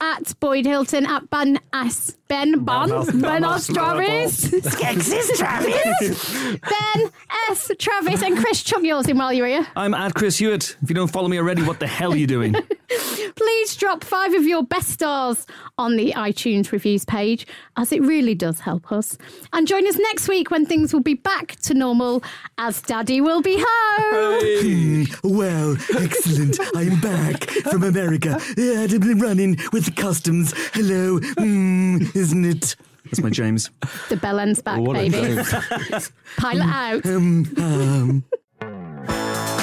at 0.00 0.32
Boyd 0.40 0.64
Hilton, 0.64 1.04
at 1.04 1.28
Ben 1.28 1.60
S. 1.74 2.16
Ben 2.34 2.64
Bonds, 2.64 3.12
Ben 3.12 3.44
S. 3.44 3.68
Travis, 3.68 4.46
Skexis 4.50 5.36
Travis. 5.36 6.58
Ben 6.68 7.10
S. 7.48 7.70
Travis, 7.78 8.24
and 8.24 8.36
Chris, 8.36 8.60
chuck 8.64 8.82
yours 8.82 9.06
in 9.06 9.16
while 9.16 9.32
you're 9.32 9.46
here. 9.46 9.64
I'm 9.76 9.94
at 9.94 10.14
Chris 10.14 10.38
Hewitt. 10.38 10.76
If 10.82 10.88
you 10.88 10.96
don't 10.96 11.12
follow 11.12 11.28
me 11.28 11.38
already, 11.38 11.62
what 11.62 11.78
the 11.78 11.86
hell 11.86 12.12
are 12.12 12.16
you 12.16 12.26
doing? 12.26 12.56
Please 13.36 13.76
drop 13.76 14.02
five 14.02 14.34
of 14.34 14.44
your 14.44 14.64
best 14.64 14.88
stars 14.88 15.46
on 15.78 15.96
the 15.96 16.12
iTunes 16.16 16.72
reviews 16.72 17.04
page, 17.04 17.46
as 17.76 17.92
it 17.92 18.02
really 18.02 18.34
does 18.34 18.60
help 18.60 18.90
us. 18.90 19.16
And 19.52 19.66
join 19.68 19.86
us 19.86 19.96
next 19.96 20.28
week 20.28 20.50
when 20.50 20.66
things 20.66 20.92
will 20.92 21.02
be 21.02 21.14
back 21.14 21.56
to 21.62 21.74
normal, 21.74 22.22
as 22.58 22.82
Daddy 22.82 23.20
will 23.20 23.42
be 23.42 23.56
home. 23.58 25.06
well, 25.24 25.76
excellent. 25.96 26.58
I'm 26.74 27.00
back 27.00 27.44
from 27.70 27.84
America. 27.84 28.38
I've 28.40 29.00
been 29.00 29.18
running 29.18 29.56
with 29.72 29.86
the 29.86 29.92
customs. 29.96 30.52
Hello. 30.72 31.20
Mm, 31.20 32.12
isn't 32.24 32.44
it? 32.44 32.76
That's 33.04 33.20
my 33.20 33.30
James. 33.30 33.70
the 34.08 34.16
bell 34.16 34.38
ends 34.40 34.62
back, 34.62 34.82
baby. 34.82 35.42
Pilot 36.38 36.64
out. 36.66 37.06
Um, 37.06 38.24
um. 38.60 39.53